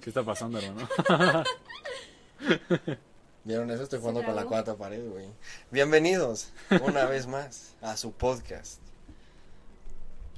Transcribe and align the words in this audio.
¿Qué 0.00 0.10
está 0.10 0.22
pasando, 0.24 0.58
hermano? 0.58 0.88
¿Vieron 3.44 3.70
eso? 3.70 3.82
Estoy 3.82 3.98
jugando 4.00 4.22
con 4.24 4.34
la 4.36 4.44
cuarta 4.44 4.76
pared, 4.76 5.06
güey. 5.08 5.26
Bienvenidos 5.70 6.50
una 6.82 7.04
vez 7.04 7.26
más 7.26 7.74
a 7.82 7.96
su 7.96 8.12
podcast. 8.12 8.80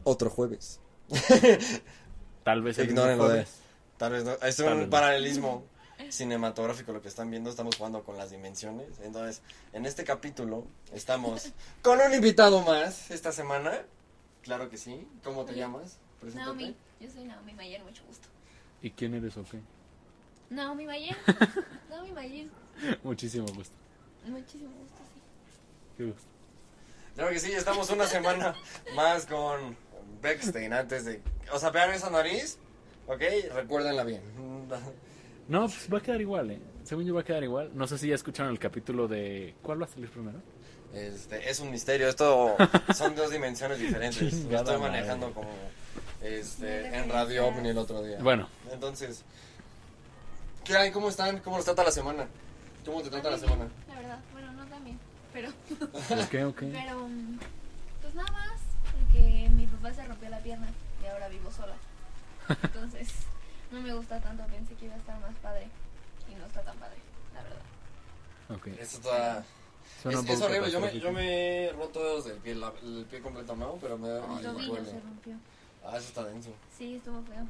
Otro 0.05 0.31
jueves. 0.31 0.81
Tal 2.45 2.63
vez 2.63 2.79
el 2.79 2.89
Ignórenlo 2.91 3.25
de. 3.25 3.31
jueves. 3.31 3.55
Tal 3.99 4.13
vez 4.13 4.25
no. 4.25 4.33
Es 4.43 4.57
Tal 4.57 4.67
un 4.73 4.79
vez 4.79 4.87
no. 4.87 4.91
paralelismo 4.91 5.65
cinematográfico 6.11 6.93
lo 6.93 7.03
que 7.03 7.09
están 7.09 7.31
viendo. 7.31 7.51
Estamos 7.51 7.77
jugando 7.77 8.03
con 8.03 8.17
las 8.17 8.31
dimensiones. 8.31 8.89
Entonces, 9.03 9.43
en 9.73 9.87
este 9.87 10.03
capítulo 10.05 10.67
estamos 10.93 11.53
con 11.83 12.01
un 12.01 12.13
invitado 12.15 12.63
más 12.63 13.11
esta 13.13 13.31
semana. 13.33 13.83
Claro 14.43 14.69
que 14.71 14.77
sí. 14.77 15.07
¿Cómo 15.23 15.45
te 15.45 15.53
Hola. 15.53 15.61
llamas? 15.61 15.99
Preséntate. 16.21 16.47
Naomi, 16.47 16.77
yo 17.01 17.11
soy 17.11 17.25
Naomi 17.25 17.53
Mayer, 17.55 17.83
mucho 17.85 18.03
gusto. 18.09 18.27
¿Y 18.83 18.91
quién 18.91 19.15
eres 19.15 19.37
o 19.37 19.45
qué? 19.45 19.61
Naomi 20.51 20.85
Mayer, 20.87 21.17
Naomi 21.91 22.13
Mayer, 22.13 22.49
Muchísimo 23.03 23.47
gusto. 23.55 23.75
muchísimo 24.27 24.71
gusto, 24.81 24.97
sí. 25.15 25.21
Qué 25.97 26.05
gusto. 26.05 26.23
Claro 27.15 27.31
que 27.31 27.39
sí, 27.39 27.53
estamos 27.53 27.89
una 27.91 28.07
semana 28.07 28.55
más 28.95 29.27
con 29.27 29.77
Beckstein 30.23 30.73
antes 30.73 31.05
de... 31.05 31.21
O 31.53 31.59
sea, 31.59 31.71
vean 31.71 31.91
esa 31.93 32.11
nariz, 32.11 32.59
¿ok? 33.07 33.21
Recuérdenla 33.55 34.03
bien. 34.05 34.23
No, 35.49 35.61
pues 35.67 35.89
va 35.93 35.99
a 35.99 36.03
quedar 36.03 36.21
igual, 36.21 36.51
¿eh? 36.51 36.61
Según 36.85 37.05
yo 37.05 37.15
va 37.15 37.21
a 37.21 37.25
quedar 37.25 37.45
igual. 37.45 37.71
No 37.75 37.87
sé 37.87 37.99
si 37.99 38.09
ya 38.09 38.15
escucharon 38.15 38.51
el 38.53 38.59
capítulo 38.59 39.07
de... 39.09 39.55
¿Cuál 39.63 39.81
va 39.83 39.87
a 39.87 39.89
salir 39.89 40.09
primero? 40.11 40.41
Este, 40.95 41.49
es 41.49 41.61
un 41.61 41.71
misterio, 41.71 42.09
esto 42.09 42.57
son 42.95 43.15
dos 43.15 43.31
dimensiones 43.31 43.79
diferentes. 43.79 44.21
Lo 44.51 44.57
estoy 44.59 44.79
madre. 44.79 44.79
manejando 44.79 45.33
como 45.33 45.51
este, 46.23 46.87
en 46.97 47.09
Radio. 47.11 47.47
OVNI 47.49 47.69
el 47.71 47.79
otro 47.79 48.03
día. 48.03 48.19
Bueno, 48.21 48.49
Entonces, 48.71 49.23
¿qué 50.65 50.77
hay? 50.77 50.91
¿Cómo 50.93 51.09
están? 51.09 51.39
¿Cómo 51.41 51.57
los 51.57 51.65
trata 51.65 51.85
la 51.85 51.91
semana? 51.93 52.27
¿Cómo 52.85 53.03
te 53.03 53.11
trata 53.11 53.31
la 53.31 53.39
semana? 53.39 53.69
La 53.89 53.95
verdad, 53.97 54.19
bueno, 54.33 54.53
no 54.53 54.65
también, 54.67 54.99
pero, 55.33 55.49
ok, 55.81 56.49
ok. 56.49 56.63
pero, 56.73 57.07
mm, 57.09 57.39
pues 58.03 58.15
nada 58.15 58.31
más, 58.33 58.61
porque 58.93 59.49
mi 59.51 59.67
papá 59.67 59.95
se 59.95 60.05
rompió 60.05 60.29
la 60.31 60.39
pierna 60.41 60.69
y 61.03 61.07
ahora 61.07 61.29
vivo 61.29 61.51
sola. 61.53 61.75
Entonces, 62.63 63.09
no 63.71 63.81
me 63.81 63.95
gusta 63.95 64.21
tanto, 64.21 64.45
pensé 64.47 64.75
que 64.75 64.87
iba 64.87 64.95
a 64.95 64.99
estar 64.99 65.19
más 65.21 65.35
padre 65.43 65.69
y 66.31 66.35
no 66.35 66.47
está 66.47 66.63
tan 66.63 66.77
padre, 66.79 66.97
la 67.35 67.43
verdad. 67.43 67.63
Ok. 68.57 68.67
Esto 68.81 68.97
está... 68.99 69.45
Suena 70.03 70.21
Es, 70.33 70.41
horrible, 70.41 70.71
yo 70.71 70.81
me, 70.81 70.99
yo 70.99 71.13
me 71.13 71.67
he 71.67 71.73
roto 71.73 72.03
dedos 72.03 72.25
del 72.25 72.37
pie, 72.39 72.55
la- 72.57 72.73
el 72.83 73.05
pie 73.09 73.21
completo 73.21 73.55
no, 73.55 73.75
pero 73.81 73.97
me, 73.99 74.09
ay, 74.09 74.21
me 74.37 74.43
tobillo 74.43 74.73
duele. 74.73 74.91
se 74.91 75.01
rompió. 75.01 75.35
Ah, 75.85 75.97
eso 75.97 76.09
está 76.09 76.25
denso. 76.25 76.51
Sí, 76.77 76.97
estuvo 76.97 77.23
feo. 77.25 77.47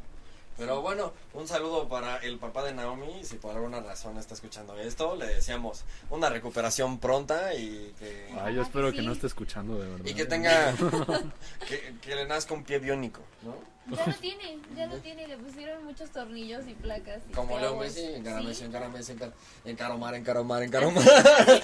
Pero 0.59 0.83
bueno, 0.83 1.15
un 1.33 1.49
saludo 1.49 1.89
para 1.89 2.19
el 2.19 2.39
papá 2.39 2.63
de 2.63 2.75
Naomi. 2.75 3.25
Si 3.25 3.37
por 3.37 3.55
alguna 3.57 3.81
razón 3.81 4.19
está 4.19 4.35
escuchando 4.35 4.79
esto, 4.79 5.17
le 5.17 5.27
deseamos 5.27 5.85
una 6.11 6.29
recuperación 6.29 6.99
pronta 6.99 7.55
y 7.55 7.95
que, 7.99 8.29
Ay, 8.39 8.55
yo 8.57 8.63
espero 8.63 8.91
que 8.91 8.97
que 8.99 9.03
no 9.03 9.13
esté 9.13 9.29
escuchando, 9.29 9.79
de 9.81 9.89
verdad. 9.89 10.05
y 10.07 10.15
que 10.15 10.27
tenga. 10.27 10.75
que, 11.69 11.95
que 12.03 12.15
le 12.15 12.27
nazca 12.27 12.53
un 12.53 12.65
pie 12.65 12.79
biónico, 12.81 13.23
¿no? 13.43 13.55
Ya 13.97 14.07
lo 14.07 14.15
tiene, 14.15 14.59
ya 14.77 14.87
lo 14.87 14.99
tiene, 14.99 15.27
le 15.27 15.37
pusieron 15.39 15.85
muchos 15.85 16.11
tornillos 16.11 16.69
y 16.69 16.75
placas. 16.75 17.23
Y 17.29 17.33
Como 17.33 17.59
Leo. 17.59 17.77
Messi, 17.77 18.05
encara 18.05 18.41
Sí. 18.41 18.47
Messi, 18.47 18.65
encara 18.65 18.89
Messi, 18.91 19.13
encara- 19.13 19.33
encaromar, 19.65 20.15
encaromar, 20.15 20.63
encaromar. 20.63 21.03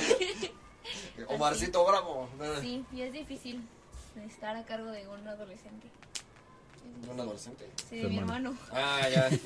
Omarcito 1.29 1.85
Bravo. 1.87 2.29
Sí, 2.61 2.85
y 2.93 3.03
es 3.03 3.13
difícil 3.13 3.63
estar 4.27 4.57
a 4.57 4.65
cargo 4.65 4.91
de 4.91 5.07
un 5.09 5.27
adolescente. 5.29 5.89
Un 7.11 7.21
adolescente. 7.21 7.67
Sí, 7.89 7.97
mi 7.97 8.19
hermano. 8.19 8.51
hermano. 8.51 8.59
Ah, 8.73 9.09
ya. 9.09 9.31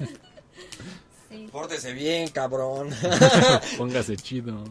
Sí. 1.30 1.48
Pórtese 1.50 1.94
bien, 1.94 2.28
cabrón. 2.28 2.90
Póngase 3.78 4.16
chido. 4.18 4.64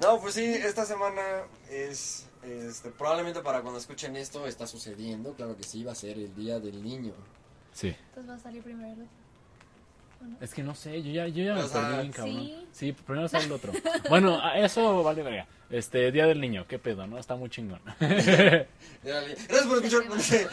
No, 0.00 0.20
pues 0.20 0.34
sí, 0.34 0.44
esta 0.44 0.84
semana 0.86 1.20
es, 1.68 2.28
este, 2.44 2.90
probablemente 2.90 3.40
para 3.40 3.62
cuando 3.62 3.80
escuchen 3.80 4.14
esto 4.14 4.46
está 4.46 4.68
sucediendo, 4.68 5.32
claro 5.34 5.56
que 5.56 5.64
sí, 5.64 5.82
va 5.82 5.90
a 5.90 5.96
ser 5.96 6.16
el 6.16 6.32
Día 6.36 6.60
del 6.60 6.84
Niño. 6.84 7.14
Sí. 7.72 7.88
Entonces 8.10 8.30
va 8.30 8.36
a 8.36 8.38
salir 8.38 8.62
primero 8.62 8.92
el 8.92 9.00
otro. 9.00 9.24
Es 10.40 10.54
que 10.54 10.62
no 10.62 10.76
sé, 10.76 11.02
yo 11.02 11.10
ya, 11.10 11.26
yo 11.26 11.44
ya 11.44 11.54
me 11.54 11.68
perdí 11.68 11.96
bien, 11.96 12.12
cabrón. 12.12 12.36
sí. 12.36 12.66
Sí, 12.72 12.92
primero 12.92 13.26
sale 13.28 13.46
el 13.46 13.52
otro. 13.52 13.72
Bueno, 14.08 14.40
eso 14.54 15.02
vale 15.02 15.22
verga. 15.22 15.48
Este, 15.68 16.12
Día 16.12 16.26
del 16.26 16.40
Niño, 16.40 16.66
qué 16.68 16.78
pedo, 16.78 17.06
¿no? 17.08 17.18
Está 17.18 17.34
muy 17.34 17.50
chingón. 17.50 17.80
Gracias 17.98 19.66
por 19.66 19.84
escuchar. 19.84 20.48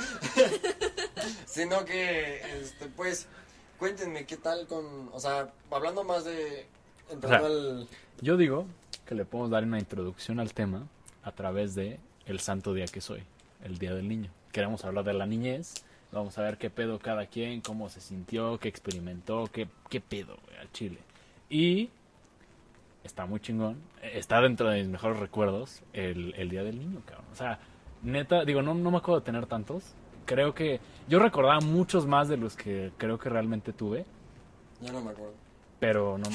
Sino 1.46 1.86
que, 1.86 2.42
este, 2.60 2.88
pues, 2.88 3.28
cuéntenme 3.78 4.26
qué 4.26 4.38
tal 4.38 4.68
con, 4.68 5.10
o 5.12 5.20
sea, 5.20 5.52
hablando 5.70 6.04
más 6.04 6.26
de, 6.26 6.66
entrando 7.10 7.48
O 7.48 7.50
sea, 7.50 7.80
al, 7.80 7.88
Yo 8.22 8.38
digo 8.38 8.66
que 9.06 9.16
le 9.16 9.26
podemos 9.26 9.52
dar 9.52 9.64
una 9.64 9.80
introducción 9.80 10.40
al 10.40 10.54
tema 10.54 10.88
a 11.24 11.32
través 11.32 11.76
de 11.76 12.00
el 12.26 12.40
santo 12.40 12.74
día 12.74 12.86
que 12.86 13.02
soy, 13.02 13.24
el 13.64 13.78
Día 13.78 13.94
del 13.94 14.08
Niño. 14.08 14.30
Queremos 14.52 14.84
hablar 14.86 15.06
de 15.06 15.14
la 15.14 15.26
niñez, 15.26 15.84
vamos 16.12 16.38
a 16.38 16.42
ver 16.44 16.58
qué 16.58 16.70
pedo 16.70 17.00
cada 17.00 17.26
quien, 17.26 17.62
cómo 17.62 17.90
se 17.90 18.02
sintió, 18.02 18.60
qué 18.60 18.70
experimentó, 18.70 19.50
qué, 19.52 19.68
qué 19.90 20.02
pedo, 20.02 20.38
güey, 20.46 20.58
al 20.58 20.72
chile. 20.72 21.00
Y 21.50 21.90
está 23.04 23.26
muy 23.26 23.40
chingón, 23.40 23.82
está 24.02 24.42
dentro 24.42 24.70
de 24.70 24.80
mis 24.80 24.90
mejores 24.90 25.20
recuerdos 25.20 25.82
el, 25.94 26.34
el 26.38 26.50
Día 26.50 26.64
del 26.64 26.80
Niño, 26.80 27.02
cabrón. 27.06 27.26
O 27.32 27.36
sea, 27.36 27.60
neta, 28.04 28.46
digo, 28.46 28.62
no, 28.62 28.74
no 28.74 28.92
me 28.92 28.98
acuerdo 28.98 29.20
de 29.20 29.26
tener 29.26 29.46
tantos. 29.46 29.94
Creo 30.26 30.54
que 30.54 30.80
yo 31.12 31.20
recordaba 31.20 31.60
muchos 31.60 32.08
más 32.08 32.28
de 32.28 32.38
los 32.38 32.56
que 32.56 32.92
creo 32.98 33.20
que 33.20 33.30
realmente 33.30 33.72
tuve. 33.74 34.06
ya 34.82 34.92
no 34.92 35.02
me 35.02 35.12
acuerdo. 35.12 35.34
Pero 35.80 36.18
no 36.20 36.30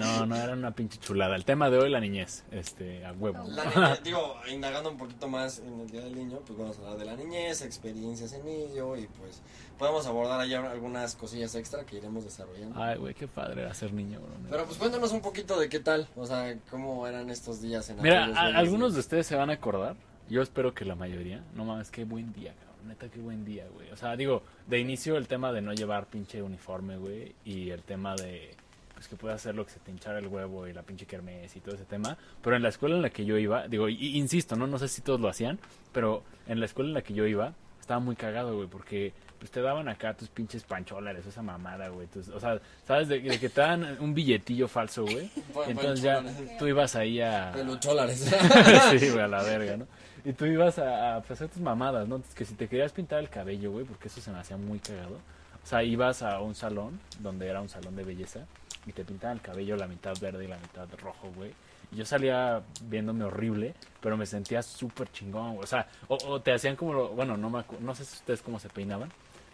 no, 0.00 0.26
no 0.26 0.36
era 0.36 0.52
una 0.52 0.70
pinche 0.70 0.98
chulada. 1.00 1.34
El 1.34 1.44
tema 1.44 1.68
de 1.68 1.78
hoy, 1.78 1.90
la 1.90 1.98
niñez, 1.98 2.44
este, 2.52 3.04
a 3.04 3.12
huevo. 3.12 3.42
La 3.48 3.64
niñez, 3.64 4.02
digo, 4.04 4.36
indagando 4.52 4.88
un 4.88 4.96
poquito 4.96 5.26
más 5.26 5.58
en 5.58 5.80
el 5.80 5.90
Día 5.90 6.02
del 6.02 6.14
Niño, 6.14 6.38
pues 6.46 6.56
vamos 6.56 6.78
a 6.78 6.82
hablar 6.82 6.98
de 6.98 7.04
la 7.06 7.16
niñez, 7.16 7.60
experiencias 7.62 8.32
en 8.34 8.46
ello 8.46 8.96
y 8.96 9.08
pues 9.08 9.42
podemos 9.80 10.06
abordar 10.06 10.38
allá 10.40 10.70
algunas 10.70 11.16
cosillas 11.16 11.56
extra 11.56 11.84
que 11.84 11.96
iremos 11.96 12.22
desarrollando. 12.24 12.80
Ay, 12.80 12.96
güey, 12.96 13.14
qué 13.14 13.26
padre 13.26 13.62
era 13.62 13.74
ser 13.74 13.92
niño, 13.92 14.20
bro. 14.20 14.30
Pero 14.48 14.64
pues 14.64 14.78
cuéntanos 14.78 15.10
un 15.12 15.20
poquito 15.22 15.58
de 15.58 15.68
qué 15.68 15.80
tal, 15.80 16.06
o 16.14 16.24
sea, 16.24 16.56
cómo 16.70 17.06
eran 17.08 17.30
estos 17.30 17.60
días 17.60 17.90
en 17.90 18.00
Mira, 18.00 18.26
a- 18.26 18.56
algunos 18.56 18.94
de 18.94 19.00
ustedes 19.00 19.26
se 19.26 19.34
van 19.34 19.50
a 19.50 19.54
acordar. 19.54 19.96
Yo 20.30 20.40
espero 20.40 20.72
que 20.72 20.84
la 20.84 20.94
mayoría. 20.94 21.42
No 21.54 21.64
mames, 21.64 21.90
qué 21.90 22.04
buen 22.04 22.32
día, 22.32 22.54
cabrón. 22.54 22.73
Neta, 22.86 23.08
qué 23.08 23.18
buen 23.20 23.44
día, 23.44 23.64
güey. 23.72 23.90
O 23.92 23.96
sea, 23.96 24.16
digo, 24.16 24.42
de 24.66 24.78
inicio 24.78 25.16
el 25.16 25.26
tema 25.26 25.52
de 25.52 25.60
no 25.62 25.72
llevar 25.72 26.06
pinche 26.06 26.42
uniforme, 26.42 26.96
güey. 26.96 27.34
Y 27.44 27.70
el 27.70 27.82
tema 27.82 28.14
de, 28.14 28.50
pues 28.94 29.08
que 29.08 29.16
puedas 29.16 29.36
hacer 29.40 29.54
lo 29.54 29.64
que 29.64 29.72
se 29.72 29.80
te 29.80 29.90
hinchara 29.90 30.18
el 30.18 30.26
huevo 30.28 30.66
y 30.68 30.72
la 30.72 30.82
pinche 30.82 31.06
kermés 31.06 31.56
y 31.56 31.60
todo 31.60 31.74
ese 31.74 31.84
tema. 31.84 32.16
Pero 32.42 32.56
en 32.56 32.62
la 32.62 32.68
escuela 32.68 32.96
en 32.96 33.02
la 33.02 33.10
que 33.10 33.24
yo 33.24 33.38
iba, 33.38 33.66
digo, 33.68 33.88
y- 33.88 34.16
insisto, 34.18 34.54
no 34.56 34.66
no 34.66 34.78
sé 34.78 34.88
si 34.88 35.00
todos 35.00 35.20
lo 35.20 35.28
hacían, 35.28 35.58
pero 35.92 36.22
en 36.46 36.60
la 36.60 36.66
escuela 36.66 36.88
en 36.90 36.94
la 36.94 37.02
que 37.02 37.14
yo 37.14 37.26
iba, 37.26 37.54
estaba 37.80 38.00
muy 38.00 38.16
cagado, 38.16 38.56
güey, 38.56 38.68
porque 38.68 39.12
pues 39.38 39.50
te 39.50 39.60
daban 39.60 39.88
acá 39.88 40.14
tus 40.14 40.28
pinches 40.30 40.62
pancholares, 40.62 41.26
esa 41.26 41.42
mamada, 41.42 41.88
güey. 41.88 42.06
tus- 42.06 42.28
O 42.28 42.40
sea, 42.40 42.58
¿sabes? 42.86 43.08
De, 43.08 43.20
de 43.20 43.38
que 43.38 43.48
te 43.50 43.60
dan 43.60 43.98
un 44.00 44.14
billetillo 44.14 44.68
falso, 44.68 45.04
güey. 45.04 45.30
Entonces 45.68 46.00
ya 46.02 46.22
tú 46.58 46.66
ibas 46.66 46.96
ahí 46.96 47.20
a... 47.20 47.50
Pelucholares. 47.54 48.20
sí, 48.98 49.10
güey, 49.10 49.20
a 49.20 49.28
la 49.28 49.42
verga, 49.42 49.76
¿no? 49.76 49.86
Y 50.24 50.32
tú 50.32 50.46
ibas 50.46 50.78
a, 50.78 51.18
pues, 51.20 51.32
hacer 51.32 51.48
tus 51.50 51.60
mamadas, 51.60 52.08
¿no? 52.08 52.22
Que 52.34 52.44
si 52.44 52.54
te 52.54 52.66
querías 52.68 52.92
pintar 52.92 53.18
el 53.20 53.28
cabello, 53.28 53.72
güey, 53.72 53.84
porque 53.84 54.08
eso 54.08 54.20
se 54.20 54.30
me 54.30 54.38
hacía 54.38 54.56
muy 54.56 54.78
cagado. 54.78 55.16
O 55.62 55.66
sea, 55.66 55.82
ibas 55.82 56.22
a 56.22 56.40
un 56.40 56.54
salón, 56.54 56.98
donde 57.20 57.46
era 57.48 57.60
un 57.60 57.68
salón 57.68 57.94
de 57.96 58.04
belleza, 58.04 58.40
y 58.86 58.92
te 58.92 59.04
pintaban 59.04 59.36
el 59.38 59.42
cabello 59.42 59.76
la 59.76 59.86
mitad 59.86 60.14
verde 60.20 60.44
y 60.44 60.48
la 60.48 60.56
mitad 60.58 60.88
rojo, 61.02 61.30
güey. 61.36 61.52
Y 61.92 61.96
yo 61.96 62.04
salía 62.06 62.62
viéndome 62.84 63.24
horrible, 63.24 63.74
pero 64.00 64.16
me 64.16 64.26
sentía 64.26 64.62
súper 64.62 65.10
chingón, 65.12 65.52
güey. 65.56 65.64
O 65.64 65.66
sea, 65.66 65.86
o, 66.08 66.40
te 66.40 66.52
hacían 66.52 66.76
como, 66.76 66.92
lo- 66.94 67.08
bueno, 67.10 67.36
no, 67.36 67.50
me 67.50 67.62
no 67.80 67.94
sé 67.94 68.04
si 68.04 68.16
ustedes 68.16 68.40
cómo 68.42 68.58
se 68.58 68.68
peinaban, 68.70 69.10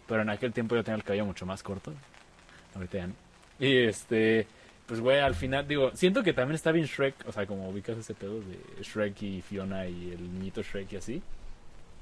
pero 0.07 0.21
en 0.21 0.29
aquel 0.29 0.53
tiempo 0.53 0.75
yo 0.75 0.83
tenía 0.83 0.95
el 0.97 1.03
cabello 1.03 1.25
mucho 1.25 1.45
más 1.45 1.63
corto. 1.63 1.93
Ahorita 2.75 2.97
ya 2.97 3.07
no. 3.07 3.13
Y 3.59 3.77
este, 3.85 4.47
pues 4.85 4.99
güey, 4.99 5.19
al 5.19 5.35
final, 5.35 5.67
digo, 5.67 5.91
siento 5.93 6.23
que 6.23 6.33
también 6.33 6.55
está 6.55 6.71
bien 6.71 6.85
Shrek, 6.85 7.15
o 7.27 7.31
sea, 7.31 7.45
como 7.45 7.69
ubicas 7.69 7.97
ese 7.97 8.13
pedo 8.13 8.39
de 8.41 8.83
Shrek 8.83 9.21
y 9.21 9.41
Fiona 9.41 9.87
y 9.87 10.11
el 10.11 10.33
niñito 10.33 10.61
Shrek 10.61 10.91
y 10.93 10.95
así. 10.97 11.21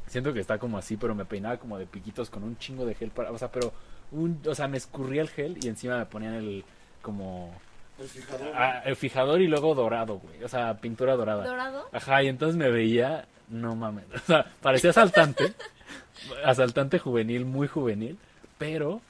Siento 0.07 0.33
que 0.33 0.39
está 0.39 0.57
como 0.57 0.77
así, 0.77 0.97
pero 0.97 1.13
me 1.13 1.25
peinaba 1.25 1.57
como 1.57 1.77
de 1.77 1.85
piquitos 1.85 2.29
con 2.31 2.43
un 2.43 2.57
chingo 2.57 2.85
de 2.85 2.95
gel 2.95 3.11
para, 3.11 3.31
o 3.31 3.37
sea, 3.37 3.51
pero 3.51 3.71
un, 4.11 4.41
o 4.47 4.55
sea, 4.55 4.67
me 4.67 4.77
escurría 4.77 5.21
el 5.21 5.29
gel 5.29 5.57
y 5.63 5.67
encima 5.67 5.97
me 5.99 6.05
ponían 6.07 6.33
el 6.33 6.63
como 7.03 7.53
El 7.99 8.07
fijador. 8.07 8.51
ah, 8.55 8.81
el 8.85 8.95
fijador 8.95 9.39
y 9.41 9.47
luego 9.47 9.75
dorado, 9.75 10.17
güey, 10.17 10.43
o 10.43 10.47
sea, 10.47 10.75
pintura 10.77 11.15
dorada. 11.15 11.45
¿Dorado? 11.45 11.89
Ajá, 11.91 12.23
y 12.23 12.27
entonces 12.27 12.57
me 12.57 12.71
veía, 12.71 13.27
no 13.49 13.75
mames, 13.75 14.05
o 14.15 14.19
sea, 14.19 14.47
parecía 14.61 14.89
asaltante, 14.89 15.53
asaltante 16.43 16.97
juvenil, 16.97 17.45
muy 17.45 17.67
juvenil, 17.67 18.17
pero 18.57 19.01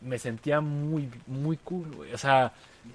me 0.00 0.18
sentía 0.18 0.60
muy, 0.60 1.08
muy 1.28 1.56
cool, 1.58 1.88
güey, 1.94 2.12
o 2.12 2.18
sea, 2.18 2.52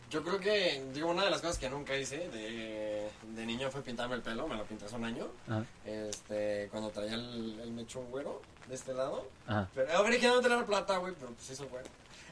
Yo 0.09 0.23
creo 0.23 0.39
que, 0.39 0.83
digo, 0.93 1.09
una 1.09 1.23
de 1.23 1.29
las 1.31 1.41
cosas 1.41 1.57
que 1.57 1.69
nunca 1.69 1.95
hice 1.95 2.29
de, 2.29 3.09
de 3.35 3.45
niño 3.45 3.69
fue 3.71 3.81
pintarme 3.81 4.15
el 4.15 4.21
pelo, 4.21 4.47
me 4.47 4.55
lo 4.55 4.65
pinté 4.65 4.85
hace 4.85 4.95
un 4.95 5.05
año, 5.05 5.27
ajá, 5.47 5.63
este, 5.85 6.67
cuando 6.71 6.89
traía 6.89 7.13
el, 7.13 7.59
el 7.61 7.71
mechón 7.71 8.09
güero 8.09 8.41
de 8.67 8.75
este 8.75 8.93
lado. 8.93 9.27
ajá. 9.47 9.69
Pero 9.73 10.01
originalmente 10.01 10.47
era 10.51 10.65
plata, 10.65 10.97
güey, 10.97 11.13
pero 11.19 11.31
pues 11.31 11.49
hizo 11.49 11.67
güero. 11.69 11.87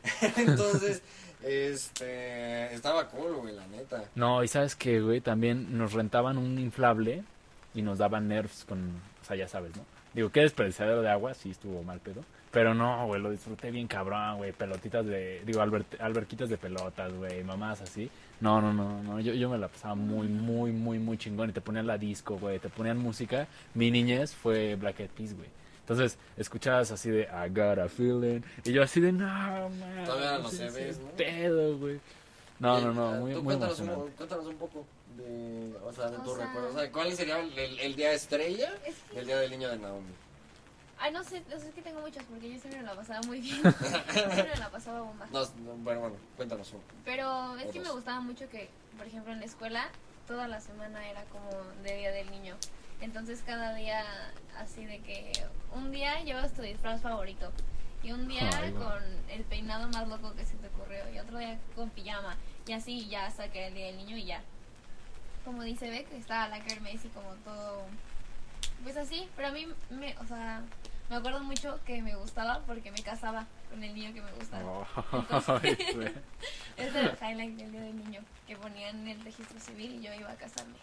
Entonces, 0.38 1.02
este, 1.44 2.74
estaba 2.74 3.08
cool, 3.10 3.36
güey, 3.36 3.56
la 3.56 3.68
neta. 3.68 4.04
No, 4.16 4.44
y 4.44 4.48
sabes 4.48 4.76
que, 4.76 5.00
güey, 5.02 5.22
también 5.22 5.78
nos 5.78 5.94
rentaban 5.94 6.38
un 6.38 6.60
inflable 6.60 7.24
y 7.74 7.82
nos 7.82 7.98
daban 7.98 8.28
nerfs 8.28 8.66
con, 8.66 8.90
o 9.22 9.26
sea, 9.26 9.36
ya 9.36 9.48
sabes, 9.48 9.76
¿no? 9.76 9.86
Digo, 10.14 10.32
qué 10.32 10.42
desperdiciadero 10.42 11.02
de 11.02 11.10
agua, 11.10 11.34
sí 11.34 11.52
estuvo 11.52 11.84
mal 11.84 12.00
pedo. 12.00 12.24
Pero 12.56 12.74
no, 12.74 13.06
güey, 13.08 13.22
lo 13.22 13.32
disfruté 13.32 13.70
bien 13.70 13.86
cabrón, 13.86 14.38
güey, 14.38 14.54
pelotitas 14.54 15.06
de, 15.06 15.42
digo, 15.46 15.60
albert- 15.62 16.00
alberquitas 16.00 16.48
de 16.50 16.58
pelotas, 16.58 17.12
güey, 17.14 17.44
mamás 17.44 17.82
así. 17.82 18.10
No, 18.40 18.62
no, 18.62 18.72
no, 18.72 19.04
no, 19.04 19.20
yo, 19.20 19.34
yo 19.34 19.50
me 19.50 19.58
la 19.58 19.68
pasaba 19.68 19.94
muy, 19.96 20.30
muy, 20.30 20.72
muy, 20.72 20.98
muy 20.98 21.18
chingón. 21.18 21.50
Y 21.50 21.52
te 21.52 21.60
ponían 21.60 21.86
la 21.86 21.98
disco, 21.98 22.38
güey, 22.38 22.60
te 22.60 22.70
ponían 22.70 22.98
música. 22.98 23.46
Mi 23.74 23.92
niñez 23.92 24.34
fue 24.34 24.76
Black 24.76 25.02
Eyed 25.02 25.10
Peas, 25.10 25.34
güey. 25.36 25.50
Entonces, 25.82 26.18
escuchabas 26.38 26.92
así 26.92 27.10
de 27.10 27.24
I 27.24 27.50
got 27.50 27.78
a 27.78 27.90
feeling. 27.90 28.40
Y 28.64 28.72
yo 28.72 28.84
así 28.84 29.02
de, 29.02 29.12
no, 29.12 29.28
man. 29.28 30.06
Todavía 30.06 30.40
no 30.40 30.50
se 30.50 30.66
¿no? 30.94 31.10
pedo, 31.18 31.78
güey. 31.78 32.00
No, 32.60 32.80
no, 32.80 32.94
no, 32.94 33.16
Eh, 33.16 33.20
muy, 33.20 33.34
muy 33.34 33.44
cuéntanos, 33.44 33.80
un, 33.82 34.10
cuéntanos 34.12 34.46
un 34.46 34.56
poco 34.56 34.86
de, 35.18 35.74
o 35.86 35.92
sea, 35.92 36.10
de 36.10 36.18
tu 36.20 36.34
recuerdo. 36.36 36.70
O 36.70 36.74
sea, 36.80 36.90
¿cuál 36.90 37.12
sería 37.12 37.42
el, 37.42 37.52
el- 37.60 37.80
el 37.82 37.96
día 37.98 38.14
estrella 38.14 38.72
el 39.14 39.26
día 39.26 39.40
del 39.40 39.52
niño 39.52 39.68
de 39.68 39.78
Naomi? 39.78 40.08
Ay, 41.00 41.12
no 41.12 41.24
sé, 41.24 41.44
no 41.50 41.60
sé, 41.60 41.70
es 41.70 41.74
que 41.74 41.82
tengo 41.82 42.02
muchos 42.02 42.24
porque 42.24 42.52
yo 42.52 42.60
siempre 42.60 42.82
me 42.82 42.88
la 42.88 42.96
pasaba 42.96 43.22
muy 43.22 43.40
bien. 43.42 43.62
siempre 44.12 44.50
me 44.54 44.60
la 44.60 44.70
pasaba 44.70 45.02
bomba. 45.02 45.28
No, 45.32 45.42
no, 45.42 45.74
bueno, 45.78 46.02
bueno, 46.02 46.16
cuéntanos. 46.36 46.74
Pero 47.04 47.58
es 47.58 47.72
que 47.72 47.80
me 47.80 47.92
gustaba 47.92 48.20
mucho 48.22 48.50
que, 48.50 48.70
por 48.98 49.08
ejemplo, 49.08 49.34
en 49.34 49.40
la 49.40 49.46
escuela, 49.46 49.90
toda 50.28 50.48
la 50.48 50.60
semana 50.60 51.08
era 51.10 51.24
como 51.26 51.50
de 51.84 51.96
Día 51.98 52.12
del 52.12 52.32
Niño. 52.32 52.56
Entonces 53.02 53.44
cada 53.46 53.76
día 53.76 54.04
así 54.58 54.86
de 54.86 55.00
que 55.00 55.32
un 55.74 55.92
día 55.92 56.22
llevas 56.24 56.54
tu 56.54 56.62
disfraz 56.62 57.02
favorito 57.02 57.52
y 58.04 58.12
un 58.12 58.28
día 58.28 58.50
Ay, 58.62 58.72
con 58.72 59.04
el 59.30 59.44
peinado 59.44 59.90
más 59.90 60.08
loco 60.08 60.34
que 60.36 60.46
se 60.46 60.56
te 60.56 60.68
ocurrió 60.68 61.12
y 61.14 61.20
otro 61.20 61.38
día 61.38 61.60
con 61.76 61.90
pijama 61.90 62.38
y 62.68 62.74
así 62.74 63.08
ya 63.08 63.26
hasta 63.26 63.52
que 63.52 63.68
el 63.68 63.74
Día 63.74 63.88
del 63.88 63.98
Niño 63.98 64.18
y 64.18 64.26
ya. 64.26 64.42
Como 65.44 65.62
dice 65.64 65.90
Beck, 65.90 66.12
estaba 66.14 66.48
la 66.48 66.64
kermés 66.64 67.04
y 67.06 67.10
como 67.10 67.30
todo 67.44 67.84
pues 68.86 68.98
así, 68.98 69.28
pero 69.36 69.48
a 69.48 69.52
mí 69.52 69.68
me, 69.90 70.16
o 70.20 70.28
sea, 70.28 70.62
me 71.10 71.16
acuerdo 71.16 71.40
mucho 71.40 71.80
que 71.88 72.04
me 72.04 72.16
gustaba 72.16 72.62
porque 72.68 72.92
me 72.92 73.02
casaba 73.02 73.48
con 73.72 73.84
el 73.84 73.96
niño 73.96 74.14
que 74.14 74.22
me 74.22 74.32
gustaba. 74.34 74.64
Oh, 74.64 75.60
güey. 75.60 75.74
Ese 76.78 77.00
era 77.00 77.10
el 77.10 77.18
highlight 77.18 77.58
del 77.58 77.72
día 77.72 77.82
del 77.82 77.98
niño, 77.98 78.22
que 78.46 78.56
ponían 78.56 79.00
en 79.00 79.08
el 79.08 79.24
registro 79.24 79.60
civil 79.60 79.96
y 79.96 80.02
yo 80.02 80.14
iba 80.14 80.32
a 80.32 80.36
casarme. 80.36 80.76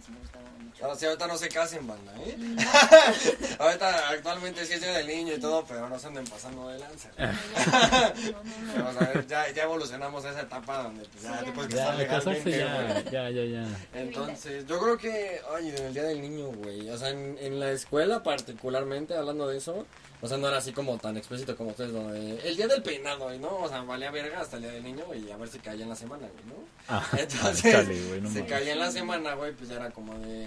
Eso 0.00 0.10
me 0.12 0.18
gustaba 0.20 0.44
mucho. 0.64 0.84
Ahora 0.84 0.96
sí, 0.96 1.04
ahorita 1.06 1.26
no 1.26 1.36
se 1.36 1.48
casen, 1.48 1.86
banda, 1.86 2.12
¿eh? 2.24 2.36
Ahorita 3.58 4.08
actualmente 4.08 4.64
sí 4.64 4.74
es 4.74 4.80
día 4.80 4.92
del 4.92 5.06
niño 5.06 5.34
y 5.34 5.40
todo, 5.40 5.64
pero 5.66 5.88
no 5.88 5.98
se 5.98 6.06
anden 6.06 6.24
pasando 6.24 6.68
de 6.68 6.78
lanza. 6.78 7.08
no, 7.18 7.24
ya. 7.26 8.12
no, 8.32 8.82
no, 8.82 8.88
O 8.88 8.92
no. 8.92 8.98
sea, 8.98 9.24
ya, 9.26 9.50
ya 9.52 9.62
evolucionamos 9.64 10.24
a 10.24 10.30
esa 10.30 10.40
etapa 10.42 10.82
donde 10.84 11.04
pues, 11.04 11.22
ya 11.24 11.38
Sí, 11.40 11.44
que 11.52 11.60
está 11.60 11.96
Ya, 11.98 12.08
casarse 12.08 12.44
legalmente, 12.50 13.10
ya, 13.10 13.30
ya, 13.30 13.44
ya, 13.44 13.62
ya. 13.62 14.00
Entonces, 14.00 14.66
yo 14.66 14.78
creo 14.80 14.96
que, 14.98 15.40
ay, 15.54 15.68
en 15.68 15.84
el 15.86 15.92
día 15.94 16.04
del 16.04 16.20
niño, 16.22 16.46
güey, 16.46 16.88
o 16.88 16.96
sea, 16.96 17.10
en, 17.10 17.36
en 17.40 17.60
la 17.60 17.72
escuela 17.72 18.22
particularmente, 18.22 19.14
hablando 19.14 19.46
de 19.48 19.58
eso, 19.58 19.86
o 20.22 20.28
sea, 20.28 20.36
no 20.36 20.48
era 20.48 20.58
así 20.58 20.72
como 20.72 20.98
tan 20.98 21.16
explícito 21.16 21.56
como 21.56 21.70
ustedes, 21.70 21.92
donde 21.92 22.46
el 22.46 22.56
día 22.56 22.66
del 22.68 22.82
peinado, 22.82 23.30
¿no? 23.38 23.56
O 23.58 23.68
sea, 23.68 23.82
valía 23.82 24.10
verga 24.10 24.40
hasta 24.40 24.56
el 24.56 24.62
día 24.64 24.72
del 24.72 24.84
niño 24.84 25.04
y 25.14 25.30
a 25.30 25.36
ver 25.36 25.48
si 25.48 25.58
caía 25.58 25.82
en 25.82 25.88
la 25.88 25.96
semana, 25.96 26.26
güey, 26.28 26.44
¿no? 26.46 26.64
Ah, 26.88 27.06
Entonces, 27.18 27.72
chale, 27.72 28.06
güey, 28.08 28.20
no 28.20 28.28
mames. 28.28 28.48
caía 28.48 28.72
en 28.72 28.78
la 28.78 28.90
semana, 28.90 29.34
güey, 29.34 29.52
pues 29.52 29.70
ya 29.70 29.76
era 29.76 29.90
como 29.90 30.18
de, 30.18 30.46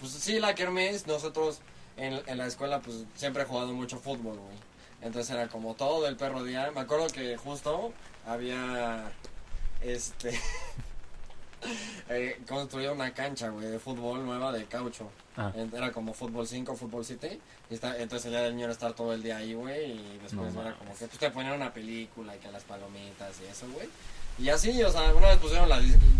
pues 0.00 0.12
sí, 0.12 0.40
la 0.40 0.54
kermés, 0.54 1.06
nosotros 1.06 1.60
en, 1.96 2.20
en 2.26 2.38
la 2.38 2.46
escuela, 2.46 2.80
pues 2.80 3.04
siempre 3.14 3.42
he 3.42 3.46
jugado 3.46 3.72
mucho 3.72 3.98
fútbol, 3.98 4.36
güey. 4.36 4.56
Entonces 5.00 5.34
era 5.34 5.48
como 5.48 5.74
todo 5.74 6.08
el 6.08 6.16
perro 6.16 6.42
día. 6.42 6.70
Me 6.74 6.80
acuerdo 6.80 7.06
que 7.08 7.36
justo 7.36 7.92
había, 8.26 9.12
este, 9.80 10.38
eh, 12.08 12.40
construido 12.48 12.92
una 12.92 13.12
cancha, 13.14 13.48
güey, 13.50 13.66
de 13.66 13.78
fútbol 13.78 14.24
nueva 14.26 14.52
de 14.52 14.64
caucho. 14.64 15.10
Ah. 15.38 15.52
Era 15.72 15.92
como 15.92 16.12
fútbol 16.12 16.46
5, 16.46 16.74
fútbol 16.74 17.04
7. 17.04 17.40
Y 17.70 17.74
está, 17.74 17.96
entonces 17.96 18.26
el 18.26 18.32
día 18.32 18.42
del 18.42 18.54
niño 18.54 18.64
era 18.64 18.72
estar 18.72 18.92
todo 18.92 19.12
el 19.14 19.22
día 19.22 19.36
ahí, 19.36 19.54
güey. 19.54 19.92
Y 19.92 20.18
después 20.20 20.52
No 20.52 20.62
era 20.62 20.74
como 20.74 20.92
que 20.96 21.06
pues, 21.06 21.18
te 21.18 21.30
ponían 21.30 21.54
una 21.54 21.72
película 21.72 22.34
y 22.34 22.38
que 22.40 22.50
las 22.50 22.64
palomitas 22.64 23.40
y 23.40 23.46
eso, 23.50 23.66
güey. 23.72 23.88
Y 24.38 24.48
así, 24.50 24.82
o 24.82 24.90
sea, 24.90 25.14
una 25.14 25.28
vez 25.28 25.38
pusieron 25.38 25.68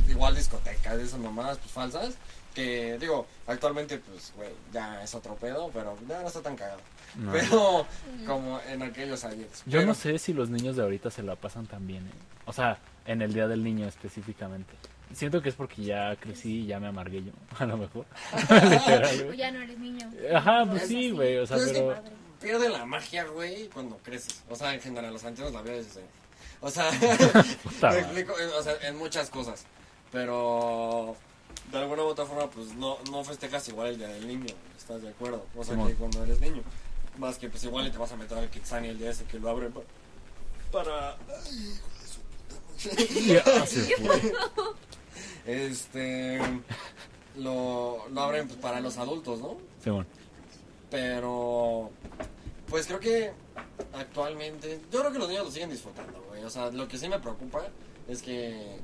igual 0.08 0.34
discoteca 0.34 0.96
de 0.96 1.04
esas 1.04 1.18
mamadas 1.20 1.58
pues 1.58 1.70
falsas. 1.72 2.14
Que 2.54 2.96
digo, 2.98 3.26
actualmente 3.46 3.98
pues, 3.98 4.32
güey, 4.36 4.50
ya 4.72 5.02
es 5.02 5.14
otro 5.14 5.34
pedo, 5.36 5.70
pero 5.72 5.96
ya 6.08 6.20
no 6.22 6.28
está 6.28 6.40
tan 6.40 6.56
cagado. 6.56 6.80
No. 7.16 7.32
Pero 7.32 7.86
como 8.26 8.60
en 8.68 8.82
aquellos 8.82 9.24
ayeres. 9.24 9.62
Yo 9.66 9.78
Pero- 9.78 9.86
no 9.86 9.94
sé 9.94 10.18
si 10.18 10.32
los 10.32 10.48
niños 10.48 10.76
de 10.76 10.82
ahorita 10.82 11.10
se 11.10 11.22
la 11.22 11.36
pasan 11.36 11.66
tan 11.66 11.86
bien, 11.86 12.06
¿eh? 12.06 12.12
O 12.46 12.52
sea, 12.52 12.78
en 13.06 13.22
el 13.22 13.32
Día 13.34 13.46
del 13.46 13.62
Niño 13.62 13.86
específicamente. 13.86 14.72
Siento 15.14 15.40
que 15.42 15.48
es 15.48 15.54
porque 15.54 15.82
ya 15.82 16.14
crecí 16.16 16.60
y 16.60 16.66
ya 16.66 16.78
me 16.80 16.88
amargué 16.88 17.22
yo, 17.24 17.32
a 17.58 17.66
lo 17.66 17.76
mejor. 17.76 18.06
Literal, 18.50 19.28
O 19.30 19.32
ya 19.32 19.50
no 19.50 19.60
eres 19.62 19.78
niño. 19.78 20.10
Ajá, 20.34 20.64
pues 20.68 20.86
sí, 20.86 21.10
güey, 21.10 21.38
o 21.38 21.46
sea, 21.46 21.56
Pues 21.56 21.70
pero... 21.72 22.02
Pierde 22.40 22.68
la 22.68 22.84
magia, 22.86 23.24
güey, 23.24 23.66
cuando 23.68 23.96
creces. 23.98 24.42
O 24.48 24.54
sea, 24.54 24.72
en 24.72 24.80
general, 24.80 25.12
los 25.12 25.24
antiguos 25.24 25.52
la 25.52 25.60
vida 25.62 25.74
es 25.74 25.98
O 26.60 26.70
sea, 26.70 26.88
Puta 27.64 27.90
me 27.90 27.98
explico, 27.98 28.32
o 28.56 28.62
sea, 28.62 28.74
en 28.82 28.96
muchas 28.96 29.28
cosas. 29.28 29.64
Pero 30.12 31.16
de 31.72 31.78
alguna 31.78 32.04
u 32.04 32.06
otra 32.06 32.26
forma, 32.26 32.48
pues 32.48 32.74
no, 32.74 32.96
no 33.10 33.24
festejas 33.24 33.68
igual 33.68 33.88
el 33.88 33.98
día 33.98 34.08
del 34.08 34.28
niño, 34.28 34.54
¿estás 34.76 35.02
de 35.02 35.08
acuerdo? 35.08 35.44
O 35.56 35.64
sea, 35.64 35.74
que 35.84 35.94
cuando 35.94 36.22
eres 36.24 36.40
niño. 36.40 36.62
Más 37.18 37.36
que 37.38 37.48
pues 37.48 37.64
igual 37.64 37.88
y 37.88 37.90
te 37.90 37.98
vas 37.98 38.12
a 38.12 38.16
meter 38.16 38.38
al 38.38 38.48
Kitsani 38.48 38.88
el 38.88 38.98
día 38.98 39.10
ese 39.10 39.24
que 39.24 39.40
lo 39.40 39.50
abre 39.50 39.68
pa- 39.70 39.80
para... 40.70 41.16
Ya 43.26 43.66
se 43.66 43.96
fue. 43.96 44.32
Este... 45.46 46.40
Lo, 47.36 48.08
lo 48.08 48.20
abren 48.20 48.48
pues, 48.48 48.58
para 48.58 48.80
los 48.80 48.98
adultos, 48.98 49.40
¿no? 49.40 49.58
Simón. 49.82 50.06
Pero, 50.90 51.90
pues 52.68 52.86
creo 52.86 52.98
que 52.98 53.32
actualmente, 53.92 54.80
yo 54.90 55.00
creo 55.00 55.12
que 55.12 55.18
los 55.18 55.28
niños 55.28 55.44
lo 55.44 55.50
siguen 55.50 55.70
disfrutando, 55.70 56.20
güey. 56.28 56.42
O 56.42 56.50
sea, 56.50 56.70
lo 56.70 56.88
que 56.88 56.98
sí 56.98 57.08
me 57.08 57.18
preocupa 57.20 57.68
es 58.08 58.22
que, 58.22 58.78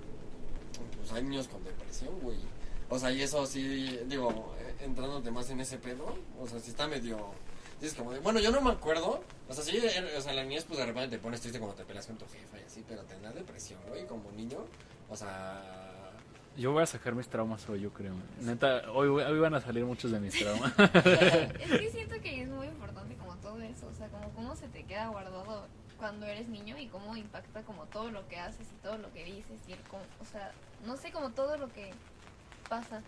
pues 0.97 1.13
hay 1.13 1.25
niños 1.25 1.49
con 1.49 1.65
depresión, 1.65 2.19
güey. 2.21 2.39
O 2.91 2.99
sea, 2.99 3.11
y 3.11 3.23
eso 3.23 3.45
sí, 3.47 3.99
digo, 4.07 4.55
entrándote 4.81 5.31
más 5.31 5.51
en 5.51 5.61
ese 5.61 5.79
pedo, 5.79 6.15
o 6.39 6.47
sea, 6.47 6.61
si 6.61 6.71
está 6.71 6.87
medio, 6.87 7.33
dices 7.81 7.97
como 7.97 8.13
de, 8.13 8.21
bueno, 8.21 8.39
yo 8.39 8.51
no 8.51 8.61
me 8.61 8.71
acuerdo, 8.71 9.25
o 9.49 9.55
sea, 9.55 9.65
sí, 9.65 9.79
eh, 9.79 10.15
o 10.17 10.21
sea, 10.21 10.35
la 10.35 10.45
niñez, 10.45 10.65
pues 10.65 10.79
de 10.79 10.87
repente 10.87 11.17
te 11.17 11.23
pones 11.23 11.41
triste 11.41 11.59
cuando 11.59 11.75
te 11.77 11.85
peleas 11.85 12.07
con 12.07 12.19
tu 12.19 12.27
jefa 12.27 12.61
y 12.61 12.65
así, 12.65 12.85
pero 12.87 13.03
tener 13.03 13.33
depresión, 13.33 13.81
güey, 13.89 14.07
como 14.07 14.31
niño, 14.33 14.59
o 15.09 15.17
sea... 15.17 15.84
Yo 16.57 16.73
voy 16.73 16.83
a 16.85 16.87
sacar 16.87 17.15
mis 17.15 17.29
traumas 17.29 17.69
hoy, 17.69 17.81
yo 17.81 17.93
creo. 17.93 18.15
Neta, 18.41 18.91
hoy, 18.93 19.09
hoy 19.09 19.39
van 19.41 19.55
a 19.55 19.61
salir 19.61 19.85
muchos 19.85 20.13
de 20.13 20.21
mis 20.21 20.39
traumas. 20.39 20.73
Es 20.79 21.81
que 21.81 21.91
siento 21.91 22.21
que 22.21 22.43
es 22.43 22.49
muy 22.49 22.69
importante 22.69 23.17
como 23.17 23.35
todo 23.37 23.61
eso, 23.61 23.89
o 23.89 23.95
sea, 23.95 24.09
como 24.09 24.31
cómo 24.31 24.55
se 24.55 24.69
te 24.69 24.85
queda 24.85 25.09
guardado 25.09 25.67
cuando 25.99 26.27
eres 26.27 26.49
niño 26.49 26.79
y 26.79 26.87
cómo 26.87 27.17
impacta 27.17 27.63
como 27.63 27.87
todo 27.87 28.11
lo 28.11 28.27
que 28.29 28.39
haces 28.39 28.69
y 28.73 28.83
todo 28.83 28.99
lo 28.99 29.13
que 29.13 29.25
dices 29.25 29.59
y 29.67 29.73
el 29.73 29.81
cómo, 29.91 30.05
o 30.21 30.25
sea, 30.25 30.53
no 30.87 30.97
sé, 30.97 31.11
como 31.11 31.31
todo 31.31 31.57
lo 31.57 31.73
que 31.73 31.91
pasa. 32.69 33.03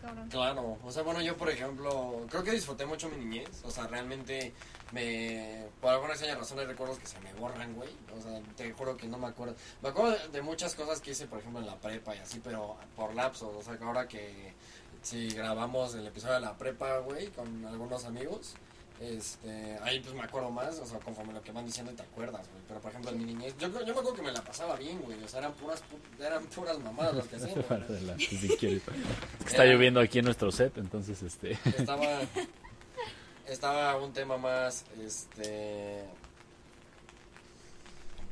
Cabrón. 0.00 0.28
Claro, 0.28 0.78
o 0.84 0.92
sea, 0.92 1.02
bueno, 1.02 1.20
yo 1.20 1.36
por 1.36 1.50
ejemplo, 1.50 2.26
creo 2.30 2.42
que 2.42 2.52
disfruté 2.52 2.86
mucho 2.86 3.08
mi 3.08 3.16
niñez, 3.16 3.62
o 3.64 3.70
sea, 3.70 3.86
realmente 3.86 4.52
me, 4.92 5.66
por 5.80 5.90
alguna 5.90 6.12
extraña 6.12 6.36
razón 6.36 6.58
hay 6.58 6.66
recuerdos 6.66 6.98
que 6.98 7.06
se 7.06 7.18
me 7.20 7.32
borran, 7.34 7.74
güey, 7.74 7.90
o 8.16 8.20
sea, 8.20 8.40
te 8.56 8.72
juro 8.72 8.96
que 8.96 9.06
no 9.06 9.18
me 9.18 9.26
acuerdo, 9.28 9.54
me 9.82 9.88
acuerdo 9.88 10.12
de, 10.12 10.28
de 10.28 10.42
muchas 10.42 10.74
cosas 10.74 11.00
que 11.00 11.10
hice, 11.10 11.26
por 11.26 11.40
ejemplo, 11.40 11.60
en 11.60 11.66
la 11.66 11.76
prepa 11.76 12.14
y 12.14 12.18
así, 12.18 12.40
pero 12.42 12.76
por 12.96 13.14
lapsos, 13.14 13.54
o 13.54 13.62
sea, 13.62 13.76
que 13.76 13.84
ahora 13.84 14.06
que 14.06 14.54
si 15.02 15.28
grabamos 15.30 15.94
el 15.94 16.06
episodio 16.06 16.34
de 16.34 16.40
la 16.40 16.56
prepa, 16.56 16.98
güey, 16.98 17.28
con 17.28 17.64
algunos 17.64 18.04
amigos, 18.04 18.54
este, 19.00 19.78
ahí 19.82 19.98
pues 20.00 20.14
me 20.14 20.22
acuerdo 20.22 20.50
más, 20.50 20.78
o 20.78 20.84
sea, 20.86 20.98
conforme 21.00 21.32
lo 21.32 21.42
que 21.42 21.52
van 21.52 21.64
diciendo 21.64 21.90
te 21.92 22.02
acuerdas, 22.02 22.46
güey, 22.50 22.62
pero 22.68 22.80
por 22.80 22.90
ejemplo 22.90 23.10
en 23.10 23.18
mi 23.18 23.24
niñez, 23.24 23.54
yo, 23.58 23.68
yo 23.68 23.78
me 23.86 23.90
acuerdo 23.92 24.12
que 24.14 24.22
me 24.22 24.30
la 24.32 24.42
pasaba 24.44 24.76
bien, 24.76 25.00
güey, 25.00 25.22
o 25.24 25.26
sea, 25.28 25.38
eran 25.40 25.52
puras, 25.54 25.82
pu- 25.82 26.22
eran 26.24 26.44
puras 26.46 26.78
mamadas 26.80 27.14
las 27.14 27.26
que 27.26 27.36
hacían, 27.36 27.64
si 28.18 28.48
quieres. 28.58 28.82
Está 29.46 29.64
lloviendo 29.64 30.00
aquí 30.00 30.18
en 30.18 30.26
nuestro 30.26 30.52
set, 30.52 30.76
entonces, 30.78 31.22
este... 31.22 31.52
estaba 31.78 32.20
estaba 33.46 33.96
un 33.96 34.12
tema 34.12 34.36
más 34.36 34.84
este 35.02 36.04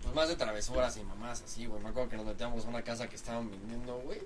pues 0.02 0.14
más 0.14 0.28
de 0.28 0.36
travesuras 0.36 0.96
y 0.96 1.02
mamás 1.02 1.42
así 1.42 1.66
güey. 1.66 1.82
Me 1.82 1.88
acuerdo 1.88 2.08
que 2.10 2.16
nos 2.16 2.26
metíamos 2.26 2.64
a 2.64 2.68
una 2.68 2.82
casa 2.82 3.08
que 3.08 3.16
estaban 3.16 3.50
vendiendo 3.50 3.98
güey 4.00 4.20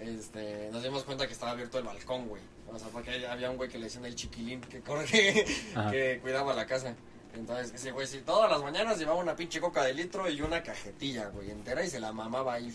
este 0.00 0.68
nos 0.72 0.82
dimos 0.82 1.04
cuenta 1.04 1.26
que 1.26 1.32
estaba 1.32 1.52
abierto 1.52 1.78
el 1.78 1.84
balcón 1.84 2.28
güey 2.28 2.42
o 2.72 2.78
sea 2.78 2.88
porque 2.88 3.26
había 3.26 3.50
un 3.50 3.56
güey 3.56 3.68
que 3.68 3.78
le 3.78 3.84
decían 3.84 4.04
el 4.04 4.14
chiquilín 4.14 4.60
que 4.60 4.80
corre 4.80 5.06
que 5.90 6.18
cuidaba 6.20 6.54
la 6.54 6.66
casa 6.66 6.94
entonces 7.34 7.74
ese 7.74 7.90
güey 7.92 8.06
sí 8.06 8.22
todas 8.24 8.50
las 8.50 8.62
mañanas 8.62 8.98
llevaba 8.98 9.18
una 9.18 9.36
pinche 9.36 9.60
coca 9.60 9.84
de 9.84 9.94
litro 9.94 10.28
y 10.28 10.40
una 10.40 10.62
cajetilla 10.62 11.28
güey 11.28 11.50
entera 11.50 11.84
y 11.84 11.88
se 11.88 12.00
la 12.00 12.12
mamaba 12.12 12.54
ahí 12.54 12.74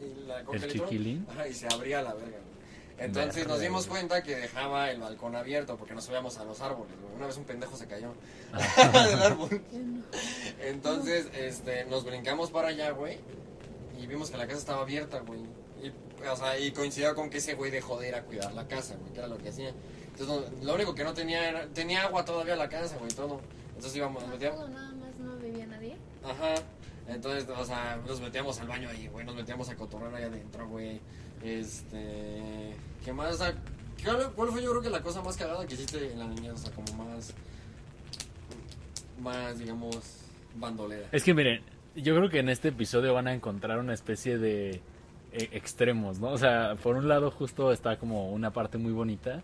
y 0.00 0.26
la 0.26 0.42
coca 0.44 0.56
¿El 0.56 0.60
de 0.62 0.66
litro, 0.68 0.88
chiquilín? 0.88 1.26
ajá, 1.30 1.48
y 1.48 1.54
se 1.54 1.66
abría 1.66 2.02
la 2.02 2.14
verga 2.14 2.38
güey 2.38 2.48
entonces 2.98 3.46
nos 3.46 3.60
dimos 3.60 3.86
cuenta 3.86 4.22
que 4.22 4.34
dejaba 4.34 4.90
el 4.90 5.00
balcón 5.00 5.36
abierto 5.36 5.76
porque 5.76 5.94
nos 5.94 6.04
subíamos 6.04 6.36
a 6.38 6.44
los 6.44 6.60
árboles, 6.60 6.92
güey. 7.00 7.14
Una 7.14 7.26
vez 7.26 7.36
un 7.36 7.44
pendejo 7.44 7.76
se 7.76 7.86
cayó 7.86 8.12
del 9.08 9.22
árbol. 9.22 9.62
Entonces, 10.60 11.28
este, 11.32 11.84
nos 11.84 12.04
brincamos 12.04 12.50
para 12.50 12.68
allá, 12.68 12.90
güey. 12.90 13.18
Y 14.00 14.06
vimos 14.08 14.30
que 14.30 14.36
la 14.36 14.46
casa 14.46 14.58
estaba 14.58 14.82
abierta, 14.82 15.20
güey. 15.20 15.40
Y, 16.22 16.26
o 16.26 16.36
sea, 16.36 16.58
y 16.58 16.72
coincidió 16.72 17.14
con 17.14 17.30
que 17.30 17.38
ese 17.38 17.54
güey 17.54 17.70
dejó 17.70 17.98
de 18.00 18.08
ir 18.08 18.14
a 18.14 18.22
cuidar 18.22 18.52
la 18.52 18.66
casa, 18.66 18.96
güey, 18.96 19.12
que 19.12 19.18
era 19.18 19.28
lo 19.28 19.38
que 19.38 19.48
hacía. 19.50 19.72
Entonces, 20.18 20.26
no- 20.60 20.64
lo 20.66 20.74
único 20.74 20.94
que 20.94 21.04
no 21.04 21.14
tenía 21.14 21.48
era, 21.48 21.66
tenía 21.68 22.02
agua 22.04 22.24
todavía 22.24 22.56
la 22.56 22.68
casa, 22.68 22.96
güey, 22.98 23.10
todo. 23.12 23.40
Entonces 23.68 23.94
íbamos, 23.96 24.22
nos 24.22 24.32
metíamos, 24.32 24.68
nada 24.70 24.92
más 24.92 25.16
no 25.18 25.36
bebía 25.38 25.66
nadie. 25.66 25.96
ajá. 26.24 26.54
Entonces, 27.08 27.48
o 27.48 27.64
sea, 27.64 27.98
nos 28.06 28.20
metíamos 28.20 28.60
al 28.60 28.68
baño 28.68 28.88
ahí, 28.90 29.06
güey, 29.08 29.24
nos 29.24 29.34
metíamos 29.34 29.68
a 29.70 29.76
cotorrar 29.76 30.14
ahí 30.14 30.24
adentro, 30.24 30.68
güey. 30.68 31.00
Este, 31.42 32.74
¿qué 33.04 33.12
más? 33.14 33.34
O 33.34 33.38
sea, 33.38 33.54
¿cuál, 34.04 34.30
cuál 34.32 34.48
fue 34.50 34.62
yo 34.62 34.70
creo 34.72 34.82
que 34.82 34.90
la 34.90 35.00
cosa 35.02 35.22
más 35.22 35.36
cagada 35.36 35.66
que 35.66 35.72
hiciste 35.74 36.12
en 36.12 36.18
la 36.18 36.26
niñez? 36.26 36.52
O 36.52 36.56
sea, 36.58 36.70
como 36.72 36.92
más, 37.04 37.32
más, 39.20 39.58
digamos, 39.58 39.96
bandolera. 40.56 41.08
Es 41.12 41.22
que 41.24 41.34
miren, 41.34 41.62
yo 41.96 42.14
creo 42.16 42.28
que 42.28 42.40
en 42.40 42.48
este 42.48 42.68
episodio 42.68 43.14
van 43.14 43.26
a 43.28 43.34
encontrar 43.34 43.78
una 43.78 43.94
especie 43.94 44.38
de 44.38 44.80
extremos, 45.32 46.18
¿no? 46.18 46.28
O 46.28 46.38
sea, 46.38 46.76
por 46.82 46.96
un 46.96 47.08
lado 47.08 47.30
justo 47.30 47.72
está 47.72 47.98
como 47.98 48.30
una 48.30 48.52
parte 48.52 48.78
muy 48.78 48.92
bonita. 48.92 49.42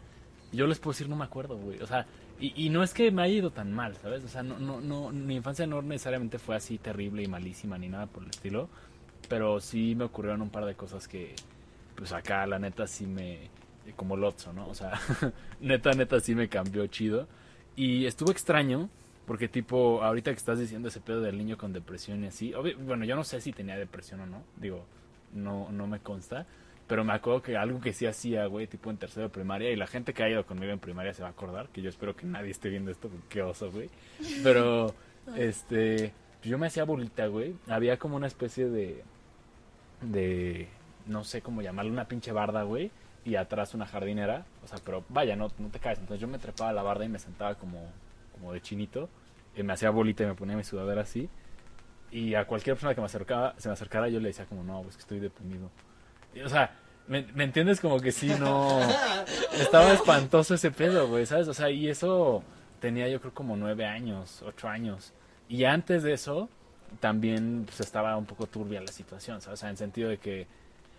Yo 0.52 0.66
les 0.66 0.78
puedo 0.78 0.92
decir, 0.92 1.08
no 1.08 1.16
me 1.16 1.24
acuerdo, 1.24 1.56
güey. 1.56 1.80
O 1.80 1.86
sea, 1.86 2.06
y, 2.40 2.68
no 2.68 2.82
es 2.82 2.92
que 2.92 3.10
me 3.10 3.22
haya 3.22 3.34
ido 3.34 3.50
tan 3.50 3.72
mal, 3.72 3.96
¿sabes? 3.96 4.24
O 4.24 4.28
sea, 4.28 4.42
no, 4.42 4.58
no, 4.58 4.80
no, 4.80 5.10
mi 5.10 5.36
infancia 5.36 5.66
no 5.66 5.82
necesariamente 5.82 6.38
fue 6.38 6.56
así 6.56 6.78
terrible 6.78 7.22
y 7.22 7.28
malísima 7.28 7.78
ni 7.78 7.88
nada 7.88 8.06
por 8.06 8.24
el 8.24 8.30
estilo. 8.30 8.68
Pero 9.28 9.60
sí 9.60 9.94
me 9.94 10.04
ocurrieron 10.04 10.42
un 10.42 10.50
par 10.50 10.64
de 10.64 10.74
cosas 10.74 11.08
que, 11.08 11.34
pues 11.94 12.12
acá, 12.12 12.46
la 12.46 12.58
neta, 12.58 12.86
sí 12.86 13.06
me... 13.06 13.50
Como 13.96 14.16
Lotso, 14.16 14.52
¿no? 14.52 14.66
O 14.68 14.74
sea, 14.74 14.98
neta, 15.60 15.92
neta, 15.92 16.18
sí 16.20 16.34
me 16.34 16.48
cambió 16.48 16.86
chido. 16.86 17.28
Y 17.76 18.06
estuvo 18.06 18.30
extraño, 18.30 18.88
porque 19.26 19.48
tipo, 19.48 20.02
ahorita 20.02 20.30
que 20.30 20.38
estás 20.38 20.58
diciendo 20.58 20.88
ese 20.88 21.00
pedo 21.00 21.20
del 21.20 21.38
niño 21.38 21.56
con 21.56 21.72
depresión 21.72 22.24
y 22.24 22.28
así, 22.28 22.52
bueno, 22.80 23.04
yo 23.04 23.14
no 23.16 23.24
sé 23.24 23.40
si 23.40 23.52
tenía 23.52 23.76
depresión 23.76 24.20
o 24.20 24.26
no, 24.26 24.42
digo, 24.56 24.84
no, 25.34 25.70
no 25.70 25.86
me 25.86 26.00
consta, 26.00 26.46
pero 26.86 27.04
me 27.04 27.12
acuerdo 27.12 27.42
que 27.42 27.56
algo 27.56 27.80
que 27.80 27.92
sí 27.92 28.06
hacía, 28.06 28.46
güey, 28.46 28.66
tipo 28.66 28.90
en 28.90 28.96
tercero 28.96 29.26
de 29.26 29.30
primaria, 29.30 29.70
y 29.70 29.76
la 29.76 29.86
gente 29.86 30.12
que 30.12 30.22
ha 30.22 30.28
ido 30.28 30.44
conmigo 30.44 30.72
en 30.72 30.78
primaria 30.78 31.14
se 31.14 31.22
va 31.22 31.28
a 31.28 31.32
acordar, 31.32 31.68
que 31.68 31.82
yo 31.82 31.88
espero 31.88 32.14
que 32.14 32.26
nadie 32.26 32.50
esté 32.50 32.68
viendo 32.68 32.90
esto, 32.90 33.10
qué 33.28 33.42
oso, 33.42 33.70
güey. 33.70 33.88
Pero, 34.42 34.94
este, 35.36 36.12
yo 36.42 36.58
me 36.58 36.66
hacía 36.66 36.84
bolita, 36.84 37.26
güey, 37.26 37.54
había 37.68 37.98
como 37.98 38.16
una 38.16 38.26
especie 38.26 38.68
de, 38.68 39.02
de, 40.02 40.68
no 41.06 41.24
sé 41.24 41.40
cómo 41.40 41.62
llamarlo, 41.62 41.90
una 41.90 42.06
pinche 42.06 42.32
barda, 42.32 42.62
güey, 42.64 42.90
y 43.24 43.36
atrás 43.36 43.72
una 43.72 43.86
jardinera, 43.86 44.44
o 44.62 44.68
sea, 44.68 44.78
pero 44.84 45.04
vaya, 45.08 45.36
no, 45.36 45.50
no 45.58 45.68
te 45.68 45.78
caes, 45.78 45.98
entonces 45.98 46.20
yo 46.20 46.28
me 46.28 46.38
trepaba 46.38 46.70
a 46.70 46.74
la 46.74 46.82
barda 46.82 47.06
y 47.06 47.08
me 47.08 47.18
sentaba 47.18 47.54
como, 47.54 47.80
como 48.32 48.52
de 48.52 48.60
chinito, 48.60 49.08
y 49.56 49.62
me 49.62 49.72
hacía 49.72 49.88
bolita 49.88 50.24
y 50.24 50.26
me 50.26 50.34
ponía 50.34 50.56
mi 50.56 50.64
sudadera 50.64 51.02
así, 51.02 51.30
y 52.14 52.36
a 52.36 52.44
cualquier 52.46 52.76
persona 52.76 52.94
que 52.94 53.00
me 53.00 53.06
acercaba, 53.06 53.54
se 53.58 53.68
me 53.68 53.72
acercara 53.72 54.08
yo 54.08 54.20
le 54.20 54.28
decía 54.28 54.44
como, 54.46 54.62
no, 54.62 54.82
pues 54.82 54.94
que 54.94 55.00
estoy 55.00 55.18
deprimido. 55.18 55.68
Y, 56.32 56.42
o 56.42 56.48
sea, 56.48 56.70
¿me, 57.08 57.22
me 57.34 57.42
entiendes? 57.42 57.80
Como 57.80 57.98
que 57.98 58.12
sí, 58.12 58.28
no... 58.38 58.80
Estaba 59.52 59.92
espantoso 59.92 60.54
ese 60.54 60.70
pedo, 60.70 61.08
güey, 61.08 61.26
¿sabes? 61.26 61.48
O 61.48 61.54
sea, 61.54 61.70
y 61.70 61.88
eso 61.88 62.44
tenía 62.80 63.08
yo 63.08 63.20
creo 63.20 63.34
como 63.34 63.56
nueve 63.56 63.84
años, 63.84 64.42
ocho 64.46 64.68
años. 64.68 65.12
Y 65.48 65.64
antes 65.64 66.04
de 66.04 66.12
eso, 66.12 66.48
también 67.00 67.64
pues, 67.66 67.80
estaba 67.80 68.16
un 68.16 68.26
poco 68.26 68.46
turbia 68.46 68.80
la 68.80 68.92
situación, 68.92 69.40
¿sabes? 69.40 69.58
O 69.58 69.60
sea, 69.60 69.70
en 69.70 69.76
sentido 69.76 70.08
de 70.08 70.18
que... 70.18 70.46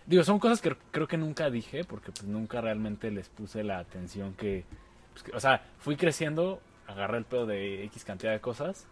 Digo, 0.04 0.22
son 0.22 0.38
cosas 0.38 0.60
que 0.60 0.76
creo 0.90 1.08
que 1.08 1.16
nunca 1.16 1.48
dije, 1.48 1.82
porque 1.84 2.12
pues 2.12 2.24
nunca 2.24 2.60
realmente 2.60 3.10
les 3.10 3.30
puse 3.30 3.64
la 3.64 3.78
atención 3.78 4.34
que... 4.34 4.64
pues, 5.12 5.22
que- 5.24 5.32
o 5.34 5.40
sea, 5.40 5.62
fui 5.78 5.96
creciendo, 5.96 6.60
agarré 6.86 7.16
el 7.16 7.24
pedo 7.24 7.46
de 7.46 7.84
X 7.84 8.04
cantidad 8.04 8.32
de 8.32 8.40
cosas, 8.40 8.86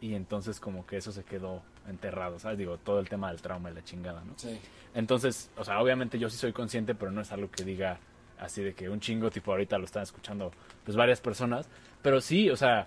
y 0.00 0.14
entonces 0.14 0.60
como 0.60 0.86
que 0.86 0.96
eso 0.96 1.12
se 1.12 1.24
quedó 1.24 1.62
enterrado, 1.88 2.38
¿sabes? 2.38 2.58
Digo, 2.58 2.78
todo 2.78 3.00
el 3.00 3.08
tema 3.08 3.30
del 3.30 3.40
trauma 3.40 3.70
y 3.70 3.74
la 3.74 3.82
chingada, 3.82 4.22
¿no? 4.24 4.34
Sí. 4.36 4.58
Entonces, 4.94 5.50
o 5.56 5.64
sea, 5.64 5.80
obviamente 5.80 6.18
yo 6.18 6.30
sí 6.30 6.36
soy 6.36 6.52
consciente, 6.52 6.94
pero 6.94 7.10
no 7.10 7.20
es 7.20 7.32
algo 7.32 7.50
que 7.50 7.64
diga 7.64 7.98
así 8.38 8.62
de 8.62 8.74
que 8.74 8.88
un 8.88 9.00
chingo, 9.00 9.30
tipo, 9.30 9.50
ahorita 9.50 9.78
lo 9.78 9.84
están 9.84 10.02
escuchando 10.02 10.52
pues 10.84 10.96
varias 10.96 11.20
personas. 11.20 11.68
Pero 12.02 12.20
sí, 12.20 12.50
o 12.50 12.56
sea, 12.56 12.86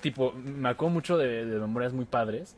tipo, 0.00 0.32
me 0.32 0.68
acuerdo 0.68 0.94
mucho 0.94 1.18
de, 1.18 1.44
de 1.44 1.58
memorias 1.58 1.92
muy 1.92 2.04
padres. 2.04 2.56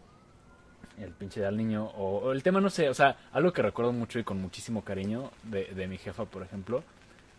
El 0.98 1.12
pinche 1.12 1.40
del 1.40 1.56
niño, 1.56 1.86
o, 1.96 2.18
o 2.18 2.32
el 2.32 2.42
tema, 2.42 2.60
no 2.60 2.70
sé, 2.70 2.88
o 2.88 2.94
sea, 2.94 3.16
algo 3.32 3.52
que 3.52 3.62
recuerdo 3.62 3.92
mucho 3.92 4.18
y 4.18 4.24
con 4.24 4.40
muchísimo 4.40 4.82
cariño 4.82 5.30
de, 5.44 5.66
de 5.66 5.86
mi 5.86 5.96
jefa, 5.96 6.24
por 6.24 6.42
ejemplo, 6.42 6.82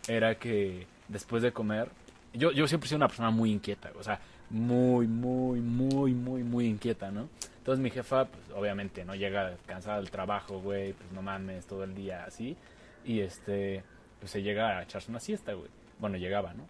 era 0.08 0.36
que 0.36 0.86
después 1.08 1.42
de 1.42 1.52
comer, 1.52 1.90
yo, 2.32 2.52
yo 2.52 2.66
siempre 2.66 2.86
he 2.86 2.88
sido 2.88 2.96
una 2.96 3.08
persona 3.08 3.30
muy 3.30 3.52
inquieta, 3.52 3.90
o 3.98 4.02
sea, 4.02 4.18
muy, 4.50 5.06
muy, 5.06 5.60
muy, 5.60 6.12
muy, 6.12 6.42
muy 6.42 6.66
inquieta, 6.66 7.10
¿no? 7.10 7.28
Entonces 7.58 7.82
mi 7.82 7.90
jefa, 7.90 8.24
pues 8.26 8.42
obviamente, 8.54 9.04
no 9.04 9.14
llega 9.14 9.54
cansada 9.66 9.98
del 9.98 10.10
trabajo, 10.10 10.60
güey, 10.60 10.92
pues 10.92 11.12
no 11.12 11.22
mames, 11.22 11.66
todo 11.66 11.84
el 11.84 11.94
día 11.94 12.24
así. 12.24 12.56
Y 13.04 13.20
este, 13.20 13.84
pues 14.18 14.32
se 14.32 14.42
llega 14.42 14.78
a 14.78 14.82
echarse 14.82 15.10
una 15.10 15.20
siesta, 15.20 15.52
güey. 15.52 15.68
Bueno, 15.98 16.16
llegaba, 16.16 16.52
¿no? 16.54 16.64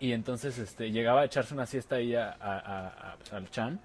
Y 0.00 0.12
entonces, 0.12 0.58
este, 0.58 0.90
llegaba 0.90 1.20
a 1.20 1.24
echarse 1.26 1.54
una 1.54 1.66
siesta 1.66 1.96
ahí 1.96 2.14
a, 2.16 3.16
pues, 3.18 3.32
al 3.32 3.48
Chan. 3.50 3.80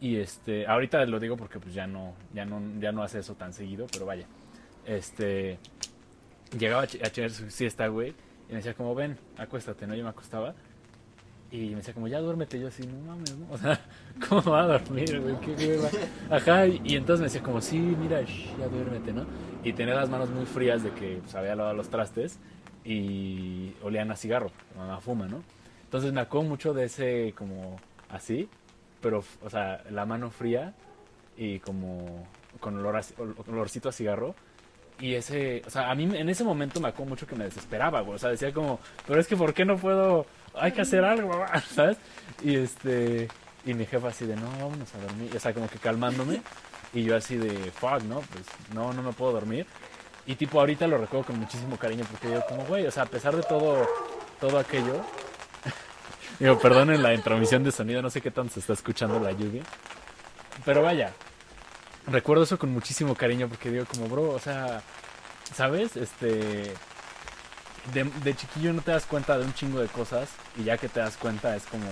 Y 0.00 0.16
este, 0.16 0.66
ahorita 0.66 1.04
lo 1.06 1.18
digo 1.18 1.36
porque 1.36 1.58
pues 1.58 1.74
ya 1.74 1.86
no, 1.86 2.14
ya 2.34 2.44
no, 2.44 2.60
ya 2.78 2.92
no 2.92 3.02
hace 3.02 3.18
eso 3.18 3.34
tan 3.34 3.52
seguido, 3.52 3.86
pero 3.90 4.06
vaya. 4.06 4.26
Este, 4.84 5.58
llegaba 6.56 6.82
a 6.82 6.84
echar 6.84 7.30
su 7.30 7.50
siesta, 7.50 7.88
güey. 7.88 8.10
Y 8.48 8.50
me 8.50 8.56
decía 8.56 8.74
como, 8.74 8.94
ven, 8.94 9.18
acuéstate, 9.38 9.86
¿no? 9.86 9.94
Yo 9.96 10.04
me 10.04 10.10
acostaba. 10.10 10.54
Y 11.50 11.70
me 11.70 11.76
decía 11.76 11.94
como, 11.94 12.08
ya 12.08 12.18
duérmete. 12.20 12.58
Yo 12.58 12.68
así, 12.68 12.86
no 12.86 12.98
mames, 13.06 13.36
¿no? 13.36 13.46
O 13.52 13.58
sea, 13.58 13.80
¿cómo 14.28 14.42
va 14.50 14.62
a 14.62 14.66
dormir, 14.78 15.20
güey? 15.20 15.36
¿Qué 15.40 15.54
hueva? 15.78 15.88
Ajá, 16.30 16.66
y, 16.66 16.96
entonces 16.96 17.20
me 17.20 17.26
decía 17.26 17.42
como, 17.42 17.60
sí, 17.60 17.78
mira, 17.78 18.20
ya 18.22 18.66
duérmete, 18.68 19.12
¿no? 19.12 19.24
Y 19.64 19.72
tenía 19.72 19.94
las 19.94 20.08
manos 20.08 20.30
muy 20.30 20.44
frías 20.46 20.82
de 20.82 20.90
que 20.90 21.18
pues, 21.22 21.34
había 21.34 21.54
lavado 21.56 21.74
los 21.74 21.88
trastes 21.88 22.38
y 22.84 23.72
olían 23.82 24.10
a 24.10 24.16
cigarro, 24.16 24.50
mamá 24.76 25.00
fuma, 25.00 25.26
¿no? 25.26 25.42
Entonces 25.84 26.12
me 26.12 26.20
acuerdo 26.20 26.48
mucho 26.48 26.72
de 26.74 26.84
ese 26.84 27.34
como 27.36 27.76
así, 28.08 28.48
pero, 29.00 29.24
o 29.42 29.50
sea, 29.50 29.82
la 29.90 30.04
mano 30.06 30.30
fría 30.30 30.72
y 31.36 31.58
como 31.60 32.26
con 32.60 32.76
olor 32.78 32.96
a- 32.96 33.00
ol- 33.18 33.34
olorcito 33.48 33.88
a 33.88 33.92
cigarro. 33.92 34.34
Y 34.98 35.14
ese, 35.14 35.62
o 35.66 35.70
sea, 35.70 35.90
a 35.90 35.94
mí 35.94 36.04
en 36.04 36.28
ese 36.30 36.42
momento 36.42 36.80
me 36.80 36.88
acuerdo 36.88 37.10
mucho 37.10 37.26
que 37.26 37.36
me 37.36 37.44
desesperaba, 37.44 38.00
güey. 38.00 38.14
O 38.16 38.18
sea, 38.18 38.30
decía 38.30 38.52
como, 38.52 38.80
pero 39.06 39.20
es 39.20 39.26
que 39.28 39.36
¿por 39.36 39.52
qué 39.52 39.64
no 39.66 39.76
puedo? 39.76 40.24
Hay 40.56 40.72
que 40.72 40.82
hacer 40.82 41.04
algo, 41.04 41.44
¿sabes? 41.74 41.98
Y 42.42 42.56
este, 42.56 43.28
y 43.64 43.74
mi 43.74 43.84
jefa 43.84 44.08
así 44.08 44.26
de, 44.26 44.36
no, 44.36 44.50
vámonos 44.50 44.94
a 44.94 44.98
dormir. 44.98 45.30
O 45.36 45.40
sea, 45.40 45.52
como 45.52 45.68
que 45.68 45.78
calmándome. 45.78 46.42
Y 46.94 47.02
yo 47.02 47.16
así 47.16 47.36
de, 47.36 47.70
fuck, 47.72 48.02
¿no? 48.02 48.20
Pues 48.20 48.44
no, 48.72 48.92
no 48.92 49.02
me 49.02 49.12
puedo 49.12 49.32
dormir. 49.32 49.66
Y 50.26 50.34
tipo, 50.34 50.60
ahorita 50.60 50.86
lo 50.86 50.98
recuerdo 50.98 51.26
con 51.26 51.38
muchísimo 51.38 51.76
cariño 51.76 52.04
porque 52.10 52.30
yo 52.30 52.44
como, 52.46 52.64
güey, 52.64 52.86
o 52.86 52.90
sea, 52.90 53.04
a 53.04 53.06
pesar 53.06 53.36
de 53.36 53.42
todo, 53.42 53.86
todo 54.40 54.58
aquello. 54.58 55.04
digo, 56.38 56.58
perdonen 56.58 57.02
la 57.02 57.14
intromisión 57.14 57.62
de 57.62 57.72
sonido, 57.72 58.02
no 58.02 58.10
sé 58.10 58.20
qué 58.20 58.30
tanto 58.30 58.54
se 58.54 58.60
está 58.60 58.72
escuchando 58.72 59.20
la 59.20 59.32
lluvia. 59.32 59.62
Pero 60.64 60.82
vaya, 60.82 61.12
recuerdo 62.06 62.44
eso 62.44 62.58
con 62.58 62.72
muchísimo 62.72 63.14
cariño 63.14 63.48
porque 63.48 63.70
digo 63.70 63.84
como, 63.84 64.08
bro, 64.08 64.30
o 64.30 64.38
sea, 64.38 64.82
¿sabes? 65.54 65.96
Este... 65.96 66.72
De, 67.92 68.04
de 68.04 68.36
chiquillo 68.36 68.72
no 68.72 68.82
te 68.82 68.90
das 68.90 69.04
cuenta 69.04 69.38
de 69.38 69.44
un 69.44 69.54
chingo 69.54 69.80
de 69.80 69.88
cosas 69.88 70.28
y 70.56 70.64
ya 70.64 70.76
que 70.76 70.88
te 70.88 71.00
das 71.00 71.16
cuenta 71.16 71.54
es 71.56 71.64
como... 71.64 71.86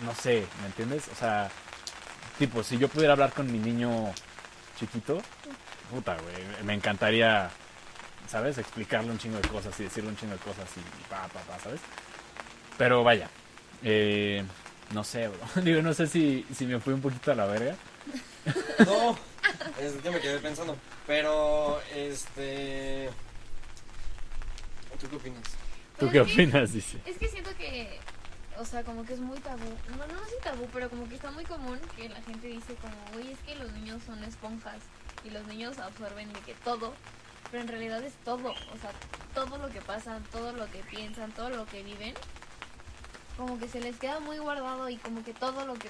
No 0.00 0.14
sé, 0.14 0.46
¿me 0.60 0.66
entiendes? 0.66 1.08
O 1.12 1.14
sea, 1.16 1.50
tipo, 2.38 2.62
si 2.62 2.78
yo 2.78 2.88
pudiera 2.88 3.14
hablar 3.14 3.32
con 3.32 3.50
mi 3.50 3.58
niño 3.58 4.12
chiquito, 4.78 5.20
puta, 5.90 6.16
güey, 6.16 6.64
me 6.64 6.74
encantaría, 6.74 7.50
¿sabes? 8.28 8.58
Explicarle 8.58 9.10
un 9.10 9.18
chingo 9.18 9.38
de 9.38 9.48
cosas 9.48 9.78
y 9.80 9.84
decirle 9.84 10.10
un 10.10 10.16
chingo 10.16 10.34
de 10.34 10.40
cosas 10.40 10.68
y 10.76 11.10
pa, 11.10 11.22
pa, 11.28 11.40
pa, 11.40 11.58
¿sabes? 11.58 11.80
Pero 12.76 13.02
vaya, 13.02 13.30
eh, 13.82 14.44
no 14.92 15.02
sé, 15.02 15.28
bro. 15.28 15.38
Digo, 15.62 15.82
no 15.82 15.94
sé 15.94 16.06
si, 16.06 16.46
si 16.54 16.66
me 16.66 16.80
fui 16.80 16.92
un 16.92 17.00
poquito 17.00 17.32
a 17.32 17.34
la 17.34 17.46
verga. 17.46 17.74
No, 18.86 19.16
es 19.80 19.94
que 20.02 20.10
me 20.10 20.20
quedé 20.20 20.38
pensando. 20.38 20.76
Pero, 21.06 21.80
este. 21.94 23.10
¿Tú 24.98 25.08
qué 25.08 25.16
opinas? 25.16 25.42
¿Tú 25.98 26.06
Pues 26.06 26.12
qué 26.12 26.18
es 26.20 26.26
que- 26.26 26.32
opinas, 26.32 26.72
dice? 26.72 27.00
Es 27.06 27.16
que 27.18 27.28
siento 27.28 27.50
que, 27.56 27.98
o 28.58 28.64
sea, 28.64 28.82
como 28.84 29.04
que 29.04 29.14
es 29.14 29.20
muy 29.20 29.38
tabú. 29.40 29.64
No, 29.90 29.96
no 30.06 30.24
es 30.24 30.38
tabú, 30.42 30.68
pero 30.72 30.88
como 30.90 31.08
que 31.08 31.14
está 31.16 31.30
muy 31.30 31.44
común 31.44 31.78
que 31.96 32.08
la 32.08 32.20
gente 32.22 32.46
dice 32.48 32.74
como, 32.76 32.94
uy, 33.16 33.30
es 33.32 33.38
que 33.40 33.54
los 33.56 33.72
niños 33.72 34.02
son 34.04 34.22
esponjas 34.24 34.78
y 35.24 35.30
los 35.30 35.46
niños 35.46 35.78
absorben 35.78 36.32
de 36.32 36.40
que 36.40 36.54
todo, 36.54 36.94
pero 37.50 37.62
en 37.62 37.68
realidad 37.68 38.02
es 38.02 38.14
todo. 38.24 38.50
O 38.50 38.78
sea, 38.80 38.90
todo 39.34 39.58
lo 39.58 39.68
que 39.70 39.80
pasa, 39.80 40.20
todo 40.32 40.52
lo 40.52 40.70
que 40.70 40.78
piensan, 40.90 41.32
todo 41.32 41.50
lo 41.50 41.66
que 41.66 41.82
viven, 41.82 42.14
como 43.36 43.58
que 43.58 43.68
se 43.68 43.80
les 43.80 43.96
queda 43.96 44.20
muy 44.20 44.38
guardado 44.38 44.88
y 44.88 44.96
como 44.96 45.22
que 45.24 45.34
todo 45.34 45.66
lo 45.66 45.74
que, 45.74 45.88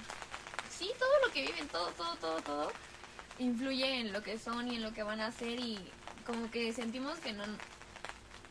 sí, 0.70 0.90
todo 0.98 1.26
lo 1.26 1.32
que 1.32 1.42
viven, 1.42 1.68
todo, 1.68 1.88
todo, 1.92 2.14
todo, 2.16 2.40
todo, 2.40 2.72
influye 3.38 4.00
en 4.00 4.12
lo 4.12 4.22
que 4.22 4.38
son 4.38 4.70
y 4.70 4.76
en 4.76 4.82
lo 4.82 4.92
que 4.92 5.02
van 5.04 5.20
a 5.20 5.26
hacer 5.26 5.60
y 5.60 5.78
como 6.24 6.50
que 6.50 6.72
sentimos 6.72 7.18
que 7.20 7.32
no, 7.32 7.44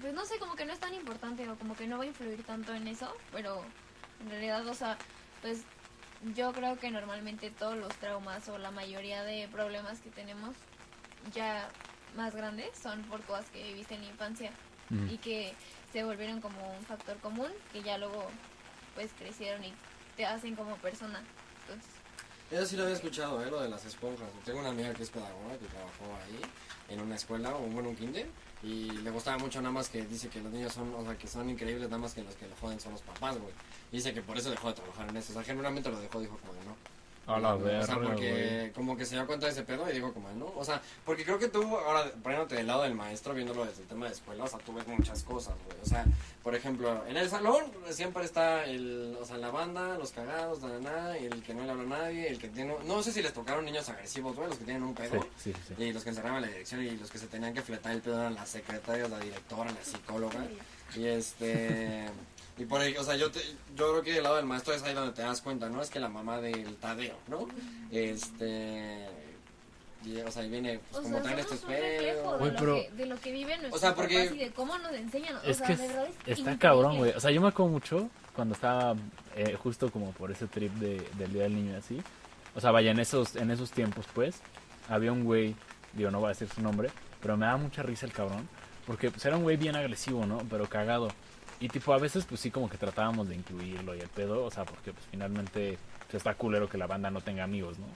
pues 0.02 0.14
no 0.14 0.26
sé, 0.26 0.38
como 0.40 0.56
que 0.56 0.66
no 0.66 0.74
es 0.74 0.80
tan 0.80 0.94
importante 0.94 1.50
o 1.50 1.56
como 1.56 1.76
que 1.76 1.88
no 1.88 1.98
va 1.98 2.04
a 2.04 2.08
influir 2.08 2.44
tanto 2.44 2.74
en 2.74 2.88
eso, 2.88 3.16
pero 3.32 3.64
en 4.22 4.30
realidad, 4.30 4.66
o 4.68 4.74
sea, 4.74 4.98
pues 5.42 5.62
yo 6.36 6.52
creo 6.54 6.78
que 6.80 6.92
normalmente 6.92 7.52
todos 7.52 7.78
los 7.78 7.94
traumas 7.96 8.48
o 8.50 8.58
la 8.58 8.72
mayoría 8.72 9.24
de 9.24 9.48
problemas 9.50 10.00
que 10.00 10.10
tenemos 10.10 10.56
ya 11.34 11.70
más 12.16 12.36
grandes 12.36 12.78
son 12.78 13.02
por 13.04 13.22
cosas 13.24 13.50
que 13.52 13.64
viviste 13.64 13.96
en 13.96 14.02
la 14.02 14.10
infancia 14.10 14.52
y 15.10 15.18
que 15.18 15.54
se 15.92 16.04
volvieron 16.04 16.42
como 16.42 16.76
un 16.76 16.84
factor 16.86 17.18
común 17.18 17.52
que 17.74 17.82
ya 17.82 17.98
luego 17.98 18.28
pues 18.94 19.12
crecieron 19.18 19.64
y 19.64 19.74
te 20.16 20.26
hacen 20.26 20.56
como 20.56 20.76
persona. 20.78 21.22
Entonces, 21.62 21.92
Eso 22.52 22.66
sí 22.66 22.78
lo 22.78 22.84
había 22.84 22.96
escuchado, 22.96 23.44
¿eh? 23.44 23.50
Lo 23.50 23.62
de 23.62 23.70
las 23.70 23.84
esponjas. 23.86 24.28
Tengo 24.46 24.60
una 24.60 24.70
amiga 24.70 24.94
que 24.94 25.04
es 25.04 25.10
pedagoga 25.10 25.58
que 25.58 25.66
trabajó 25.66 26.06
ahí 26.24 26.40
en 26.90 27.02
una 27.02 27.16
escuela 27.16 27.56
o 27.56 27.62
bueno, 27.62 27.90
un 27.90 27.96
kinder. 27.96 28.28
Y 28.66 28.90
le 28.90 29.12
gustaba 29.12 29.38
mucho 29.38 29.62
nada 29.62 29.72
más 29.72 29.90
que 29.90 30.04
dice 30.08 30.28
que 30.28 30.42
los 30.42 30.52
niños 30.52 30.74
son, 30.74 30.92
o 30.96 31.04
sea, 31.04 31.16
que 31.16 31.28
son 31.28 31.48
increíbles 31.48 31.88
nada 31.88 32.00
más 32.00 32.16
que 32.16 32.24
los 32.24 32.34
que 32.36 32.48
le 32.48 32.56
joden 32.56 32.80
son 32.80 32.94
los 32.94 33.02
papás, 33.04 33.38
güey. 33.38 33.54
Dice 33.92 34.12
que 34.12 34.24
por 34.24 34.36
eso 34.40 34.50
dejó 34.50 34.70
de 34.70 34.74
trabajar 34.74 35.08
en 35.08 35.18
eso. 35.18 35.34
O 35.34 35.36
sea, 35.36 35.44
genuinamente 35.44 35.88
lo 35.92 36.00
dejó, 36.00 36.20
dijo 36.20 36.36
como 36.40 36.54
de 36.54 36.66
no. 36.66 36.76
A 37.28 37.40
la 37.40 37.56
O 37.56 37.60
sea, 37.60 37.80
verga, 37.80 37.96
porque 38.02 38.72
como 38.76 38.96
que 38.96 39.06
se 39.06 39.16
dio 39.16 39.26
cuenta 39.26 39.48
de 39.48 39.52
ese 39.54 39.64
pedo 39.64 39.90
y 39.90 39.94
dijo 39.94 40.14
como, 40.14 40.30
no, 40.34 40.52
o 40.56 40.64
sea, 40.64 40.80
porque 41.04 41.24
creo 41.26 41.40
que 41.40 41.48
tú, 41.48 41.64
ahora 41.76 42.12
poniéndote 42.22 42.56
del 42.56 42.68
lado 42.68 42.84
del 42.84 42.94
maestro, 42.94 43.34
viéndolo 43.34 43.66
desde 43.66 43.82
el 43.82 43.88
tema 43.88 44.06
de 44.06 44.12
escuela, 44.14 44.44
o 44.44 44.48
sea, 44.48 44.60
tú 44.60 44.74
ves 44.74 44.86
muchas 44.88 45.24
cosas, 45.24 45.56
güey, 45.66 45.78
o 45.82 45.86
sea, 45.88 46.06
por 46.44 46.54
ejemplo, 46.54 47.04
en 47.08 47.18
el 47.18 47.28
salón 47.30 47.64
siempre 47.90 48.24
está 48.26 48.66
el, 48.66 49.18
o 49.20 49.26
sea, 49.26 49.38
la 49.38 49.50
banda, 49.50 49.98
los 49.98 50.12
cagados, 50.12 50.62
la 50.62 50.80
nada, 50.80 51.18
el 51.18 51.42
que 51.42 51.56
no 51.56 51.64
le 51.64 51.72
habla 51.72 51.84
a 51.84 52.00
nadie, 52.02 52.28
el 52.28 52.38
que 52.38 52.50
tiene, 52.50 52.76
no 52.86 53.02
sé 53.02 53.12
si 53.12 53.24
les 53.24 53.34
tocaron 53.34 53.66
niños 53.66 53.90
agresivos, 53.90 54.36
güey, 54.36 54.48
los 54.50 54.58
que 54.60 54.66
tienen 54.66 54.84
un 54.84 54.96
Sí, 54.96 55.02
pedo. 55.10 55.28
sí, 55.38 55.54
sí. 55.68 55.84
Y 55.84 55.94
los 55.94 56.04
que 56.04 56.10
encerraban 56.10 56.42
la 56.44 56.48
dirección 56.48 56.84
y 56.84 56.92
los 56.92 57.10
que 57.10 57.18
se 57.18 57.26
tenían 57.28 57.54
que 57.56 57.64
fletar 57.64 57.92
el 57.94 58.02
pedo 58.02 58.20
eran 58.22 58.36
las 58.36 58.50
secretarias, 58.50 59.10
la 59.10 59.20
directora, 59.20 59.72
la 59.72 59.84
psicóloga. 59.84 60.46
Y 60.96 61.06
este. 61.08 62.06
Y 62.58 62.66
por 62.66 62.80
ahí, 62.82 62.96
o 62.96 63.04
sea, 63.04 63.16
yo, 63.18 63.30
te, 63.32 63.40
yo 63.76 63.92
creo 63.92 64.02
que 64.02 64.14
del 64.14 64.24
lado 64.24 64.38
del 64.38 64.46
maestro 64.46 64.74
es 64.74 64.82
ahí 64.84 64.94
donde 64.94 65.14
te 65.14 65.22
das 65.22 65.42
cuenta, 65.42 65.68
¿no? 65.70 65.82
Es 65.82 65.90
que 65.90 66.00
la 66.00 66.08
mamá 66.10 66.40
del 66.40 66.76
Tadeo, 66.78 67.16
¿no? 67.28 67.48
Este. 67.92 69.08
Y, 70.06 70.18
o 70.22 70.32
sea, 70.32 70.44
ahí 70.44 70.50
viene, 70.50 70.80
pues, 70.92 71.00
o 71.00 71.04
como 71.04 71.24
sea, 71.24 71.38
estos 71.40 71.64
un 71.64 71.70
reflejo 71.70 72.38
pedos. 72.38 72.40
de, 72.40 72.52
lo 72.52 72.56
pero- 72.60 72.76
que, 72.76 72.92
de 72.92 73.06
lo 73.08 73.20
que 73.20 73.32
viven 73.32 73.60
nuestros 73.62 73.74
O 73.74 73.80
sea, 73.80 73.96
porque- 73.96 74.20
papás 74.20 74.36
y 74.36 74.40
de 74.40 74.52
cómo 74.52 74.78
nos 74.78 74.94
enseñan. 74.94 75.36
O 75.38 75.42
Es 75.42 75.58
sea, 75.58 75.68
que 75.68 75.76
de 75.76 75.84
es- 75.84 75.90
verdad 75.90 76.06
es 76.08 76.16
está 76.20 76.32
increíble. 76.42 76.60
cabrón, 76.60 76.98
güey. 76.98 77.12
O 77.12 77.20
sea, 77.20 77.32
yo 77.32 77.42
me 77.42 77.48
acuerdo 77.48 77.72
mucho 77.72 78.10
cuando 78.36 78.54
estaba 78.54 78.96
eh, 79.36 79.58
justo 79.62 79.92
como 79.92 80.12
por 80.12 80.32
ese 80.32 80.46
trip 80.48 80.72
de, 80.76 81.06
del 81.18 81.34
Día 81.34 81.44
del 81.44 81.56
Niño 81.56 81.72
y 81.74 81.76
así. 81.76 82.02
O 82.56 82.62
sea, 82.62 82.72
vaya, 82.72 82.92
en 82.92 83.00
esos, 83.00 83.36
en 83.36 83.50
esos 83.52 83.72
tiempos, 83.72 84.06
pues, 84.14 84.36
había 84.88 85.12
un 85.12 85.24
güey, 85.26 85.56
digo, 85.94 86.12
no 86.12 86.20
voy 86.20 86.28
a 86.28 86.30
decir 86.30 86.48
su 86.54 86.62
nombre, 86.62 86.90
pero 87.20 87.36
me 87.36 87.48
daba 87.48 87.58
mucha 87.58 87.82
risa 87.84 88.06
el 88.06 88.14
cabrón. 88.14 88.48
Porque 88.86 89.10
pues, 89.10 89.26
era 89.26 89.36
un 89.36 89.44
güey 89.44 89.58
bien 89.58 89.76
agresivo, 89.76 90.26
¿no? 90.28 90.38
Pero 90.50 90.70
cagado. 90.70 91.08
Y 91.60 91.70
tipo, 91.70 91.94
a 91.94 91.98
veces, 91.98 92.26
pues 92.26 92.42
sí, 92.42 92.52
como 92.52 92.70
que 92.70 92.78
tratábamos 92.78 93.30
de 93.30 93.36
incluirlo 93.36 93.96
y 93.96 94.00
el 94.00 94.10
pedo, 94.10 94.44
o 94.44 94.52
sea, 94.52 94.66
porque 94.66 94.92
pues 94.92 95.06
finalmente 95.10 95.78
pues, 96.06 96.16
está 96.16 96.34
culero 96.34 96.70
que 96.70 96.78
la 96.78 96.88
banda 96.88 97.10
no 97.10 97.22
tenga 97.22 97.44
amigos, 97.44 97.80
¿no? 97.80 97.88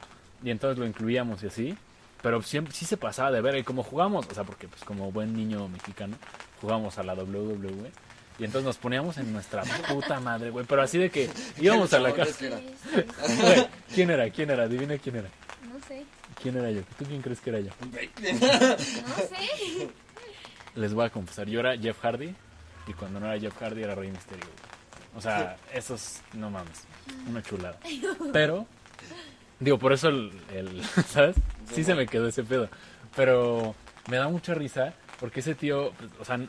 Y 0.44 0.52
entonces 0.52 0.78
lo 0.78 0.86
incluíamos 0.86 1.44
y 1.44 1.48
así. 1.48 1.78
Pero 2.22 2.42
siempre 2.42 2.74
sí 2.74 2.86
se 2.86 2.98
pasaba 2.98 3.32
de 3.32 3.40
ver 3.40 3.56
y 3.58 3.64
como 3.64 3.82
jugamos, 3.82 4.28
o 4.30 4.34
sea, 4.34 4.44
porque 4.44 4.68
pues 4.68 4.84
como 4.84 5.12
buen 5.12 5.36
niño 5.36 5.68
mexicano, 5.70 6.18
jugamos 6.62 6.98
a 6.98 7.04
la 7.04 7.14
WWE. 7.14 7.92
Y 8.40 8.46
entonces 8.46 8.66
nos 8.66 8.78
poníamos 8.78 9.18
en 9.18 9.32
nuestra 9.32 9.64
puta 9.90 10.20
madre, 10.20 10.50
güey. 10.50 10.66
Pero 10.66 10.82
así 10.82 10.98
de 10.98 11.10
que 11.10 11.30
íbamos 11.58 11.94
a 11.94 12.00
la 12.00 12.14
casa. 12.14 12.34
Sí, 12.34 12.48
sí. 12.48 13.42
Güey, 13.42 13.68
¿quién 13.94 14.10
era? 14.10 14.30
¿Quién 14.30 14.50
era? 14.50 14.64
Adivina 14.64 14.98
quién 14.98 15.18
era. 15.18 15.30
No 15.72 15.80
sé, 15.88 16.06
¿Quién 16.42 16.58
era 16.58 16.72
yo? 16.72 16.82
¿Tú 16.98 17.06
quién 17.06 17.22
crees 17.22 17.40
que 17.42 17.50
era 17.50 17.60
yo? 17.60 17.72
no 17.82 19.16
sé. 19.16 19.90
Les 20.76 20.94
voy 20.94 21.06
a 21.06 21.10
confesar, 21.10 21.48
yo 21.48 21.60
era 21.60 21.78
Jeff 21.78 22.00
Hardy 22.02 22.34
y 22.90 22.94
cuando 22.94 23.20
no 23.20 23.28
era 23.32 23.40
Jeff 23.40 23.56
Hardy 23.62 23.84
era 23.84 23.96
Rey 23.96 24.10
Mysterio. 24.12 24.46
güey. 24.46 25.18
O 25.18 25.22
sea, 25.22 25.58
esos, 25.74 26.20
no 26.34 26.50
mames, 26.50 26.84
una 27.28 27.42
chulada. 27.42 27.78
Pero, 28.34 28.66
digo, 29.60 29.80
por 29.80 29.94
eso 29.94 30.10
el, 30.10 30.32
el- 30.54 30.84
¿sabes? 31.08 31.36
Sí 31.74 31.84
se 31.84 31.96
me 31.96 32.06
quedó 32.08 32.28
ese 32.28 32.44
pedo. 32.44 32.70
Pero 33.16 33.76
me 34.10 34.18
da 34.18 34.28
mucha 34.28 34.54
risa 34.54 34.94
porque 35.20 35.40
ese 35.42 35.56
tío, 35.56 35.92
pues, 35.98 36.12
o 36.20 36.26
sea, 36.26 36.40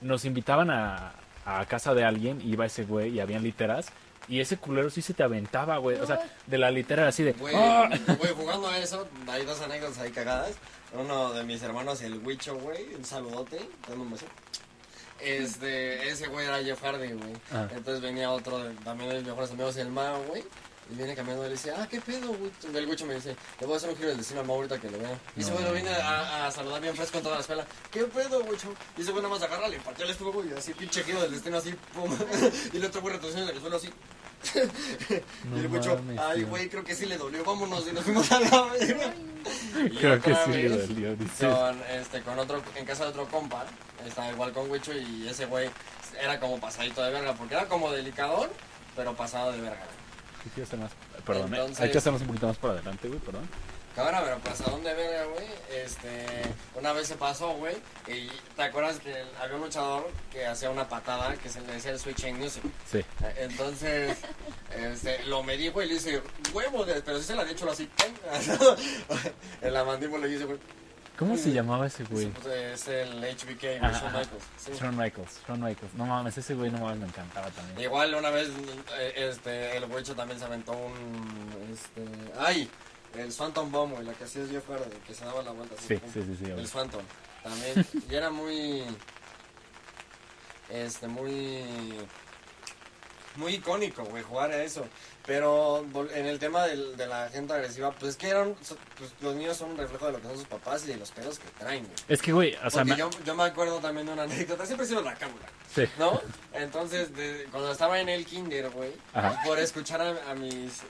nos 0.00 0.24
invitaban 0.24 0.70
a, 0.70 1.12
a 1.44 1.64
casa 1.66 1.94
de 1.94 2.04
alguien, 2.04 2.40
iba 2.42 2.66
ese 2.66 2.84
güey 2.84 3.10
y 3.12 3.20
habían 3.20 3.42
literas. 3.42 3.86
Y 4.28 4.40
ese 4.40 4.56
culero 4.56 4.88
sí 4.90 5.02
se 5.02 5.14
te 5.14 5.22
aventaba, 5.24 5.78
güey. 5.78 5.98
O 5.98 6.06
sea, 6.06 6.20
de 6.46 6.56
la 6.58 6.70
litera 6.70 7.08
así 7.08 7.24
de... 7.24 7.32
Güey, 7.32 7.54
¡Ah! 7.56 7.88
güey, 8.18 8.32
jugando 8.34 8.68
a 8.68 8.78
eso, 8.78 9.08
hay 9.28 9.44
dos 9.44 9.60
anécdotas 9.62 9.98
ahí 9.98 10.10
cagadas. 10.12 10.52
Uno 10.92 11.32
de 11.32 11.42
mis 11.42 11.60
hermanos, 11.62 12.02
el 12.02 12.18
Huicho, 12.24 12.54
güey, 12.56 12.94
un 12.94 13.04
saludote, 13.04 13.58
dando 13.88 14.04
un 14.04 14.12
beso. 14.12 14.26
Este, 15.22 16.08
ese 16.08 16.26
güey 16.28 16.46
era 16.46 16.62
Jeff 16.62 16.82
Hardy, 16.82 17.12
güey. 17.12 17.32
Ah. 17.52 17.68
Entonces 17.74 18.00
venía 18.02 18.30
otro, 18.30 18.58
de- 18.58 18.74
también 18.76 19.10
de 19.10 19.16
mis 19.18 19.26
mejores 19.26 19.50
amigos, 19.50 19.76
el 19.76 19.88
Mao, 19.90 20.22
güey. 20.24 20.44
Y 20.90 20.96
viene 20.96 21.14
caminando 21.14 21.44
y 21.44 21.48
le 21.48 21.52
dice, 21.54 21.72
ah, 21.74 21.86
¿qué 21.88 22.00
pedo, 22.00 22.34
güey? 22.34 22.50
El 22.74 22.86
Huicho 22.88 23.06
me 23.06 23.14
dice, 23.14 23.36
le 23.60 23.66
voy 23.66 23.74
a 23.74 23.76
hacer 23.76 23.88
un 23.90 23.96
giro 23.96 24.08
del 24.08 24.18
destino 24.18 24.40
al 24.40 24.46
Mao 24.46 24.56
ahorita 24.56 24.80
que 24.80 24.90
lo 24.90 24.98
vea. 24.98 25.16
Y 25.36 25.40
ese 25.40 25.52
güey 25.52 25.64
lo 25.64 25.72
viene 25.72 25.90
a, 25.90 26.46
a 26.46 26.50
saludar 26.50 26.80
bien 26.82 26.94
fresco 26.96 27.18
en 27.18 27.22
toda 27.22 27.36
la 27.36 27.40
escuela. 27.40 27.64
¿Qué 27.90 28.02
pedo, 28.04 28.40
Huicho? 28.42 28.74
Y 28.98 29.02
ese 29.02 29.12
güey 29.12 29.22
nada 29.22 29.34
más 29.34 29.42
agarra, 29.44 29.68
le 29.68 29.78
partió 29.78 30.04
el 30.04 30.10
estómago 30.10 30.44
y 30.44 30.52
así, 30.52 30.74
pinche 30.74 31.04
giro 31.04 31.22
del 31.22 31.30
destino 31.30 31.56
así, 31.58 31.72
pum. 31.94 32.10
y 32.72 32.76
el 32.76 32.84
otro 32.84 33.00
güey 33.00 33.14
retrocediendo 33.14 33.50
en 33.52 33.56
el 33.56 33.62
suelo 33.62 33.76
así. 33.76 33.90
No 35.44 35.56
y 35.56 35.60
el 35.60 35.68
mames, 35.68 36.20
ay, 36.20 36.42
güey, 36.44 36.68
creo 36.68 36.84
que 36.84 36.94
sí 36.94 37.06
le 37.06 37.16
dolió, 37.16 37.44
vámonos. 37.44 37.86
Y 37.88 37.92
nos 37.92 38.04
fuimos 38.04 38.30
a 38.32 38.40
la 38.40 38.62
verga. 38.72 39.12
Creo 40.00 40.20
que 40.20 40.34
sí 40.34 40.50
le 40.52 40.68
dolió, 40.68 41.16
dice. 41.16 41.48
Con, 41.48 41.80
este, 41.90 42.22
con 42.22 42.38
otro, 42.38 42.62
en 42.76 42.84
casa 42.84 43.04
de 43.04 43.10
otro 43.10 43.26
compa, 43.28 43.64
estaba 44.06 44.30
igual 44.30 44.52
con 44.52 44.70
Huicho 44.70 44.92
y 44.92 45.26
ese 45.28 45.46
güey 45.46 45.68
era 46.20 46.38
como 46.38 46.60
pasadito 46.60 47.02
de 47.02 47.10
verga, 47.10 47.34
porque 47.34 47.54
era 47.54 47.66
como 47.66 47.90
delicadón, 47.90 48.50
pero 48.94 49.14
pasado 49.16 49.50
de 49.52 49.60
verga. 49.60 49.82
Hay 50.44 50.50
que 50.54 50.62
hacer 50.62 50.78
más- 50.78 50.92
Perdón, 51.24 51.54
¿eh? 51.54 51.56
Entonces- 51.58 51.80
hay 51.80 51.90
que 51.90 51.98
hacernos 51.98 52.20
un 52.22 52.28
poquito 52.28 52.46
más 52.46 52.56
por 52.56 52.70
adelante, 52.70 53.08
güey, 53.08 53.20
perdón. 53.20 53.48
Cabrón, 53.94 54.20
pero 54.24 54.38
pasadón 54.38 54.82
de 54.82 54.94
verga, 54.94 55.24
güey. 55.26 55.46
Este, 55.84 56.26
una 56.74 56.92
vez 56.92 57.08
se 57.08 57.16
pasó, 57.16 57.50
güey, 57.54 57.76
y 58.08 58.28
te 58.56 58.62
acuerdas 58.62 58.98
que 59.00 59.14
había 59.40 59.56
un 59.56 59.62
luchador 59.62 60.10
que 60.30 60.46
hacía 60.46 60.70
una 60.70 60.88
patada 60.88 61.34
que 61.36 61.48
se 61.50 61.60
le 61.60 61.74
decía 61.74 61.90
el 61.90 61.98
switching 61.98 62.38
music. 62.38 62.62
Sí. 62.90 63.04
Entonces, 63.36 64.16
este, 64.74 65.22
lo 65.24 65.42
medí, 65.42 65.68
güey, 65.68 65.86
y 65.86 65.88
le 65.90 65.94
dice, 65.96 66.22
huevo, 66.54 66.84
de- 66.86 67.02
pero 67.02 67.18
si 67.18 67.24
se 67.24 67.34
la 67.34 67.42
había 67.42 67.52
hecho 67.52 67.70
así, 67.70 67.86
¡pum! 67.96 68.12
en 69.60 69.72
la 69.74 69.84
mandíbula 69.84 70.26
le 70.26 70.32
dice, 70.32 70.44
güey, 70.46 70.58
¿Cómo 71.18 71.36
se 71.36 71.52
llamaba 71.52 71.86
ese 71.86 72.04
güey? 72.04 72.28
pues, 72.30 72.46
es 72.46 72.88
el 72.88 73.22
HBK, 73.22 73.60
güey, 73.60 73.76
Ajá, 73.76 73.92
Shawn 73.92 74.06
ajá. 74.08 74.18
Michaels. 74.18 74.44
sí. 74.56 74.72
Shawn 74.72 74.96
Michaels, 74.96 75.40
Shawn 75.46 75.60
Michaels. 75.62 75.94
No 75.94 76.06
mames, 76.06 76.38
ese 76.38 76.54
güey 76.54 76.70
no 76.70 76.78
mames 76.78 76.98
me 76.98 77.06
encantaba 77.06 77.48
también. 77.50 77.78
Igual 77.80 78.14
una 78.14 78.30
vez 78.30 78.48
eh, 78.98 79.12
este 79.30 79.76
el 79.76 79.84
Huicho 79.84 80.16
también 80.16 80.38
se 80.40 80.46
aventó 80.46 80.72
un 80.72 81.68
este 81.72 82.02
ay, 82.40 82.68
el 83.16 83.32
Phantom 83.32 83.70
Bomb, 83.70 83.92
güey, 83.94 84.04
la 84.04 84.14
que 84.14 84.24
hacía 84.24 84.46
Jeff 84.46 84.68
Hardy, 84.68 84.96
que 85.06 85.14
se 85.14 85.24
daba 85.24 85.42
la 85.42 85.52
vuelta 85.52 85.74
así. 85.76 85.88
Sí, 85.88 85.96
pum. 85.96 86.12
sí, 86.12 86.22
sí, 86.22 86.36
sí. 86.38 86.44
El 86.46 86.54
güey. 86.54 86.66
Phantom 86.66 87.02
también 87.42 87.86
y 88.10 88.14
era 88.14 88.30
muy 88.30 88.84
este 90.70 91.08
muy 91.08 91.62
muy 93.36 93.54
icónico, 93.54 94.04
güey, 94.04 94.22
jugar 94.22 94.50
a 94.52 94.62
eso. 94.62 94.86
Pero 95.26 95.84
en 96.14 96.26
el 96.26 96.38
tema 96.40 96.66
del- 96.66 96.96
de 96.96 97.06
la 97.06 97.28
gente 97.28 97.52
agresiva, 97.52 97.92
pues 97.92 98.10
es 98.12 98.16
que 98.16 98.28
eran, 98.28 98.54
pues, 98.98 99.12
los 99.20 99.36
niños 99.36 99.56
son 99.56 99.70
un 99.70 99.76
reflejo 99.78 100.06
de 100.06 100.12
lo 100.12 100.20
que 100.20 100.26
son 100.26 100.36
sus 100.36 100.46
papás 100.48 100.84
y 100.84 100.88
de 100.88 100.96
los 100.96 101.12
pedos 101.12 101.38
que 101.38 101.48
traen, 101.60 101.84
güey. 101.84 101.94
Es 102.08 102.20
que, 102.20 102.32
güey, 102.32 102.56
o 102.64 102.70
sea, 102.70 102.84
me- 102.84 102.96
yo, 102.96 103.08
yo 103.24 103.34
me 103.36 103.44
acuerdo 103.44 103.78
también 103.78 104.06
de 104.08 104.12
una 104.14 104.24
anécdota, 104.24 104.66
siempre 104.66 104.84
he 104.84 104.88
sido 104.88 105.00
la 105.02 105.14
cábula. 105.14 105.46
sí. 105.74 105.84
¿No? 105.98 106.20
Entonces, 106.52 107.14
de- 107.14 107.46
cuando 107.50 107.70
estaba 107.72 108.00
en 108.00 108.08
el 108.08 108.26
kinder, 108.26 108.68
güey, 108.70 108.92
por 109.46 109.58
escuchar 109.60 110.00
a, 110.00 110.30
a 110.30 110.34
mis, 110.34 110.80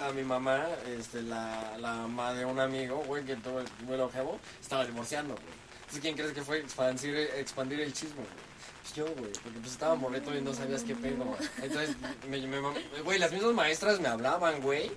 a, 0.00 0.06
a 0.08 0.12
mi 0.12 0.22
mamá, 0.22 0.66
este, 0.98 1.22
la, 1.22 1.76
la 1.78 1.94
mamá 1.94 2.34
de 2.34 2.44
un 2.44 2.60
amigo, 2.60 3.02
güey, 3.06 3.24
que 3.24 3.36
tuvo 3.36 3.60
el 3.60 3.66
vuelo 3.84 4.10
jevo, 4.10 4.38
estaba 4.60 4.84
divorciando, 4.84 5.32
güey. 5.34 5.46
Entonces, 5.78 6.00
¿quién 6.02 6.14
crees 6.14 6.32
que 6.32 6.42
fue 6.42 6.58
expandir, 6.58 7.16
expandir 7.36 7.80
el 7.80 7.92
chisme, 7.94 8.16
güey? 8.16 8.47
Yo, 8.94 9.04
güey, 9.04 9.32
porque 9.42 9.58
pues 9.60 9.72
estaba 9.72 9.94
morreto 9.94 10.36
y 10.36 10.40
no 10.40 10.52
sabías 10.54 10.82
qué 10.82 10.94
pedo. 10.94 11.24
Entonces, 11.62 11.96
me, 12.28 12.40
me, 12.46 12.58
güey, 13.02 13.18
las 13.18 13.32
mismas 13.32 13.52
maestras 13.54 14.00
me 14.00 14.08
hablaban, 14.08 14.60
güey, 14.60 14.90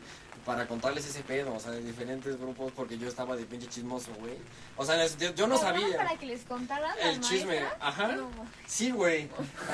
para 0.46 0.68
contarles 0.68 1.06
ese 1.06 1.22
pedo, 1.22 1.54
o 1.54 1.60
sea, 1.60 1.72
de 1.72 1.84
diferentes 1.84 2.40
grupos, 2.40 2.72
porque 2.76 2.98
yo 2.98 3.08
estaba 3.08 3.36
de 3.36 3.46
pinche 3.46 3.68
chismoso, 3.68 4.12
güey. 4.20 4.36
O 4.78 4.86
sea, 4.86 5.06
yo 5.08 5.48
no 5.48 5.60
¿Te 5.60 5.66
hablaban 5.66 5.82
sabía. 5.82 5.98
para 5.98 6.18
que 6.18 6.26
les 6.26 6.42
contaras 6.46 6.96
El 7.02 7.20
chisme, 7.22 7.60
ajá. 7.80 8.08
No, 8.14 8.30
Sí, 8.68 8.92
güey. 8.92 9.30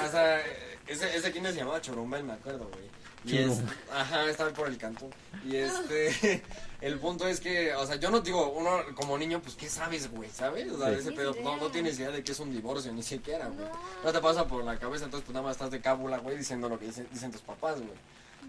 O 0.06 0.12
sea, 0.12 0.42
ese, 0.88 1.16
ese 1.16 1.32
kinder 1.32 1.54
se 1.54 1.60
llamaba 1.60 1.82
Chorumbel, 1.82 2.24
me 2.24 2.34
acuerdo, 2.34 2.70
güey. 2.74 2.97
Y 3.28 3.38
es, 3.38 3.60
ajá, 3.92 4.26
estaba 4.30 4.52
por 4.52 4.68
el 4.68 4.78
cantón. 4.78 5.10
Y 5.46 5.56
este, 5.58 6.44
el 6.82 7.00
punto 7.00 7.28
es 7.28 7.40
que, 7.40 7.74
o 7.76 7.86
sea, 7.86 7.96
yo 7.98 8.10
no 8.10 8.22
digo, 8.22 8.50
uno 8.52 8.80
como 8.96 9.18
niño, 9.18 9.42
pues, 9.42 9.56
¿qué 9.56 9.70
sabes, 9.70 10.10
güey? 10.12 10.30
¿Sabes? 10.30 10.72
O 10.72 10.78
sea, 10.78 10.90
Sí. 10.94 11.00
ese 11.00 11.12
pedo, 11.12 11.36
no, 11.44 11.58
no 11.58 11.70
tienes 11.70 11.98
idea 12.00 12.12
de 12.12 12.24
que 12.24 12.32
es 12.32 12.40
un 12.40 12.52
divorcio, 12.52 12.92
ni 12.94 13.04
siquiera, 13.04 13.48
güey. 13.48 13.60
No. 13.68 13.72
No 14.06 14.12
te 14.14 14.20
pasa 14.20 14.48
por 14.48 14.64
la 14.64 14.78
cabeza, 14.80 15.06
entonces, 15.06 15.26
pues, 15.26 15.34
nada 15.34 15.46
más 15.46 15.56
estás 15.58 15.72
de 15.72 15.82
cábula, 15.82 16.18
güey, 16.20 16.38
diciendo 16.38 16.70
lo 16.70 16.80
que 16.80 16.86
dicen, 16.86 17.08
dicen 17.12 17.32
tus 17.32 17.42
papás, 17.42 17.78
güey. 17.78 17.92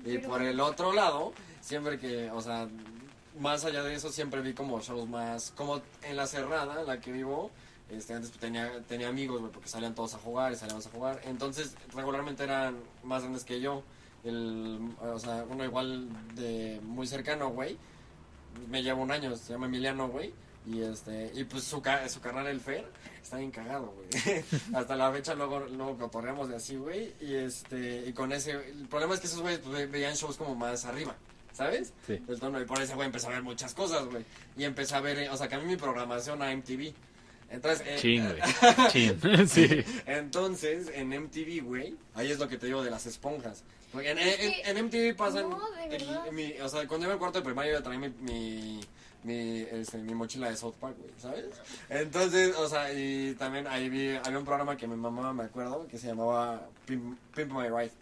Y 0.05 0.19
Pero- 0.19 0.29
por 0.29 0.43
el 0.43 0.61
otro 0.61 0.93
lado, 0.93 1.33
siempre 1.61 1.99
que, 1.99 2.31
o 2.31 2.41
sea, 2.41 2.69
más 3.41 3.65
allá 3.65 3.83
de 3.83 3.95
eso, 3.95 4.11
siempre 4.11 4.41
vi 4.43 4.53
como 4.53 4.81
shows 4.81 5.09
más, 5.09 5.53
como 5.57 5.81
en 6.03 6.17
la 6.17 6.27
cerrada, 6.27 6.81
en 6.81 6.87
la 6.87 7.01
que 7.01 7.13
vivo, 7.13 7.51
este, 7.91 8.13
antes 8.15 8.31
pues, 8.31 8.41
tenía, 8.41 8.71
tenía 8.87 9.09
amigos, 9.09 9.41
güey, 9.41 9.51
porque 9.53 9.69
salían 9.69 9.95
todos 9.95 10.15
a 10.15 10.19
jugar 10.19 10.53
y 10.53 10.57
salíamos 10.57 10.87
a 10.87 10.91
jugar. 10.91 11.21
Entonces, 11.25 11.73
regularmente 11.95 12.45
eran 12.45 12.77
más 13.03 13.23
grandes 13.23 13.45
que 13.45 13.61
yo. 13.61 13.83
El, 14.25 14.79
o 15.01 15.19
sea, 15.19 15.45
uno 15.49 15.65
igual 15.65 16.09
de 16.35 16.81
muy 16.83 17.07
cercano, 17.07 17.51
güey, 17.51 17.77
me 18.69 18.83
lleva 18.83 18.99
un 19.01 19.11
año, 19.11 19.35
se 19.37 19.53
llama 19.53 19.67
Emiliano, 19.67 20.09
güey, 20.09 20.33
y 20.67 20.83
este, 20.83 21.31
y 21.35 21.45
pues 21.45 21.65
su, 21.65 21.83
su 22.09 22.21
carnal 22.21 22.47
el 22.47 22.61
Fer 22.61 22.85
está 23.23 23.37
bien 23.39 23.51
cagado, 23.51 23.95
güey. 23.95 24.45
Hasta 24.75 24.97
la 24.97 25.11
fecha 25.13 25.35
luego, 25.35 25.61
luego 25.61 25.97
cotorreamos 25.97 26.49
de 26.49 26.57
así, 26.57 26.77
güey, 26.77 27.13
y 27.21 27.35
este, 27.35 28.05
y 28.07 28.13
con 28.13 28.33
ese, 28.33 28.53
el 28.53 28.87
problema 28.89 29.15
es 29.15 29.21
que 29.21 29.27
esos 29.29 29.41
güeyes 29.41 29.61
pues, 29.61 29.75
ve- 29.77 29.87
veían 29.87 30.15
shows 30.15 30.37
como 30.37 30.55
más 30.55 30.85
arriba. 30.85 31.15
¿Sabes? 31.55 31.93
Sí. 32.07 32.23
El 32.29 32.39
tono, 32.39 32.61
y 32.61 32.65
por 32.65 32.81
ese 32.81 32.95
güey 32.95 33.07
empecé 33.07 33.27
a 33.27 33.31
ver 33.31 33.43
muchas 33.43 33.75
cosas, 33.75 34.07
güey. 34.07 34.25
Y 34.57 34.63
empecé 34.63 34.95
a 34.95 35.01
ver, 35.01 35.19
eh, 35.19 35.29
o 35.29 35.37
sea, 35.37 35.49
cambié 35.49 35.67
mi 35.71 35.77
programación 35.77 36.41
a 36.41 36.53
MTV. 36.55 36.93
Entonces, 37.51 37.85
eh, 37.85 37.97
Chin, 37.99 38.25
güey. 38.25 38.89
Chin. 38.93 39.19
Sí. 39.49 39.83
entonces, 40.07 40.89
en 40.95 41.09
MTV, 41.09 41.65
güey, 41.65 41.97
ahí 42.15 42.31
es 42.31 42.39
lo 42.39 42.47
que 42.47 42.59
te 42.59 42.67
digo 42.67 42.85
de 42.85 42.91
las 42.93 43.07
esponjas. 43.07 43.65
Porque 43.93 44.11
en, 44.11 44.19
en- 44.19 44.85
MTV 44.87 45.17
pasan. 45.17 45.49
no, 45.51 45.71
de 45.71 45.97
el- 45.97 46.33
mi- 46.33 46.61
o 46.61 46.69
sea, 46.69 46.87
cuando 46.87 47.07
iba 47.07 47.15
en 47.15 47.19
cuarto 47.19 47.39
de 47.39 47.45
primaria, 47.45 47.73
yo 47.73 47.83
traía 47.83 47.99
mi, 47.99 48.09
mi, 48.21 48.81
mi, 49.25 49.61
este, 49.71 49.99
mi 49.99 50.15
mochila 50.15 50.51
de 50.51 50.57
South 50.57 50.75
Park, 50.81 50.97
güey, 50.99 51.11
¿sabes? 51.19 51.47
Entonces, 51.89 52.55
o 52.57 52.69
sea, 52.69 52.93
y 52.93 53.35
también 53.39 53.67
ahí 53.67 53.89
vi, 53.89 54.17
había 54.17 54.39
un 54.39 54.45
programa 54.45 54.77
que 54.77 54.87
mi 54.87 54.97
mamá 54.97 55.33
me 55.33 55.45
acuerdo 55.45 55.87
que 55.89 55.99
se 55.99 56.09
llamaba 56.09 56.67
Pimp, 56.87 57.19
Pimp 57.35 57.53
My 57.53 57.69
Ride. 57.69 57.93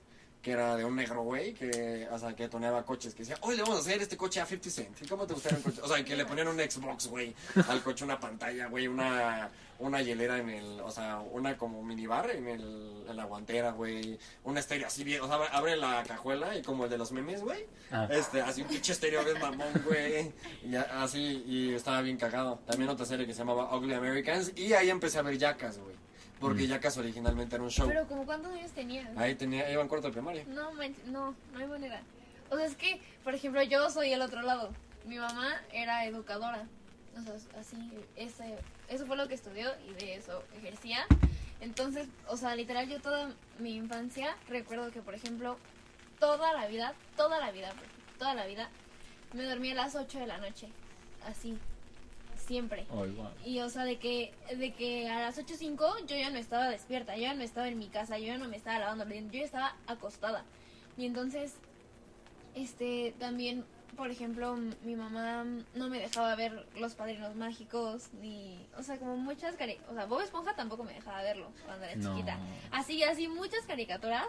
Que 0.46 0.52
era 0.52 0.76
de 0.76 0.84
un 0.84 0.94
negro 0.94 1.22
güey 1.24 1.52
que, 1.54 2.06
o 2.08 2.16
sea, 2.20 2.32
que 2.36 2.48
toneaba 2.48 2.84
coches. 2.84 3.12
Que 3.16 3.24
decía, 3.24 3.36
hoy 3.40 3.56
le 3.56 3.62
vamos 3.62 3.78
a 3.78 3.80
hacer 3.80 4.00
este 4.00 4.16
coche 4.16 4.40
a 4.40 4.46
50 4.46 4.70
Cent. 4.70 5.02
¿Y 5.02 5.08
cómo 5.08 5.26
te 5.26 5.34
gustaría 5.34 5.58
un 5.58 5.64
coche? 5.64 5.80
O 5.82 5.88
sea, 5.88 6.04
que 6.04 6.14
le 6.14 6.24
ponían 6.24 6.46
un 6.46 6.56
Xbox, 6.56 7.08
güey, 7.08 7.34
al 7.66 7.82
coche, 7.82 8.04
una 8.04 8.20
pantalla, 8.20 8.68
güey, 8.68 8.86
una, 8.86 9.50
una 9.80 10.00
hielera 10.02 10.38
en 10.38 10.48
el, 10.50 10.80
o 10.82 10.90
sea, 10.92 11.18
una 11.18 11.56
como 11.58 11.82
minibar 11.82 12.30
en, 12.30 12.46
el, 12.46 13.04
en 13.08 13.16
la 13.16 13.24
guantera, 13.24 13.72
güey, 13.72 14.20
un 14.44 14.56
estéreo 14.56 14.86
así 14.86 15.02
bien, 15.02 15.20
o 15.20 15.26
sea, 15.26 15.34
abre 15.50 15.74
la 15.76 16.04
cajuela 16.04 16.56
y 16.56 16.62
como 16.62 16.84
el 16.84 16.90
de 16.90 16.98
los 16.98 17.10
memes, 17.10 17.42
güey, 17.42 17.66
Ah. 17.90 18.06
este, 18.08 18.40
así 18.40 18.62
un 18.62 18.68
pinche 18.68 18.92
estéreo 18.92 19.24
bien 19.24 19.40
mamón, 19.40 19.66
güey, 19.84 20.32
y 20.64 20.76
así, 20.76 21.42
y 21.44 21.74
estaba 21.74 22.02
bien 22.02 22.18
cagado. 22.18 22.60
También 22.66 22.88
otra 22.88 23.04
serie 23.04 23.26
que 23.26 23.32
se 23.32 23.40
llamaba 23.40 23.76
Ugly 23.76 23.94
Americans, 23.94 24.52
y 24.54 24.74
ahí 24.74 24.90
empecé 24.90 25.18
a 25.18 25.22
ver 25.22 25.36
Jackass, 25.38 25.78
güey, 25.78 25.96
porque 26.40 26.64
Mm. 26.64 26.68
Jackass 26.68 26.98
originalmente 26.98 27.54
era 27.54 27.64
un 27.64 27.70
show. 27.70 27.88
Pero 27.88 28.06
como 28.06 28.24
cuántos 28.26 28.52
años 28.52 28.70
tenías? 28.72 29.08
Ahí 29.16 29.34
tenía, 29.34 29.70
iba 29.70 29.82
en 29.82 29.88
cuarto 29.88 30.08
de 30.08 30.12
primaria. 30.12 30.44
No, 30.48 30.70
no, 31.06 31.34
no 31.52 31.58
hay 31.58 31.66
manera. 31.66 32.02
O 32.50 32.56
sea, 32.56 32.66
es 32.66 32.76
que, 32.76 33.00
por 33.24 33.34
ejemplo, 33.34 33.62
yo 33.62 33.90
soy 33.90 34.12
el 34.12 34.22
otro 34.22 34.42
lado. 34.42 34.70
Mi 35.04 35.18
mamá 35.18 35.60
era 35.72 36.04
educadora. 36.04 36.66
O 37.18 37.22
sea, 37.22 37.34
así, 37.60 37.76
ese, 38.16 38.58
eso 38.88 39.06
fue 39.06 39.16
lo 39.16 39.26
que 39.26 39.34
estudió 39.34 39.70
y 39.88 39.94
de 39.94 40.16
eso 40.16 40.42
ejercía. 40.58 41.06
Entonces, 41.60 42.08
o 42.28 42.36
sea, 42.36 42.54
literal, 42.54 42.88
yo 42.88 43.00
toda 43.00 43.32
mi 43.58 43.74
infancia 43.74 44.36
recuerdo 44.48 44.90
que, 44.90 45.00
por 45.00 45.14
ejemplo, 45.14 45.56
toda 46.18 46.52
la 46.52 46.66
vida, 46.66 46.92
toda 47.16 47.40
la 47.40 47.50
vida, 47.50 47.72
toda 48.18 48.34
la 48.34 48.46
vida, 48.46 48.68
me 49.32 49.44
dormía 49.44 49.72
a 49.72 49.76
las 49.76 49.94
8 49.94 50.18
de 50.18 50.26
la 50.26 50.38
noche. 50.38 50.68
Así, 51.26 51.58
siempre. 52.46 52.86
Guau. 52.90 53.30
Y 53.44 53.60
o 53.60 53.68
sea, 53.68 53.84
de 53.84 53.98
que, 53.98 54.32
de 54.56 54.72
que 54.72 55.08
a 55.08 55.20
las 55.20 55.38
8.05 55.38 56.06
yo 56.06 56.16
ya 56.16 56.30
no 56.30 56.38
estaba 56.38 56.68
despierta, 56.70 57.14
yo 57.16 57.22
ya 57.22 57.34
no 57.34 57.42
estaba 57.42 57.68
en 57.68 57.78
mi 57.78 57.88
casa, 57.88 58.18
yo 58.18 58.26
ya 58.26 58.38
no 58.38 58.48
me 58.48 58.56
estaba 58.56 58.78
lavando 58.78 59.04
los 59.04 59.12
dientes, 59.12 59.32
yo 59.32 59.38
ya 59.40 59.44
estaba 59.46 59.76
acostada. 59.86 60.44
Y 60.96 61.04
entonces, 61.06 61.54
este, 62.54 63.14
también, 63.18 63.64
por 63.96 64.10
ejemplo, 64.10 64.56
mi 64.82 64.96
mamá 64.96 65.44
no 65.74 65.88
me 65.88 65.98
dejaba 65.98 66.34
ver 66.36 66.66
Los 66.78 66.94
Padrinos 66.94 67.34
Mágicos, 67.34 68.10
ni, 68.20 68.66
o 68.78 68.82
sea, 68.82 68.98
como 68.98 69.16
muchas 69.16 69.56
cari 69.56 69.78
o 69.90 69.94
sea, 69.94 70.06
Bob 70.06 70.20
Esponja 70.22 70.54
tampoco 70.54 70.84
me 70.84 70.94
dejaba 70.94 71.22
verlo 71.22 71.50
cuando 71.64 71.84
era 71.84 71.96
No. 71.96 72.14
chiquita. 72.14 72.38
Así, 72.70 73.02
así 73.02 73.28
muchas 73.28 73.66
caricaturas 73.66 74.26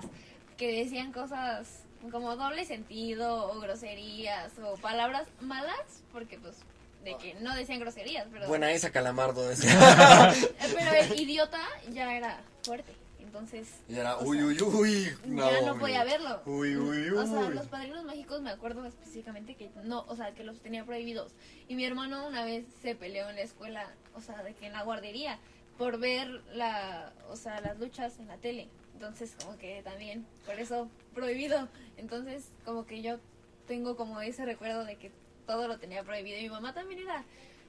que 0.57 0.83
decían 0.83 1.11
cosas 1.11 1.83
como 2.11 2.35
doble 2.35 2.65
sentido 2.65 3.51
o 3.51 3.59
groserías 3.59 4.53
o 4.59 4.75
palabras 4.75 5.27
malas, 5.41 6.03
porque 6.11 6.37
pues 6.39 6.59
de 7.07 7.15
que 7.15 7.33
no 7.35 7.55
decían 7.55 7.79
groserías, 7.79 8.27
pero 8.31 8.47
Buena 8.47 8.71
esa 8.71 8.91
calamardo, 8.91 9.47
decía. 9.47 10.33
Pero 10.59 10.91
el 10.93 11.19
idiota 11.19 11.61
ya 11.91 12.13
era 12.13 12.41
fuerte. 12.63 12.91
Entonces. 13.19 13.67
Y 13.87 13.95
era, 13.95 14.17
uy, 14.17 14.37
sea, 14.55 14.67
uy, 14.67 15.13
uy. 15.25 15.35
ya 15.35 15.61
no 15.61 15.77
podía 15.77 16.03
verlo. 16.03 16.41
Uy, 16.45 16.75
uy, 16.75 17.11
uy. 17.11 17.17
O 17.17 17.25
sea, 17.25 17.49
los 17.49 17.67
padrinos 17.67 18.03
mágicos 18.03 18.41
me 18.41 18.49
acuerdo 18.49 18.85
específicamente 18.85 19.55
que 19.55 19.69
no, 19.83 20.05
o 20.07 20.15
sea, 20.15 20.33
que 20.33 20.43
los 20.43 20.59
tenía 20.59 20.85
prohibidos. 20.85 21.31
Y 21.67 21.75
mi 21.75 21.85
hermano 21.85 22.27
una 22.27 22.43
vez 22.43 22.65
se 22.81 22.95
peleó 22.95 23.29
en 23.29 23.35
la 23.35 23.41
escuela, 23.43 23.91
o 24.15 24.21
sea, 24.21 24.43
de 24.43 24.53
que 24.53 24.67
en 24.67 24.73
la 24.73 24.83
guardería, 24.83 25.39
por 25.77 25.99
ver 25.99 26.27
la, 26.53 27.13
o 27.29 27.35
sea, 27.35 27.61
las 27.61 27.79
luchas 27.79 28.19
en 28.19 28.27
la 28.27 28.37
tele. 28.37 28.67
Entonces, 28.95 29.35
como 29.43 29.57
que 29.57 29.81
también, 29.83 30.25
por 30.45 30.59
eso, 30.59 30.89
prohibido. 31.13 31.67
Entonces, 31.97 32.49
como 32.65 32.85
que 32.85 33.01
yo 33.01 33.19
tengo 33.67 33.95
como 33.95 34.21
ese 34.21 34.45
recuerdo 34.45 34.85
de 34.85 34.95
que 34.95 35.11
todo 35.47 35.67
lo 35.67 35.79
tenía 35.79 36.03
prohibido. 36.03 36.37
Y 36.37 36.43
mi 36.43 36.49
mamá 36.49 36.73
también 36.73 36.99
era, 37.01 37.23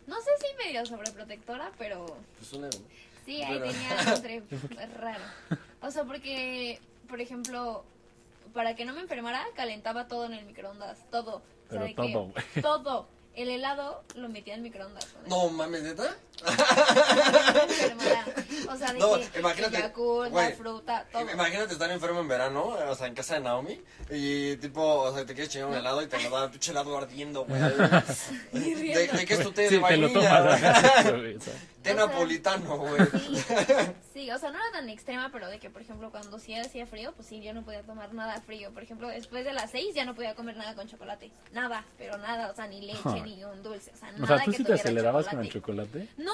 no 0.06 0.16
sé 0.20 0.30
si 0.40 0.66
medio 0.66 0.84
sobreprotectora, 0.84 1.72
pero 1.78 2.04
Pues 2.38 2.52
un 2.52 2.64
ego. 2.66 2.78
Sí, 3.24 3.42
ahí 3.42 3.58
Pero- 3.58 3.72
tenía 3.72 4.14
entre 4.14 4.42
raro. 4.98 5.24
O 5.80 5.90
sea, 5.90 6.04
porque, 6.04 6.80
por 7.08 7.20
ejemplo, 7.20 7.84
para 8.52 8.74
que 8.74 8.84
no 8.84 8.92
me 8.94 9.00
enfermara, 9.00 9.44
calentaba 9.54 10.08
todo 10.08 10.26
en 10.26 10.34
el 10.34 10.44
microondas, 10.44 10.98
todo. 11.10 11.36
O 11.36 11.40
sea, 11.70 11.80
Pero 11.80 11.82
de 11.84 11.88
que 11.94 11.94
todo, 12.12 12.24
güey. 12.24 12.44
Todo. 12.62 13.08
El 13.38 13.50
helado 13.50 14.02
lo 14.16 14.28
metía 14.28 14.54
en 14.54 14.58
el 14.58 14.64
microondas. 14.64 15.04
eso. 15.04 15.14
No 15.28 15.48
mames, 15.50 15.82
neta. 15.84 16.16
No. 16.44 16.50
O 18.72 18.76
sea, 18.76 18.92
de 18.92 18.98
No, 18.98 19.12
que 19.32 19.38
imagínate, 19.38 19.78
la 19.78 19.90
fruta, 20.56 21.06
todo. 21.12 21.30
Imagínate 21.30 21.72
estar 21.72 21.88
enfermo 21.90 22.18
en 22.20 22.26
verano, 22.28 22.76
o 22.88 22.94
sea, 22.96 23.06
en 23.06 23.14
casa 23.14 23.34
de 23.34 23.40
Naomi, 23.40 23.80
y 24.10 24.56
tipo, 24.56 24.82
o 24.82 25.14
sea, 25.14 25.24
te 25.24 25.34
quieres 25.34 25.52
chingar 25.52 25.68
un 25.68 25.76
helado 25.76 26.02
y 26.02 26.08
te 26.08 26.20
lo 26.20 26.30
da 26.30 26.44
el 26.46 26.50
pinche 26.50 26.72
helado 26.72 26.98
ardiendo, 26.98 27.44
güey. 27.44 27.60
¿De, 28.52 29.08
de 29.12 29.24
qué 29.24 29.34
es 29.34 29.40
tu 29.42 29.52
té 29.52 29.68
Sí, 29.68 29.76
de 29.76 29.82
te 29.86 29.96
lo 29.96 30.08
vainilla? 30.08 30.38
tomas. 30.38 30.60
o. 31.92 31.94
Té 31.96 32.02
O 32.02 32.06
sea, 32.06 32.06
napolitano, 32.06 32.78
güey. 32.78 33.00
Sí, 33.06 33.44
sí, 34.14 34.30
o 34.30 34.38
sea, 34.38 34.50
no 34.50 34.56
era 34.58 34.70
tan 34.72 34.88
extrema, 34.88 35.30
pero 35.32 35.48
de 35.48 35.58
que, 35.58 35.70
por 35.70 35.82
ejemplo, 35.82 36.10
cuando 36.10 36.38
sí 36.38 36.54
hacía 36.54 36.86
frío, 36.86 37.12
pues 37.12 37.28
sí, 37.28 37.40
yo 37.42 37.52
no 37.54 37.62
podía 37.62 37.82
tomar 37.82 38.12
nada 38.14 38.40
frío. 38.40 38.70
Por 38.72 38.82
ejemplo, 38.82 39.08
después 39.08 39.44
de 39.44 39.52
las 39.52 39.70
seis 39.70 39.94
ya 39.94 40.04
no 40.04 40.14
podía 40.14 40.34
comer 40.34 40.56
nada 40.56 40.74
con 40.74 40.88
chocolate. 40.88 41.30
Nada, 41.52 41.84
pero 41.96 42.16
nada, 42.18 42.50
o 42.50 42.54
sea, 42.54 42.66
ni 42.66 42.80
leche, 42.80 43.00
Ay. 43.04 43.22
ni 43.22 43.44
un 43.44 43.62
dulce, 43.62 43.90
o 43.94 43.96
sea, 43.96 44.08
O 44.10 44.18
nada 44.20 44.36
sea, 44.36 44.44
¿tú 44.44 44.50
que 44.50 44.56
sí 44.58 44.64
te 44.64 44.72
acelerabas 44.74 45.26
con 45.28 45.40
el 45.40 45.50
chocolate. 45.50 46.08
chocolate? 46.08 46.22
No, 46.22 46.32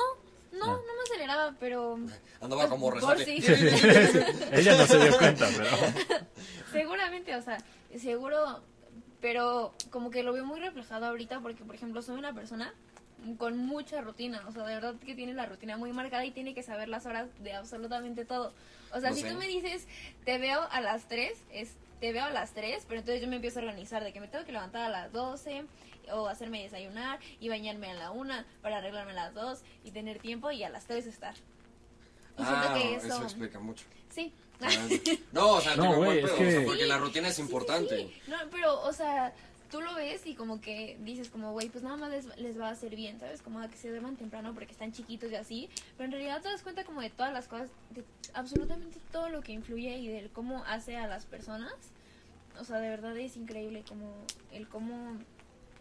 no, 0.53 0.67
no 0.67 0.83
me 0.83 1.03
aceleraba, 1.05 1.55
pero 1.59 1.99
Andaba 2.40 2.69
como 2.69 2.87
Por 2.90 2.95
resorte. 2.95 3.25
sí. 3.25 3.43
Ella 4.53 4.77
no 4.77 4.87
se 4.87 4.99
dio 4.99 5.19
cuenta, 5.19 5.49
pero. 5.57 5.69
seguramente, 6.73 7.35
o 7.37 7.43
sea, 7.43 7.59
seguro, 7.99 8.61
pero 9.21 9.73
como 9.90 10.11
que 10.11 10.23
lo 10.23 10.33
veo 10.33 10.45
muy 10.45 10.61
reflejado 10.61 11.07
ahorita 11.07 11.40
porque, 11.40 11.64
por 11.64 11.75
ejemplo, 11.75 12.03
soy 12.03 12.17
una 12.19 12.33
persona 12.35 12.73
con 13.39 13.57
mucha 13.59 14.01
rutina, 14.01 14.43
o 14.47 14.53
sea, 14.53 14.65
de 14.65 14.75
verdad 14.75 14.95
que 15.05 15.15
tiene 15.15 15.35
la 15.35 15.47
rutina 15.47 15.77
muy 15.77 15.93
marcada 15.93 16.25
y 16.25 16.31
tiene 16.31 16.55
que 16.55 16.63
saber 16.63 16.89
las 16.89 17.07
horas 17.07 17.29
de 17.41 17.53
absolutamente 17.55 18.25
todo. 18.25 18.53
O 18.93 19.01
sea, 19.01 19.11
Lo 19.11 19.17
si 19.17 19.23
sé. 19.23 19.31
tú 19.31 19.37
me 19.39 19.47
dices, 19.47 19.87
te 20.25 20.39
veo 20.39 20.61
a 20.71 20.81
las 20.81 21.05
3, 21.09 21.33
es, 21.53 21.73
te 22.01 22.13
veo 22.13 22.25
a 22.25 22.31
las 22.31 22.53
3, 22.53 22.85
pero 22.87 23.01
entonces 23.01 23.23
yo 23.23 23.29
me 23.29 23.37
empiezo 23.37 23.59
a 23.59 23.63
organizar 23.63 24.05
de 24.05 24.13
que 24.13 24.21
me 24.21 24.29
tengo 24.29 24.45
que 24.45 24.53
levantar 24.53 24.83
a 24.83 24.89
las 24.89 25.13
12 25.13 25.65
o 26.13 26.29
hacerme 26.29 26.63
desayunar 26.63 27.19
y 27.41 27.49
bañarme 27.49 27.91
a 27.91 27.95
la 27.95 28.11
1 28.11 28.35
para 28.63 28.79
arreglarme 28.79 29.13
a 29.13 29.15
las 29.15 29.35
2 29.35 29.61
y 29.85 29.91
tener 29.91 30.19
tiempo 30.19 30.51
y 30.51 30.63
a 30.63 30.69
las 30.69 30.85
3 30.87 31.07
estar. 31.07 31.35
Y 31.35 32.43
Ah, 32.43 32.75
que 32.77 32.97
eso 32.97 33.07
eso... 33.07 33.23
explica 33.23 33.59
mucho. 33.59 33.85
Sí. 34.11 34.33
No, 35.33 35.55
o 35.55 35.61
sea, 35.61 35.77
No, 35.77 35.97
buen 35.97 36.19
es 36.19 36.25
pedo, 36.25 36.35
o 36.35 36.37
sea, 36.39 36.49
que- 36.61 36.61
porque 36.67 36.83
Sí, 36.83 36.89
la 36.89 36.99
rutina 36.99 37.29
es 37.29 37.35
sí, 37.35 37.43
sí, 37.43 37.47
importante. 37.47 37.97
sí. 37.97 38.21
No, 38.29 38.37
pero, 38.51 38.81
o 38.83 38.93
sea, 38.93 39.33
tú 39.75 39.81
lo 39.81 39.93
ves 39.97 40.25
y 40.25 40.37
como 40.37 40.61
que 40.61 40.97
dices 41.01 41.31
como, 41.31 41.51
güey, 41.51 41.69
pues 41.69 41.83
nada 41.83 41.97
más 41.97 42.09
les, 42.09 42.27
les 42.39 42.57
va 42.61 42.69
a 42.69 42.71
hacer 42.71 42.95
bien, 42.95 43.19
¿sabes? 43.19 43.43
Como 43.43 43.59
a 43.59 43.67
que 43.69 43.77
se 43.77 43.89
duerman 43.91 44.15
temprano 44.15 44.55
porque 44.55 44.71
están 44.71 44.93
chiquitos 44.93 45.33
y 45.33 45.35
así. 45.35 45.69
Pero 45.97 46.05
en 46.05 46.13
realidad 46.13 46.41
te 46.43 46.49
das 46.49 46.63
cuenta 46.63 46.85
como 46.85 47.01
de 47.01 47.11
todas 47.11 47.33
las 47.33 47.49
cosas, 47.49 47.71
de 47.91 48.05
absolutamente 48.35 49.01
todo 49.11 49.31
lo 49.31 49.41
que 49.41 49.51
influye 49.51 49.97
y 49.99 50.07
del 50.07 50.31
cómo 50.31 50.63
hace 50.69 50.97
a 50.97 51.09
las 51.09 51.25
personas. 51.27 51.73
O 52.61 52.63
sea, 52.63 52.77
de 52.79 52.89
verdad 52.89 53.17
es 53.17 53.37
increíble 53.37 53.83
como 53.89 54.13
el 54.53 54.69
cómo 54.69 55.19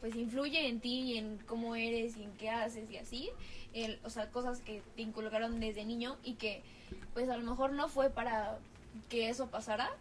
pues 0.02 0.16
influye 0.16 0.68
en 0.68 0.80
ti 0.80 1.02
y 1.14 1.18
en 1.20 1.38
cómo 1.46 1.76
eres 1.76 2.18
y 2.18 2.24
en 2.24 2.32
qué 2.34 2.50
haces 2.50 2.90
y 2.90 2.98
así. 2.98 3.30
El, 3.76 4.00
o 4.04 4.10
sea, 4.10 4.32
cosas 4.32 4.60
que 4.62 4.82
te 4.96 5.04
inculcaron 5.04 5.60
desde 5.60 5.86
niño 5.86 6.18
y 6.24 6.34
que 6.34 6.64
pues 7.14 7.30
a 7.30 7.38
lo 7.38 7.48
mejor 7.48 7.74
no 7.74 7.88
fue 7.90 8.10
para 8.10 8.58
que 9.10 9.30
eso 9.30 9.52
pasara, 9.52 9.92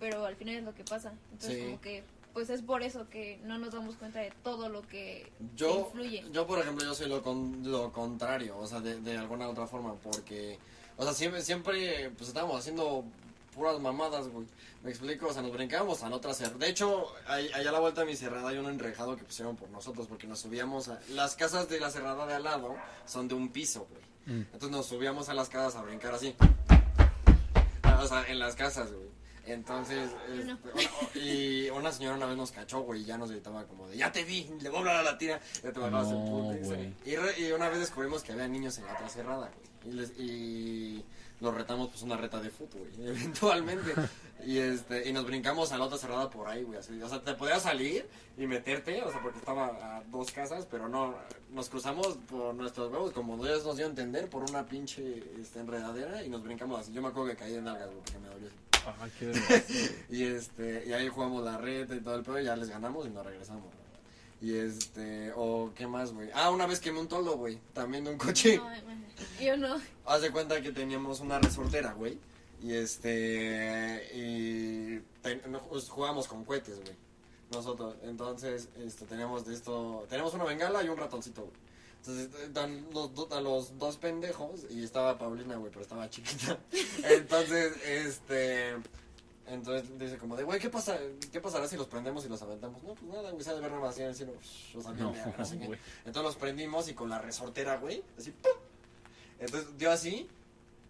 pero 0.00 0.24
al 0.24 0.36
final 0.36 0.54
es 0.54 0.64
lo 0.64 0.74
que 0.74 0.84
pasa. 0.84 1.12
Entonces 1.32 1.58
Sí. 1.58 1.64
como 1.66 1.80
que 1.82 2.02
pues 2.32 2.50
es 2.50 2.62
por 2.62 2.82
eso 2.82 3.08
que 3.08 3.38
no 3.44 3.58
nos 3.58 3.72
damos 3.72 3.96
cuenta 3.96 4.20
de 4.20 4.32
todo 4.42 4.68
lo 4.68 4.82
que 4.82 5.30
Yo, 5.54 5.86
influye. 5.86 6.24
yo, 6.32 6.46
por 6.46 6.58
ejemplo, 6.58 6.84
yo 6.84 6.94
soy 6.94 7.08
lo, 7.08 7.22
con, 7.22 7.70
lo 7.70 7.92
contrario, 7.92 8.56
o 8.58 8.66
sea, 8.66 8.80
de, 8.80 9.00
de 9.00 9.16
alguna 9.18 9.48
otra 9.48 9.66
forma, 9.66 9.94
porque, 9.94 10.58
o 10.96 11.04
sea, 11.04 11.12
siempre, 11.12 11.42
siempre, 11.42 12.10
pues 12.16 12.28
estábamos 12.28 12.58
haciendo 12.58 13.04
puras 13.54 13.78
mamadas, 13.80 14.28
güey. 14.28 14.46
Me 14.82 14.90
explico, 14.90 15.28
o 15.28 15.32
sea, 15.32 15.42
nos 15.42 15.52
brincábamos 15.52 16.02
a 16.02 16.08
la 16.10 16.16
otra 16.16 16.34
cerrada. 16.34 16.58
De 16.58 16.68
hecho, 16.68 17.06
allá 17.26 17.68
a 17.68 17.72
la 17.72 17.78
vuelta 17.78 18.00
de 18.00 18.08
mi 18.08 18.16
cerrada 18.16 18.48
hay 18.48 18.58
un 18.58 18.66
enrejado 18.66 19.16
que 19.16 19.24
pusieron 19.24 19.56
por 19.56 19.68
nosotros, 19.70 20.06
porque 20.08 20.26
nos 20.26 20.40
subíamos 20.40 20.88
a... 20.88 20.98
Las 21.10 21.36
casas 21.36 21.68
de 21.68 21.78
la 21.78 21.90
cerrada 21.90 22.26
de 22.26 22.34
al 22.34 22.42
lado 22.42 22.74
son 23.06 23.28
de 23.28 23.34
un 23.34 23.50
piso, 23.50 23.86
güey. 23.90 24.02
Mm. 24.38 24.42
Entonces 24.52 24.70
nos 24.70 24.86
subíamos 24.86 25.28
a 25.28 25.34
las 25.34 25.48
casas 25.48 25.76
a 25.76 25.82
brincar 25.82 26.14
así. 26.14 26.34
O 28.00 28.06
sea, 28.06 28.24
en 28.26 28.38
las 28.38 28.56
casas, 28.56 28.92
güey. 28.92 29.11
Entonces, 29.46 30.10
no. 30.28 30.34
este, 30.34 30.68
una- 30.72 31.24
y 31.26 31.70
una 31.70 31.92
señora 31.92 32.16
una 32.16 32.26
vez 32.26 32.36
nos 32.36 32.52
cachó, 32.52 32.80
güey, 32.82 33.02
y 33.02 33.04
ya 33.04 33.18
nos 33.18 33.30
gritaba 33.30 33.64
como 33.64 33.88
de, 33.88 33.96
ya 33.96 34.12
te 34.12 34.24
vi, 34.24 34.48
le 34.60 34.68
voy 34.68 34.76
a 34.78 34.80
hablar 34.80 34.96
a 34.96 35.02
la 35.02 35.18
tía. 35.18 35.40
Ya 35.62 35.72
te 35.72 35.80
bajabas 35.80 36.08
el 36.08 36.24
No, 36.24 36.30
putiza. 36.50 36.64
güey. 36.74 36.94
y, 37.04 37.16
re- 37.16 37.40
y 37.40 37.52
una 37.52 37.68
vez 37.68 37.80
descubrimos 37.80 38.22
que 38.22 38.32
había 38.32 38.46
niños 38.48 38.78
en 38.78 38.86
la 38.86 38.92
otra 38.94 39.08
cerrada, 39.08 39.50
güey. 39.52 39.72
Y, 39.92 39.96
les, 39.96 40.10
y 40.18 41.04
los 41.40 41.52
retamos, 41.54 41.88
pues, 41.88 42.02
una 42.02 42.16
reta 42.16 42.40
de 42.40 42.50
fútbol, 42.50 42.88
güey, 42.96 43.08
eventualmente. 43.16 43.92
y 44.46 44.58
este 44.58 45.08
y 45.08 45.12
nos 45.12 45.24
brincamos 45.26 45.72
a 45.72 45.78
la 45.78 45.84
otra 45.86 45.98
cerrada 45.98 46.30
por 46.30 46.46
ahí, 46.48 46.62
güey. 46.62 46.78
Así, 46.78 47.00
o 47.02 47.08
sea, 47.08 47.20
te 47.20 47.34
podías 47.34 47.62
salir 47.62 48.08
y 48.38 48.46
meterte, 48.46 49.02
o 49.02 49.10
sea, 49.10 49.20
porque 49.20 49.38
estaba 49.40 49.66
a 49.98 50.02
dos 50.04 50.30
casas, 50.30 50.66
pero 50.70 50.88
no, 50.88 51.14
nos 51.50 51.68
cruzamos 51.68 52.16
por 52.30 52.54
nuestros 52.54 52.92
huevos, 52.92 53.12
como 53.12 53.36
Dios 53.44 53.64
nos 53.64 53.76
dio 53.76 53.86
a 53.86 53.88
entender, 53.88 54.30
por 54.30 54.44
una 54.48 54.64
pinche 54.66 55.24
este, 55.40 55.58
enredadera 55.58 56.22
y 56.22 56.28
nos 56.28 56.44
brincamos 56.44 56.78
así. 56.80 56.92
Yo 56.92 57.02
me 57.02 57.08
acuerdo 57.08 57.30
que 57.30 57.36
caí 57.36 57.54
en 57.54 57.64
nalgas, 57.64 57.86
güey, 57.90 57.98
porque 58.04 58.18
me 58.20 58.28
dolió 58.28 58.46
así. 58.46 58.56
Qué 59.18 59.26
vergüenza. 59.26 59.64
Y 60.10 60.24
este, 60.24 60.84
y 60.86 60.92
ahí 60.92 61.08
jugamos 61.08 61.44
la 61.44 61.58
reta 61.58 61.94
y 61.94 62.00
todo 62.00 62.16
el 62.16 62.22
pedo 62.22 62.40
y 62.40 62.44
ya 62.44 62.56
les 62.56 62.68
ganamos 62.68 63.06
y 63.06 63.10
nos 63.10 63.24
regresamos. 63.24 63.64
Y 64.40 64.56
este, 64.56 65.32
o 65.36 65.70
qué 65.74 65.86
más, 65.86 66.12
güey. 66.12 66.28
Ah, 66.34 66.50
una 66.50 66.66
vez 66.66 66.80
quemé 66.80 66.98
un 67.00 67.06
toldo, 67.08 67.36
güey, 67.36 67.60
también 67.72 68.04
de 68.04 68.10
un 68.10 68.18
coche. 68.18 68.56
No, 68.58 68.68
yo 69.40 69.56
no. 69.56 69.80
Haz 70.04 70.22
de 70.22 70.30
cuenta 70.32 70.60
que 70.60 70.72
teníamos 70.72 71.20
una 71.20 71.38
resortera, 71.38 71.92
güey. 71.92 72.18
Y 72.60 72.72
este, 72.74 74.08
y 74.14 74.98
ten- 75.22 75.42
no, 75.48 75.60
pues, 75.68 75.88
jugábamos 75.88 76.26
con 76.28 76.44
cohetes, 76.44 76.80
güey. 76.80 76.94
Nosotros, 77.52 77.96
entonces, 78.02 78.68
este, 78.84 79.04
teníamos 79.04 79.44
de 79.44 79.54
esto, 79.54 80.06
tenemos 80.08 80.32
una 80.34 80.44
bengala 80.44 80.82
y 80.82 80.88
un 80.88 80.96
ratoncito, 80.96 81.42
güey. 81.42 81.54
Entonces, 82.04 82.52
dan 82.52 82.84
los, 82.92 83.14
do- 83.14 83.28
a 83.30 83.40
los 83.40 83.78
dos 83.78 83.96
pendejos, 83.96 84.62
y 84.70 84.82
estaba 84.82 85.16
Paulina, 85.18 85.54
güey, 85.56 85.70
pero 85.70 85.82
estaba 85.82 86.10
chiquita. 86.10 86.58
Entonces, 87.04 87.74
este, 87.86 88.74
entonces 89.46 89.98
dice 89.98 90.18
como 90.18 90.36
de, 90.36 90.42
güey, 90.44 90.58
¿qué 90.58 90.68
pasa? 90.70 90.98
¿Qué 91.30 91.40
pasará 91.40 91.68
si 91.68 91.76
los 91.76 91.86
prendemos 91.86 92.24
y 92.24 92.28
los 92.28 92.42
aventamos? 92.42 92.82
No, 92.82 92.94
pues 92.94 93.02
nada, 93.12 93.30
güey, 93.30 93.44
se 93.44 93.50
ha 93.50 93.54
de 93.54 93.60
ver 93.60 93.70
nada 93.70 93.82
más 93.82 93.96
en 93.98 94.06
el 94.06 94.14
cielo. 94.16 94.32
bien, 94.32 94.96
No, 94.98 95.12
no 95.38 95.44
sé 95.44 95.58
qué. 95.58 95.64
Entonces 96.04 96.22
los 96.22 96.36
prendimos 96.36 96.88
y 96.88 96.94
con 96.94 97.08
la 97.08 97.20
resortera, 97.20 97.76
güey, 97.78 98.02
así, 98.18 98.30
¡pum! 98.32 98.50
Entonces 99.38 99.76
dio 99.78 99.90
así 99.92 100.28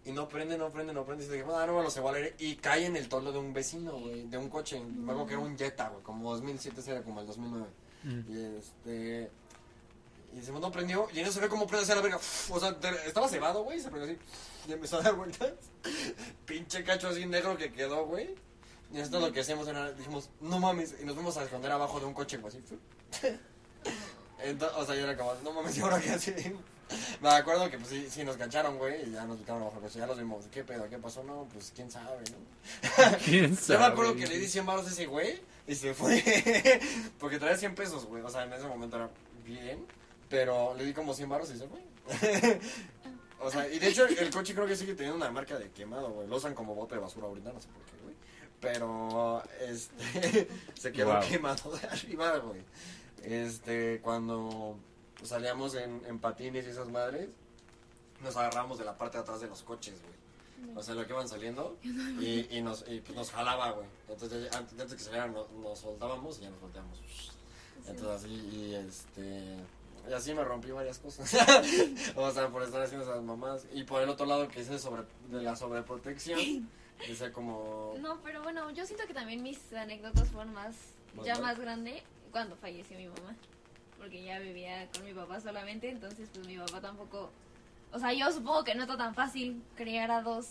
y 0.05 0.11
no 0.11 0.27
prende, 0.27 0.57
no 0.57 0.69
prende, 0.69 0.93
no 0.93 1.05
prende. 1.05 1.25
Y 1.25 1.29
dije, 1.29 1.45
ah, 1.53 1.65
no 1.67 1.77
me 1.77 1.83
lo 1.83 1.89
se 1.91 2.01
va 2.01 2.09
al 2.11 2.15
aire. 2.17 2.35
Y 2.39 2.55
cae 2.55 2.85
en 2.85 2.95
el 2.95 3.07
toldo 3.09 3.31
de 3.31 3.39
un 3.39 3.53
vecino, 3.53 3.99
güey, 3.99 4.23
de 4.27 4.37
un 4.37 4.49
coche. 4.49 4.79
Me 4.79 5.03
acuerdo 5.11 5.27
que 5.27 5.33
era 5.33 5.43
un 5.43 5.57
Jetta, 5.57 5.89
güey, 5.89 6.03
como 6.03 6.31
2007, 6.31 6.79
ese 6.79 6.91
era 6.91 7.01
como 7.03 7.21
el 7.21 7.27
2009. 7.27 7.65
Mm. 8.03 8.19
Y 8.33 8.57
este. 8.57 9.31
Y 10.33 10.37
decimos, 10.37 10.61
no 10.61 10.71
prendió. 10.71 11.07
Y 11.13 11.19
en 11.19 11.25
eso 11.25 11.33
se 11.33 11.41
ve 11.41 11.47
como 11.49 11.67
prende 11.67 11.83
hacia 11.83 11.95
la 11.95 12.01
verga. 12.01 12.19
O 12.49 12.59
sea, 12.59 12.79
te- 12.79 13.07
estaba 13.07 13.27
cebado, 13.29 13.63
güey, 13.63 13.79
se 13.79 13.89
prendió 13.89 14.11
así. 14.11 14.19
Y 14.67 14.73
empezó 14.73 14.97
a 14.97 15.01
dar 15.03 15.13
vueltas. 15.15 15.51
Pinche 16.45 16.83
cacho 16.83 17.09
así 17.09 17.25
negro 17.25 17.55
que 17.57 17.71
quedó, 17.71 18.05
güey. 18.05 18.35
Y 18.91 18.99
esto 18.99 19.19
lo 19.19 19.31
que 19.31 19.41
hacíamos 19.41 19.67
era, 19.67 19.91
dijimos, 19.91 20.29
no 20.41 20.59
mames. 20.59 20.95
Y 21.01 21.05
nos 21.05 21.15
fuimos 21.15 21.37
a 21.37 21.43
esconder 21.43 21.71
abajo 21.71 21.99
de 21.99 22.05
un 22.07 22.13
coche, 22.13 22.37
güey, 22.37 22.53
así. 22.55 22.63
Entonces, 24.39 24.77
o 24.77 24.85
sea, 24.85 24.95
yo 24.95 25.03
era 25.03 25.15
como, 25.15 25.33
no 25.43 25.53
mames, 25.53 25.77
¿y 25.77 25.81
ahora 25.81 25.99
qué 26.01 26.09
hacemos? 26.11 26.61
Me 27.21 27.29
acuerdo 27.29 27.69
que 27.71 27.77
pues 27.77 27.89
sí, 27.89 28.07
sí 28.09 28.23
nos 28.23 28.35
cacharon, 28.37 28.77
güey, 28.77 29.09
y 29.09 29.11
ya 29.13 29.25
nos 29.25 29.37
quitaron 29.37 29.61
abajo 29.61 29.79
del 29.79 29.87
coche, 29.87 29.99
ya 29.99 30.05
los 30.05 30.17
vimos, 30.17 30.45
¿qué 30.51 30.63
pedo? 30.63 30.87
¿Qué 30.89 30.97
pasó? 30.99 31.23
No, 31.23 31.47
pues 31.51 31.71
quién 31.73 31.89
sabe, 31.89 32.23
¿no? 32.29 33.17
¿Quién 33.25 33.55
Yo 33.57 33.79
me 33.79 33.85
acuerdo 33.85 34.15
que 34.15 34.27
le 34.27 34.37
di 34.37 34.47
100 34.47 34.65
baros 34.65 34.85
a 34.85 34.89
ese 34.89 35.05
güey 35.05 35.41
y 35.65 35.75
se 35.75 35.93
fue. 35.93 36.21
Porque 37.19 37.39
traía 37.39 37.57
100 37.57 37.73
pesos, 37.73 38.05
güey. 38.05 38.21
O 38.21 38.29
sea, 38.29 38.43
en 38.43 38.53
ese 38.53 38.67
momento 38.67 38.97
era 38.97 39.09
bien. 39.45 39.85
Pero 40.33 40.73
le 40.73 40.83
di 40.83 40.93
como 40.93 41.13
100 41.13 41.29
baros 41.29 41.51
y 41.51 41.57
se 41.59 41.67
fue. 41.67 41.79
o 43.39 43.51
sea, 43.51 43.67
y 43.71 43.77
de 43.77 43.87
hecho 43.89 44.07
el, 44.07 44.17
el 44.17 44.31
coche 44.31 44.55
creo 44.55 44.65
que 44.65 44.75
sigue 44.75 44.95
teniendo 44.95 45.17
una 45.17 45.29
marca 45.29 45.59
de 45.59 45.69
quemado, 45.69 46.09
güey. 46.09 46.27
Lo 46.27 46.37
usan 46.37 46.55
como 46.55 46.73
bote 46.73 46.95
de 46.95 47.01
basura 47.01 47.27
ahorita, 47.27 47.53
no 47.53 47.61
sé 47.61 47.67
por 47.67 47.83
qué, 47.83 47.97
güey. 48.03 48.15
Pero, 48.59 49.43
este, 49.61 50.47
se 50.73 50.91
quedó 50.91 51.13
Wow. 51.13 51.21
quemado 51.29 51.71
de 51.77 51.87
arriba, 51.87 52.37
güey. 52.39 52.61
Este, 53.21 53.99
cuando 54.01 54.75
salíamos 55.21 55.75
en, 55.75 56.01
en 56.07 56.17
patines 56.17 56.65
y 56.65 56.69
esas 56.71 56.89
madres, 56.89 57.29
nos 58.23 58.35
agarramos 58.35 58.79
de 58.79 58.85
la 58.85 58.97
parte 58.97 59.17
de 59.17 59.21
atrás 59.21 59.39
de 59.39 59.47
los 59.49 59.61
coches, 59.61 60.01
güey. 60.01 60.75
O 60.75 60.81
sea, 60.81 60.95
lo 60.95 61.05
que 61.05 61.13
iban 61.13 61.27
saliendo 61.29 61.77
y, 61.83 62.47
y 62.57 62.61
nos, 62.63 62.85
y, 62.87 63.01
pues, 63.01 63.15
nos 63.15 63.29
jalaba, 63.29 63.69
güey. 63.73 63.85
Entonces, 64.09 64.49
ya- 64.51 64.57
antes, 64.57 64.79
antes 64.79 64.95
que 64.97 65.03
salieran, 65.03 65.31
nos, 65.31 65.51
nos 65.51 65.77
soltábamos 65.77 66.39
y 66.39 66.41
ya 66.41 66.49
nos 66.49 66.59
volteamos. 66.59 66.97
Entonces, 67.85 68.07
así, 68.07 68.33
y 68.33 68.73
este. 68.75 69.57
Y 70.09 70.13
así 70.13 70.33
me 70.33 70.43
rompí 70.43 70.71
varias 70.71 70.99
cosas. 70.99 71.33
o 72.15 72.31
sea, 72.31 72.49
por 72.49 72.63
estar 72.63 72.81
haciendo 72.81 73.05
esas 73.05 73.23
mamás. 73.23 73.65
Y 73.73 73.83
por 73.83 74.01
el 74.01 74.09
otro 74.09 74.25
lado, 74.25 74.47
que 74.47 74.61
hice 74.61 74.77
sobre, 74.79 75.03
de 75.29 75.41
la 75.41 75.55
sobreprotección, 75.55 76.39
dice 77.07 77.31
como. 77.31 77.93
No, 77.99 78.19
pero 78.21 78.43
bueno, 78.43 78.69
yo 78.71 78.85
siento 78.85 79.05
que 79.07 79.13
también 79.13 79.41
mis 79.41 79.71
anécdotas 79.73 80.29
fueron 80.29 80.53
más, 80.53 80.75
¿Más 81.15 81.25
ya 81.25 81.39
más 81.39 81.57
grande 81.59 82.03
cuando 82.31 82.55
falleció 82.57 82.97
mi 82.97 83.07
mamá. 83.07 83.35
Porque 83.97 84.23
ya 84.23 84.39
vivía 84.39 84.89
con 84.91 85.05
mi 85.05 85.13
papá 85.13 85.39
solamente, 85.39 85.89
entonces 85.89 86.29
pues 86.33 86.45
mi 86.45 86.57
papá 86.57 86.81
tampoco... 86.81 87.31
O 87.93 87.99
sea, 87.99 88.11
yo 88.11 88.29
supongo 88.31 88.65
que 88.65 88.75
no 88.75 88.81
está 88.83 88.97
tan 88.97 89.15
fácil 89.15 89.63
criar 89.77 90.11
a 90.11 90.21
dos 90.21 90.47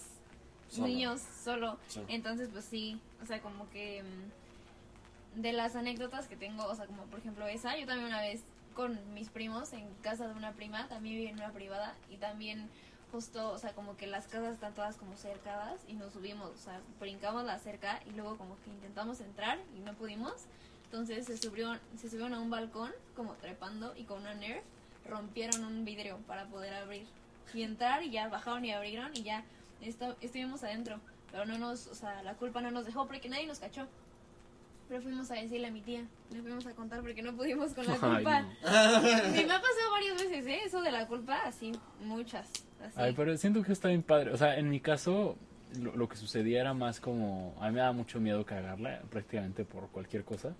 Solo. 0.70 0.86
niños 0.86 1.20
solo. 1.44 1.76
Sí. 1.88 2.00
Entonces 2.08 2.48
pues 2.50 2.64
sí, 2.64 2.98
o 3.22 3.26
sea, 3.26 3.42
como 3.42 3.68
que... 3.70 4.02
mm, 4.02 5.40
De 5.42 5.52
las 5.52 5.76
anécdotas 5.76 6.28
que 6.28 6.36
tengo, 6.36 6.64
o 6.64 6.74
sea, 6.74 6.86
como 6.86 7.02
por 7.06 7.18
ejemplo 7.18 7.46
esa, 7.46 7.76
yo 7.76 7.84
también 7.86 8.06
una 8.06 8.22
vez 8.22 8.42
con 8.72 8.98
mis 9.14 9.28
primos 9.30 9.72
en 9.72 9.92
casa 10.02 10.26
de 10.28 10.34
una 10.34 10.52
prima, 10.52 10.88
también 10.88 11.16
viví 11.16 11.28
en 11.28 11.36
una 11.36 11.52
privada 11.52 11.94
y 12.10 12.16
también 12.16 12.68
justo, 13.10 13.50
o 13.50 13.58
sea, 13.58 13.72
como 13.74 13.96
que 13.96 14.06
las 14.06 14.26
casas 14.26 14.54
están 14.54 14.74
todas 14.74 14.96
como 14.96 15.16
cercadas 15.16 15.80
y 15.86 15.92
nos 15.94 16.12
subimos, 16.14 16.50
o 16.50 16.56
sea, 16.56 16.80
brincamos 16.98 17.44
la 17.44 17.58
cerca 17.58 18.00
y 18.06 18.10
luego 18.12 18.38
como 18.38 18.56
que 18.64 18.70
intentamos 18.70 19.20
entrar 19.20 19.58
y 19.76 19.80
no 19.80 19.92
pudimos. 19.94 20.32
Entonces 20.84 21.26
se 21.26 21.36
subieron, 21.36 21.78
se 21.98 22.08
subieron 22.08 22.34
a 22.34 22.40
un 22.40 22.50
balcón 22.50 22.90
como 23.16 23.34
trepando 23.34 23.94
y 23.96 24.04
con 24.04 24.20
una 24.22 24.34
nerf 24.34 24.62
rompieron 25.08 25.64
un 25.64 25.84
vidrio 25.84 26.18
para 26.26 26.46
poder 26.46 26.74
abrir 26.74 27.06
y 27.52 27.62
entrar 27.62 28.02
y 28.02 28.10
ya 28.10 28.28
bajaron 28.28 28.64
y 28.64 28.72
abrieron 28.72 29.10
y 29.14 29.22
ya 29.22 29.44
esto- 29.80 30.16
estuvimos 30.20 30.62
adentro. 30.62 31.00
Pero 31.30 31.46
no 31.46 31.56
nos, 31.58 31.86
o 31.86 31.94
sea, 31.94 32.22
la 32.22 32.34
culpa 32.34 32.60
no 32.60 32.70
nos 32.70 32.84
dejó 32.84 33.06
porque 33.06 33.28
nadie 33.28 33.46
nos 33.46 33.58
cachó. 33.58 33.86
Pero 34.92 35.04
fuimos 35.04 35.30
a 35.30 35.36
decirle 35.36 35.68
a 35.68 35.70
mi 35.70 35.80
tía, 35.80 36.04
le 36.34 36.42
fuimos 36.42 36.66
a 36.66 36.74
contar 36.74 37.00
porque 37.00 37.22
no 37.22 37.34
pudimos 37.34 37.72
con 37.72 37.86
la 37.86 37.92
Ay, 37.94 37.98
culpa. 37.98 38.40
no. 38.42 39.40
Y 39.40 39.46
me 39.46 39.52
ha 39.54 39.62
pasado 39.62 39.90
varias 39.90 40.20
veces, 40.20 40.46
¿eh? 40.46 40.58
Eso 40.66 40.82
de 40.82 40.92
la 40.92 41.06
culpa, 41.06 41.38
así, 41.46 41.72
muchas. 42.04 42.46
Así. 42.78 42.92
Ay, 42.96 43.14
pero 43.16 43.34
siento 43.38 43.62
que 43.62 43.72
está 43.72 43.88
bien 43.88 44.02
padre. 44.02 44.32
O 44.32 44.36
sea, 44.36 44.58
en 44.58 44.68
mi 44.68 44.80
caso, 44.80 45.38
lo, 45.80 45.96
lo 45.96 46.10
que 46.10 46.16
sucedía 46.16 46.60
era 46.60 46.74
más 46.74 47.00
como. 47.00 47.54
A 47.58 47.68
mí 47.68 47.72
me 47.72 47.80
daba 47.80 47.92
mucho 47.94 48.20
miedo 48.20 48.44
cagarla 48.44 49.00
prácticamente 49.08 49.64
por 49.64 49.88
cualquier 49.88 50.24
cosa. 50.24 50.54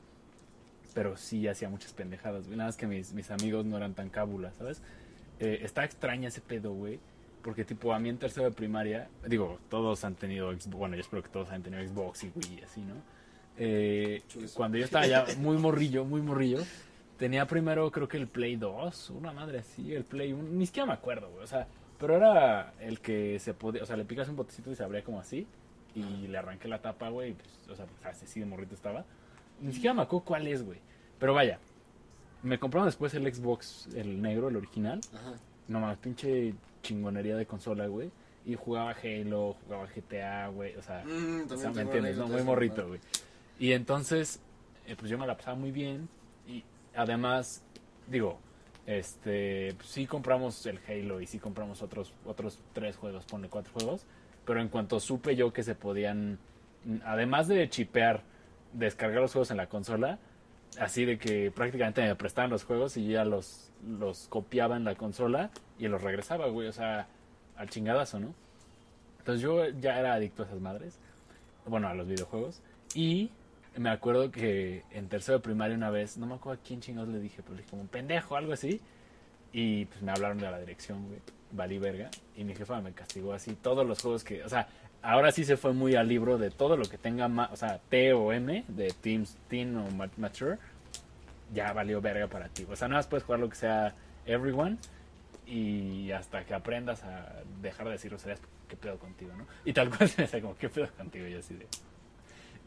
Pero 0.94 1.18
sí 1.18 1.46
hacía 1.46 1.68
muchas 1.68 1.92
pendejadas, 1.92 2.46
güey. 2.46 2.56
Nada 2.56 2.68
más 2.68 2.78
que 2.78 2.86
mis, 2.86 3.12
mis 3.12 3.30
amigos 3.30 3.66
no 3.66 3.76
eran 3.76 3.92
tan 3.92 4.08
cábulas, 4.08 4.54
¿sabes? 4.56 4.80
Eh, 5.40 5.58
está 5.60 5.84
extraña 5.84 6.28
ese 6.28 6.40
pedo, 6.40 6.72
güey. 6.72 7.00
Porque, 7.42 7.66
tipo, 7.66 7.92
a 7.92 7.98
mí 7.98 8.08
en 8.08 8.16
tercero 8.16 8.46
de 8.46 8.52
primaria, 8.52 9.10
digo, 9.26 9.58
todos 9.68 10.04
han 10.06 10.14
tenido 10.14 10.50
Xbox. 10.52 10.70
Bueno, 10.70 10.94
yo 10.96 11.02
espero 11.02 11.22
que 11.22 11.28
todos 11.28 11.50
han 11.50 11.62
tenido 11.62 11.86
Xbox 11.86 12.24
y 12.24 12.32
Wii 12.34 12.60
y 12.60 12.62
así, 12.62 12.80
¿no? 12.80 12.94
Eh, 13.58 14.22
cuando 14.54 14.78
yo 14.78 14.84
estaba 14.84 15.06
ya 15.06 15.26
muy 15.38 15.58
morrillo, 15.58 16.04
muy 16.04 16.22
morrillo, 16.22 16.60
tenía 17.18 17.46
primero 17.46 17.90
creo 17.90 18.08
que 18.08 18.16
el 18.16 18.26
Play 18.26 18.56
2, 18.56 19.10
una 19.10 19.32
madre 19.32 19.58
así, 19.58 19.94
el 19.94 20.04
Play 20.04 20.32
1, 20.32 20.42
ni 20.50 20.66
siquiera 20.66 20.86
me 20.86 20.92
acuerdo, 20.94 21.28
güey, 21.30 21.44
o 21.44 21.46
sea, 21.46 21.66
pero 21.98 22.16
era 22.16 22.72
el 22.80 23.00
que 23.00 23.38
se 23.38 23.54
podía, 23.54 23.82
o 23.82 23.86
sea, 23.86 23.96
le 23.96 24.04
picas 24.04 24.28
un 24.28 24.36
botecito 24.36 24.70
y 24.72 24.74
se 24.74 24.82
abría 24.82 25.04
como 25.04 25.20
así, 25.20 25.46
y 25.94 26.26
le 26.26 26.38
arranqué 26.38 26.66
la 26.68 26.80
tapa, 26.80 27.10
güey, 27.10 27.34
pues, 27.34 27.48
o 27.70 27.76
sea, 27.76 27.84
pues, 27.86 28.22
así 28.22 28.40
de 28.40 28.46
morrito 28.46 28.74
estaba. 28.74 29.04
Ni 29.60 29.72
siquiera 29.72 29.92
me 29.94 30.02
acuerdo 30.02 30.24
cuál 30.24 30.46
es, 30.46 30.64
güey. 30.64 30.78
Pero 31.18 31.34
vaya, 31.34 31.58
me 32.42 32.58
compraron 32.58 32.88
después 32.88 33.12
el 33.14 33.32
Xbox, 33.32 33.88
el 33.94 34.20
negro, 34.20 34.48
el 34.48 34.56
original. 34.56 35.00
Ajá. 35.14 35.34
No 35.68 35.78
más, 35.80 35.98
pinche 35.98 36.54
chingonería 36.82 37.36
de 37.36 37.46
consola, 37.46 37.86
güey. 37.86 38.10
Y 38.44 38.56
jugaba 38.56 38.96
Halo, 39.00 39.54
jugaba 39.62 39.86
GTA, 39.86 40.48
güey, 40.48 40.74
o 40.76 40.82
sea... 40.82 41.04
Mm, 41.04 41.52
O 41.52 41.56
sea, 41.56 41.70
¿me 41.70 41.82
entiendes? 41.82 42.16
No? 42.16 42.26
Muy 42.26 42.42
morrito, 42.42 42.88
güey. 42.88 42.98
Y 43.62 43.74
entonces, 43.74 44.40
eh, 44.88 44.96
pues 44.98 45.08
yo 45.08 45.16
me 45.18 45.24
la 45.24 45.36
pasaba 45.36 45.56
muy 45.56 45.70
bien. 45.70 46.08
Y 46.48 46.64
además, 46.96 47.62
digo, 48.08 48.40
este, 48.86 49.72
pues 49.76 49.88
sí 49.88 50.04
compramos 50.04 50.66
el 50.66 50.80
Halo 50.88 51.20
y 51.20 51.28
sí 51.28 51.38
compramos 51.38 51.80
otros, 51.80 52.12
otros 52.24 52.58
tres 52.72 52.96
juegos, 52.96 53.24
ponle 53.24 53.48
cuatro 53.48 53.72
juegos. 53.72 54.04
Pero 54.44 54.60
en 54.60 54.66
cuanto 54.66 54.98
supe 54.98 55.36
yo 55.36 55.52
que 55.52 55.62
se 55.62 55.76
podían, 55.76 56.40
mm, 56.84 56.96
además 57.04 57.46
de 57.46 57.70
chipear, 57.70 58.24
descargar 58.72 59.20
los 59.20 59.30
juegos 59.30 59.52
en 59.52 59.58
la 59.58 59.68
consola, 59.68 60.18
así 60.80 61.04
de 61.04 61.16
que 61.16 61.52
prácticamente 61.52 62.02
me 62.02 62.16
prestaban 62.16 62.50
los 62.50 62.64
juegos 62.64 62.96
y 62.96 63.06
ya 63.06 63.24
los, 63.24 63.70
los 63.86 64.26
copiaba 64.26 64.76
en 64.76 64.82
la 64.82 64.96
consola 64.96 65.52
y 65.78 65.86
los 65.86 66.02
regresaba, 66.02 66.48
güey. 66.48 66.66
O 66.66 66.72
sea, 66.72 67.06
al 67.54 67.70
chingadazo, 67.70 68.18
¿no? 68.18 68.34
Entonces 69.20 69.40
yo 69.40 69.68
ya 69.68 70.00
era 70.00 70.14
adicto 70.14 70.42
a 70.42 70.46
esas 70.46 70.60
madres. 70.60 70.98
Bueno, 71.64 71.86
a 71.86 71.94
los 71.94 72.08
videojuegos. 72.08 72.60
Y 72.92 73.30
me 73.76 73.90
acuerdo 73.90 74.30
que 74.30 74.82
en 74.90 75.08
tercero 75.08 75.38
de 75.38 75.42
primaria 75.44 75.76
una 75.76 75.90
vez, 75.90 76.16
no 76.18 76.26
me 76.26 76.34
acuerdo 76.34 76.60
a 76.60 76.64
quién 76.66 76.80
chingados 76.80 77.08
le 77.08 77.20
dije, 77.20 77.42
pero 77.42 77.52
le 77.54 77.58
dije 77.58 77.70
como 77.70 77.82
un 77.82 77.88
pendejo, 77.88 78.36
algo 78.36 78.52
así. 78.52 78.80
Y 79.52 79.84
pues 79.86 80.02
me 80.02 80.12
hablaron 80.12 80.38
de 80.38 80.50
la 80.50 80.58
dirección, 80.58 81.06
güey. 81.06 81.18
Valí 81.52 81.78
verga. 81.78 82.10
Y 82.36 82.44
mi 82.44 82.54
jefa 82.54 82.80
me 82.80 82.92
castigó 82.92 83.32
así 83.34 83.54
todos 83.54 83.86
los 83.86 84.00
juegos 84.00 84.24
que. 84.24 84.42
O 84.44 84.48
sea, 84.48 84.68
ahora 85.02 85.30
sí 85.32 85.44
se 85.44 85.56
fue 85.56 85.72
muy 85.74 85.94
al 85.94 86.08
libro 86.08 86.38
de 86.38 86.50
todo 86.50 86.76
lo 86.76 86.84
que 86.84 86.96
tenga, 86.98 87.28
ma- 87.28 87.50
o 87.52 87.56
sea, 87.56 87.78
T 87.90 88.12
o 88.14 88.32
M, 88.32 88.64
de 88.68 88.88
Teams, 89.00 89.36
Teen 89.48 89.76
o 89.76 89.90
ma- 89.90 90.08
Mature, 90.16 90.56
ya 91.52 91.72
valió 91.72 92.00
verga 92.00 92.26
para 92.28 92.48
ti. 92.48 92.66
O 92.70 92.76
sea, 92.76 92.88
nada 92.88 93.00
más 93.00 93.06
puedes 93.06 93.24
jugar 93.24 93.40
lo 93.40 93.48
que 93.50 93.56
sea 93.56 93.94
Everyone 94.24 94.78
y 95.46 96.10
hasta 96.12 96.44
que 96.44 96.54
aprendas 96.54 97.02
a 97.04 97.42
dejar 97.60 97.86
de 97.86 97.92
decir 97.92 98.10
groserías, 98.10 98.40
qué 98.68 98.76
pedo 98.76 98.98
contigo, 98.98 99.32
¿no? 99.36 99.46
Y 99.64 99.72
tal 99.72 99.90
cual 99.90 100.08
se 100.08 100.22
me 100.32 100.40
como, 100.40 100.56
qué 100.56 100.68
pedo 100.70 100.88
contigo, 100.96 101.26
y 101.26 101.34
así 101.34 101.54
de... 101.54 101.66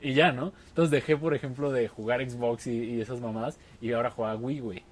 Y 0.06 0.14
ya, 0.14 0.32
¿no? 0.32 0.54
Entonces 0.68 0.92
dejé, 0.92 1.18
por 1.18 1.34
ejemplo, 1.34 1.72
de 1.72 1.88
jugar 1.88 2.22
Xbox 2.30 2.68
y, 2.68 2.72
y 2.96 3.02
esas 3.02 3.20
mamadas 3.22 3.58
y 3.82 3.92
ahora 3.94 4.12
jugaba 4.12 4.36
Wii, 4.36 4.60
güey. 4.60 4.84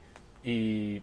Y 0.44 1.02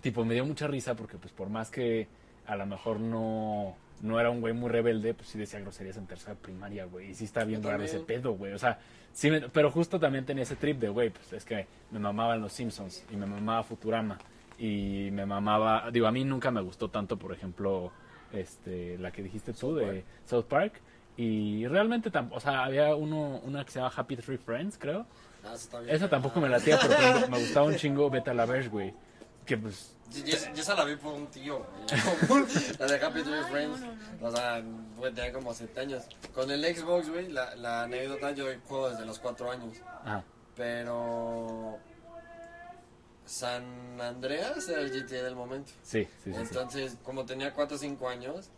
tipo, 0.00 0.24
me 0.24 0.34
dio 0.34 0.44
mucha 0.44 0.66
risa 0.66 0.94
porque 0.96 1.16
pues 1.16 1.32
por 1.32 1.48
más 1.48 1.70
que 1.70 2.08
a 2.46 2.56
lo 2.56 2.66
mejor 2.66 3.00
no, 3.00 3.76
no 4.02 4.18
era 4.20 4.30
un 4.30 4.40
güey 4.40 4.52
muy 4.52 4.68
rebelde, 4.68 5.14
pues 5.14 5.28
sí 5.28 5.38
decía 5.38 5.60
groserías 5.60 5.96
en 5.96 6.06
tercera 6.06 6.34
primaria, 6.34 6.86
güey. 6.86 7.10
Y 7.10 7.14
sí 7.14 7.28
bien 7.46 7.62
Yo 7.62 7.70
raro 7.70 7.84
ese 7.84 8.00
pedo, 8.00 8.32
güey. 8.32 8.52
O 8.52 8.58
sea, 8.58 8.78
sí, 9.12 9.30
me- 9.30 9.48
pero 9.48 9.70
justo 9.70 9.98
también 10.00 10.24
tenía 10.26 10.42
ese 10.42 10.56
trip 10.56 10.78
de, 10.80 10.88
güey, 10.88 11.10
pues 11.10 11.32
es 11.32 11.44
que 11.44 11.66
me 11.92 11.98
mamaban 12.00 12.40
los 12.40 12.52
Simpsons 12.52 13.04
y 13.10 13.16
me 13.16 13.26
mamaba 13.26 13.62
Futurama. 13.62 14.18
Y 14.58 15.08
me 15.12 15.24
mamaba, 15.24 15.90
digo, 15.92 16.06
a 16.06 16.12
mí 16.12 16.24
nunca 16.24 16.50
me 16.50 16.60
gustó 16.60 16.88
tanto, 16.88 17.16
por 17.16 17.32
ejemplo, 17.32 17.92
este, 18.32 18.98
la 18.98 19.10
que 19.10 19.22
dijiste 19.22 19.52
tú 19.52 19.58
South 19.58 19.78
de 19.78 19.86
Park. 19.86 20.04
South 20.26 20.44
Park. 20.46 20.80
Y 21.16 21.66
realmente, 21.68 22.10
o 22.30 22.40
sea, 22.40 22.64
había 22.64 22.94
uno, 22.96 23.40
una 23.44 23.64
que 23.64 23.70
se 23.70 23.78
llama 23.78 23.92
Happy 23.94 24.16
Tree 24.16 24.36
Friends, 24.38 24.76
creo. 24.78 25.06
Ah, 25.44 25.48
eso 25.54 25.64
está 25.64 25.80
bien. 25.80 25.94
Esa 25.94 26.08
tampoco 26.08 26.40
me 26.40 26.48
latía, 26.48 26.78
pero 26.80 27.28
me 27.28 27.38
gustaba 27.38 27.66
un 27.66 27.76
chingo 27.76 28.10
Beta 28.10 28.34
la 28.34 28.46
Verge, 28.46 28.68
güey. 28.68 28.94
Que 29.46 29.56
pues, 29.58 29.94
Yo, 30.10 30.24
yo- 30.24 30.36
yo 30.54 30.62
esa 30.62 30.74
la 30.74 30.84
vi 30.84 30.96
por 30.96 31.12
un 31.12 31.26
tío, 31.28 31.58
güey. 31.58 32.44
la 32.78 32.86
de 32.86 33.04
Happy 33.04 33.22
Tree 33.22 33.34
Ay, 33.34 33.50
Friends. 33.50 33.80
O 34.22 34.30
sea, 34.34 34.62
güey, 34.96 35.12
tenía 35.12 35.32
como 35.32 35.52
7 35.54 35.78
años. 35.80 36.04
Con 36.34 36.50
el 36.50 36.64
Xbox, 36.74 37.08
güey, 37.10 37.30
la, 37.30 37.54
la 37.56 37.82
anécdota, 37.82 38.32
yo 38.32 38.46
juego 38.66 38.90
desde 38.90 39.04
los 39.04 39.18
4 39.18 39.50
años. 39.50 39.76
ah, 40.04 40.22
Pero. 40.56 41.78
San 43.26 44.00
Andreas 44.00 44.68
era 44.68 44.80
el 44.82 44.90
GTA 44.90 45.22
del 45.22 45.34
momento. 45.36 45.72
sí, 45.82 46.04
sí, 46.04 46.08
sí. 46.24 46.32
sí. 46.32 46.38
Entonces, 46.40 46.96
como 47.02 47.24
tenía 47.24 47.52
4 47.54 47.76
o 47.76 47.78
5 47.78 48.08
años, 48.08 48.50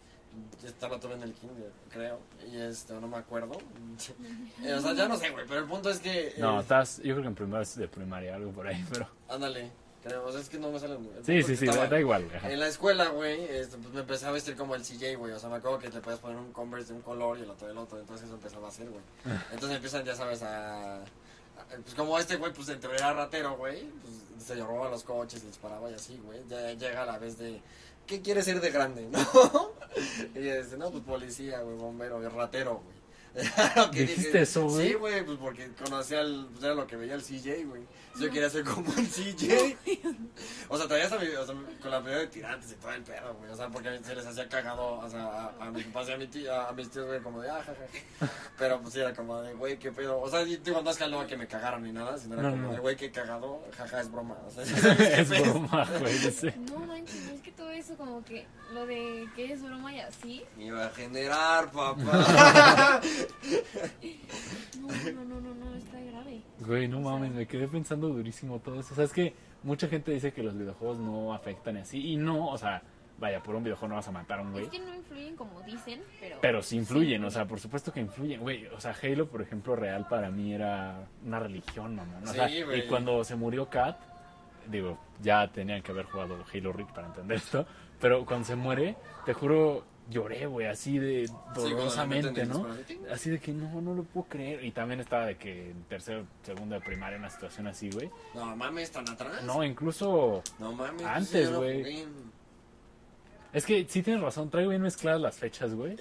yo 0.62 0.68
estaba 0.68 0.98
todo 1.00 1.14
en 1.14 1.22
el 1.22 1.32
kinder, 1.34 1.70
creo. 1.90 2.18
Y 2.50 2.56
este, 2.58 2.92
no 2.94 3.08
me 3.08 3.16
acuerdo. 3.18 3.56
Eh, 4.62 4.72
o 4.74 4.80
sea, 4.80 4.94
ya 4.94 5.06
no 5.08 5.16
sé, 5.16 5.30
güey. 5.30 5.44
Pero 5.46 5.60
el 5.60 5.66
punto 5.66 5.90
es 5.90 5.98
que. 6.00 6.34
No, 6.38 6.58
eh, 6.58 6.62
estás, 6.62 6.96
yo 6.98 7.12
creo 7.14 7.22
que 7.22 7.28
en 7.28 7.34
primero 7.34 7.60
es 7.62 7.76
de 7.76 7.88
primaria, 7.88 8.34
algo 8.34 8.50
por 8.52 8.66
ahí, 8.66 8.84
pero... 8.92 9.08
Ándale, 9.28 9.70
creo. 10.02 10.24
O 10.26 10.32
sea, 10.32 10.40
es 10.40 10.48
que 10.48 10.58
no 10.58 10.70
me 10.70 10.78
sale. 10.80 10.96
punto 10.96 11.12
Sí, 11.24 11.42
sí, 11.42 11.56
sí, 11.56 11.66
estaba- 11.66 11.86
da, 11.88 12.00
igual. 12.00 12.28
ajá. 12.34 12.50
En 12.50 12.58
la 12.60 12.66
escuela, 12.68 13.08
güey, 13.08 13.44
este, 13.44 13.76
pues 13.78 13.92
me 13.94 14.00
empecé 14.00 14.26
a 14.26 14.30
vestir 14.30 14.56
como 14.56 14.74
el 14.74 14.82
CJ, 14.82 15.16
güey. 15.16 15.32
O 15.32 15.38
sea, 15.38 15.48
me 15.50 15.56
acuerdo 15.56 15.78
que 15.78 15.90
te 15.90 16.00
puedes 16.00 16.18
poner 16.20 16.36
un 16.38 16.52
Converse 16.52 16.88
de 16.92 16.94
un 16.94 17.02
color 17.02 17.38
y 17.38 17.42
el 17.42 17.50
otro 17.50 17.68
del 17.68 17.76
otro. 17.78 17.98
Entonces 18.00 18.26
eso 18.26 18.34
empezaba 18.34 18.66
a 18.66 18.70
hacer, 18.70 18.88
güey. 18.88 19.02
Entonces 19.52 19.76
empiezan, 19.76 20.04
ya 20.04 20.14
sabes, 20.14 20.42
a. 20.42 20.96
a- 20.96 21.04
Pues 21.82 21.94
como 21.94 22.18
este 22.18 22.36
güey, 22.36 22.52
pues 22.52 22.68
en 22.70 22.80
teoría 22.80 22.98
era 22.98 23.12
ratero, 23.12 23.56
güey. 23.56 23.82
Pues 24.02 24.44
se 24.46 24.54
robaba 24.56 24.90
los 24.90 25.02
coches 25.04 25.42
y 25.42 25.46
disparaba 25.46 25.90
y 25.90 25.94
así, 25.94 26.20
güey. 26.24 26.40
Ya 26.48 26.72
llega 26.72 27.04
la 27.06 27.18
vez 27.18 27.38
de. 27.38 27.60
¿Qué 28.06 28.22
quieres 28.22 28.44
ser 28.44 28.60
de 28.60 28.70
grande, 28.70 29.08
no? 29.10 29.18
y 30.34 30.48
este, 30.48 30.76
no, 30.76 30.90
pues 30.90 31.02
policía, 31.04 31.60
güey, 31.60 31.76
bombero, 31.76 32.20
ratero, 32.30 32.82
güey. 32.84 32.96
¿Dijiste 33.92 34.28
dije- 34.28 34.42
eso, 34.42 34.68
güey? 34.68 34.88
Sí, 34.88 34.94
güey, 34.94 35.24
pues 35.24 35.38
porque 35.38 35.68
conocía 35.84 36.20
el, 36.20 36.46
pues 36.52 36.64
era 36.64 36.74
lo 36.74 36.86
que 36.86 36.96
veía 36.96 37.14
el 37.14 37.22
CJ, 37.22 37.66
güey. 37.66 37.82
Yo 38.18 38.30
quería 38.30 38.48
ser 38.50 38.64
como 38.64 38.92
el 38.96 39.06
CJ. 39.08 39.76
O 40.68 40.76
sea, 40.76 40.86
todavía 40.86 41.06
o 41.40 41.46
sea, 41.46 41.54
con 41.80 41.90
la 41.90 42.02
pelea 42.02 42.18
de 42.20 42.26
tirantes 42.28 42.72
y 42.72 42.74
todo 42.76 42.90
el 42.92 43.02
pedo, 43.02 43.34
güey. 43.34 43.50
O 43.50 43.56
sea, 43.56 43.68
porque 43.68 43.98
se 44.02 44.14
les 44.14 44.26
hacía 44.26 44.48
cagado, 44.48 44.98
o 44.98 45.08
sea, 45.08 45.52
a, 45.60 45.66
a 45.66 45.70
mis 45.70 45.84
papás 45.86 46.08
y 46.08 46.12
a, 46.12 46.16
mi 46.16 46.26
tía, 46.26 46.68
a 46.68 46.72
mis 46.72 46.90
tíos, 46.90 47.06
güey, 47.06 47.20
como 47.20 47.40
de, 47.40 47.50
ah, 47.50 47.62
jajaja. 47.64 48.32
Pero 48.58 48.80
pues 48.80 48.94
sí 48.94 49.00
era 49.00 49.14
como 49.14 49.40
de, 49.42 49.54
güey, 49.54 49.78
qué 49.78 49.92
pedo. 49.92 50.20
O 50.20 50.28
sea, 50.30 50.44
digo, 50.44 50.82
no 50.82 50.90
es 50.90 50.96
que 50.96 51.08
no 51.08 51.26
que 51.26 51.36
me 51.36 51.46
cagaran 51.46 51.82
ni 51.82 51.92
nada, 51.92 52.16
sino 52.18 52.34
era 52.34 52.44
No, 52.44 52.50
como 52.50 52.62
no. 52.68 52.72
de, 52.72 52.78
güey, 52.78 52.96
qué 52.96 53.10
cagado, 53.10 53.62
jaja, 53.76 54.00
es 54.00 54.10
broma. 54.10 54.36
O 54.46 54.50
sea, 54.50 54.62
es 55.20 55.28
broma, 55.28 55.86
güey, 56.00 56.18
yo 56.18 56.30
sé. 56.30 56.54
No 56.70 56.78
manches, 56.80 57.28
es 57.28 57.40
que 57.42 57.52
todo 57.52 57.70
eso 57.70 57.96
como 57.96 58.24
que 58.24 58.46
lo 58.72 58.86
de 58.86 59.28
que 59.36 59.52
es 59.52 59.62
broma 59.62 59.94
y 59.94 60.00
así. 60.00 60.42
Me 60.56 60.66
iba 60.66 60.86
a 60.86 60.90
generar, 60.90 61.70
papá. 61.70 63.00
No, 64.80 64.88
no, 65.12 65.24
no, 65.24 65.40
no, 65.40 65.54
no, 65.54 65.74
está 65.76 65.98
grave. 66.00 66.42
Güey, 66.60 66.86
no 66.88 67.00
mames, 67.00 67.32
me 67.32 67.46
quedé 67.46 67.66
pensando 67.66 68.05
durísimo 68.08 68.58
todo 68.60 68.80
eso. 68.80 68.92
O 68.92 68.96
sea, 68.96 69.04
es 69.04 69.12
que 69.12 69.34
mucha 69.62 69.88
gente 69.88 70.12
dice 70.12 70.32
que 70.32 70.42
los 70.42 70.56
videojuegos 70.56 70.98
no 70.98 71.34
afectan 71.34 71.76
así. 71.78 72.12
Y 72.12 72.16
no, 72.16 72.48
o 72.48 72.58
sea, 72.58 72.82
vaya, 73.18 73.42
por 73.42 73.54
un 73.54 73.64
videojuego 73.64 73.88
no 73.88 73.94
vas 73.96 74.08
a 74.08 74.12
matar 74.12 74.38
a 74.40 74.42
un 74.42 74.52
güey. 74.52 74.64
Es 74.64 74.70
que 74.70 74.78
no 74.78 74.94
influyen 74.94 75.36
como 75.36 75.60
dicen, 75.62 76.02
pero. 76.20 76.38
Pero 76.40 76.62
sí 76.62 76.76
influyen, 76.76 77.24
o 77.24 77.30
sea, 77.30 77.46
por 77.46 77.60
supuesto 77.60 77.92
que 77.92 78.00
influyen, 78.00 78.40
güey. 78.40 78.66
O 78.66 78.80
sea, 78.80 78.94
Halo, 79.02 79.26
por 79.26 79.42
ejemplo, 79.42 79.76
real 79.76 80.06
para 80.08 80.30
mí 80.30 80.52
era 80.52 81.06
una 81.24 81.38
religión, 81.40 81.96
mamá. 81.96 82.20
¿no? 82.22 82.30
O 82.30 82.34
sea, 82.34 82.48
Sí, 82.48 82.62
y 82.74 82.82
cuando 82.82 83.24
se 83.24 83.36
murió 83.36 83.68
Kat, 83.68 83.98
digo, 84.68 84.98
ya 85.22 85.48
tenían 85.48 85.82
que 85.82 85.92
haber 85.92 86.06
jugado 86.06 86.44
Halo 86.52 86.72
Reach 86.72 86.92
para 86.92 87.08
entender 87.08 87.36
esto. 87.38 87.66
Pero 88.00 88.26
cuando 88.26 88.46
se 88.46 88.56
muere, 88.56 88.96
te 89.24 89.32
juro, 89.32 89.84
lloré, 90.10 90.46
güey, 90.46 90.66
así 90.66 90.98
de 90.98 91.28
dolorosamente, 91.54 92.46
¿no? 92.46 92.66
Así 93.12 93.30
de 93.30 93.38
que 93.38 93.52
no, 93.52 93.80
no 93.80 93.94
lo 93.94 94.02
puedo 94.04 94.26
creer. 94.28 94.64
Y 94.64 94.70
también 94.70 95.00
estaba 95.00 95.26
de 95.26 95.36
que 95.36 95.70
en 95.70 95.82
tercero, 95.84 96.24
segundo 96.42 96.74
de 96.76 96.80
primaria, 96.80 97.18
una 97.18 97.30
situación 97.30 97.66
así, 97.66 97.90
güey. 97.90 98.10
No 98.34 98.54
mames, 98.56 98.90
tan 98.90 99.08
atrás. 99.08 99.42
No, 99.44 99.64
incluso. 99.64 100.42
No 100.58 100.72
mames. 100.72 101.04
Antes, 101.04 101.48
sí, 101.48 101.54
güey. 101.54 102.04
Es 103.52 103.64
que 103.64 103.86
sí 103.88 104.02
tienes 104.02 104.22
razón, 104.22 104.50
traigo 104.50 104.70
bien 104.70 104.82
mezcladas 104.82 105.20
las 105.20 105.36
fechas, 105.36 105.74
güey. 105.74 105.96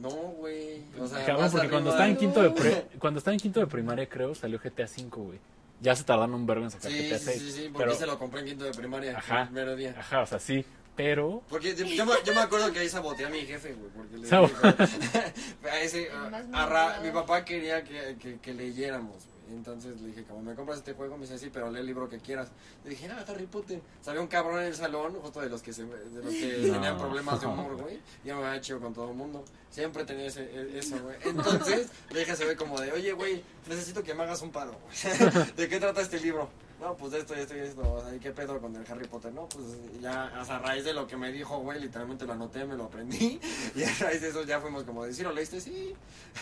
No, 0.00 0.10
güey. 0.10 0.82
O 0.98 1.06
sea, 1.06 1.24
Cabrón, 1.24 1.50
porque 1.50 1.68
cuando 1.68 1.90
estaba 1.90 2.08
en 2.08 2.16
quinto 2.16 2.42
de 2.42 2.50
pre- 2.50 2.86
cuando 2.98 3.18
estaba 3.18 3.34
en 3.34 3.40
quinto 3.40 3.60
de 3.60 3.66
primaria, 3.66 4.08
creo, 4.08 4.34
salió 4.34 4.58
GTA 4.58 4.84
V, 4.84 5.08
güey. 5.10 5.38
Ya 5.80 5.94
se 5.94 6.02
tardaron 6.02 6.34
un 6.34 6.44
verbo 6.44 6.64
en 6.64 6.70
sacar 6.72 6.90
Sí, 6.90 7.08
GTA 7.08 7.18
sí, 7.18 7.24
6. 7.26 7.38
sí, 7.42 7.52
sí, 7.52 7.60
porque 7.72 7.78
pero, 7.86 7.94
se 7.94 8.06
lo 8.06 8.18
compré 8.18 8.40
en 8.40 8.46
quinto 8.46 8.64
de 8.64 8.72
primaria. 8.72 9.16
Ajá. 9.16 9.42
El 9.42 9.46
primer 9.48 9.76
día. 9.76 9.94
Ajá, 9.96 10.22
o 10.22 10.26
sea, 10.26 10.40
sí, 10.40 10.64
pero 10.98 11.42
Porque 11.48 11.74
yo, 11.74 11.86
yo 11.86 12.04
me, 12.04 12.12
yo 12.24 12.34
me 12.34 12.40
acuerdo 12.40 12.70
que 12.72 12.80
ahí 12.80 12.88
saboteé 12.90 13.24
a 13.26 13.30
mi 13.30 13.40
jefe, 13.46 13.72
güey. 13.72 13.90
Porque 13.92 14.16
le 14.18 14.26
Sabo- 14.28 14.48
dije, 14.48 15.32
a 15.70 15.80
ese, 15.80 16.10
a- 16.10 16.28
Más 16.28 16.34
a 16.34 16.66
Ra- 16.66 16.84
malvado. 16.84 17.02
mi 17.04 17.10
papá 17.12 17.44
quería 17.44 17.82
que, 17.84 18.16
que, 18.20 18.38
que 18.40 18.52
leyéramos, 18.52 19.14
güey. 19.16 19.38
Entonces 19.50 19.98
le 20.02 20.08
dije, 20.08 20.24
como 20.24 20.42
me 20.42 20.54
compras 20.54 20.76
este 20.78 20.92
juego, 20.92 21.16
me 21.16 21.22
dice, 21.22 21.38
sí, 21.38 21.48
pero 21.50 21.70
lee 21.70 21.80
el 21.80 21.86
libro 21.86 22.06
que 22.06 22.18
quieras. 22.18 22.48
Le 22.84 22.90
dije, 22.90 23.08
ah, 23.10 23.24
Harry 23.26 23.46
Potter. 23.46 23.80
Sabía 24.02 24.20
un 24.20 24.26
cabrón 24.26 24.60
en 24.60 24.66
el 24.66 24.74
salón, 24.74 25.14
justo 25.22 25.40
de 25.40 25.48
los 25.48 25.62
que, 25.62 25.72
se, 25.72 25.84
de 25.84 26.22
los 26.22 26.34
que 26.34 26.58
No. 26.68 26.74
tenían 26.74 26.98
problemas 26.98 27.40
de 27.40 27.46
humor, 27.46 27.76
güey. 27.80 27.98
Yo 28.24 28.36
me 28.36 28.44
había 28.46 28.60
chido 28.60 28.78
con 28.78 28.92
todo 28.92 29.08
el 29.10 29.16
mundo. 29.16 29.42
Siempre 29.70 30.04
tenía 30.04 30.26
ese, 30.26 30.42
e- 30.42 30.78
eso, 30.78 30.98
güey. 30.98 31.16
Entonces 31.24 31.88
le 32.10 32.18
dije 32.20 32.32
ese 32.32 32.44
güey 32.44 32.56
como 32.56 32.78
de, 32.78 32.92
oye, 32.92 33.12
güey, 33.12 33.42
necesito 33.66 34.02
que 34.02 34.12
me 34.12 34.24
hagas 34.24 34.42
un 34.42 34.50
paro, 34.52 34.72
güey. 34.82 35.46
¿De 35.56 35.66
qué 35.68 35.80
trata 35.80 36.02
este 36.02 36.20
libro? 36.20 36.50
No, 36.80 36.96
pues 36.96 37.10
de 37.12 37.18
esto 37.18 37.34
y 37.36 37.40
esto 37.40 37.56
y 37.56 37.60
esto. 37.60 37.92
O 37.94 38.00
sea, 38.00 38.14
¿y 38.14 38.20
qué 38.20 38.30
pedo 38.30 38.60
con 38.60 38.74
el 38.76 38.84
Harry 38.88 39.06
Potter? 39.08 39.32
No, 39.32 39.48
pues 39.48 39.64
ya, 40.00 40.32
o 40.40 40.44
sea, 40.44 40.56
a 40.56 40.58
raíz 40.60 40.84
de 40.84 40.92
lo 40.94 41.06
que 41.08 41.16
me 41.16 41.32
dijo, 41.32 41.58
güey, 41.58 41.80
literalmente 41.80 42.24
lo 42.24 42.34
anoté, 42.34 42.64
me 42.64 42.76
lo 42.76 42.84
aprendí. 42.84 43.40
Y 43.74 43.82
a 43.82 43.92
raíz 44.00 44.20
de 44.20 44.28
eso 44.28 44.44
ya 44.44 44.60
fuimos 44.60 44.84
como 44.84 45.04
¿sí 45.06 45.22
lo 45.22 45.32
leíste? 45.32 45.60
Sí. 45.60 45.92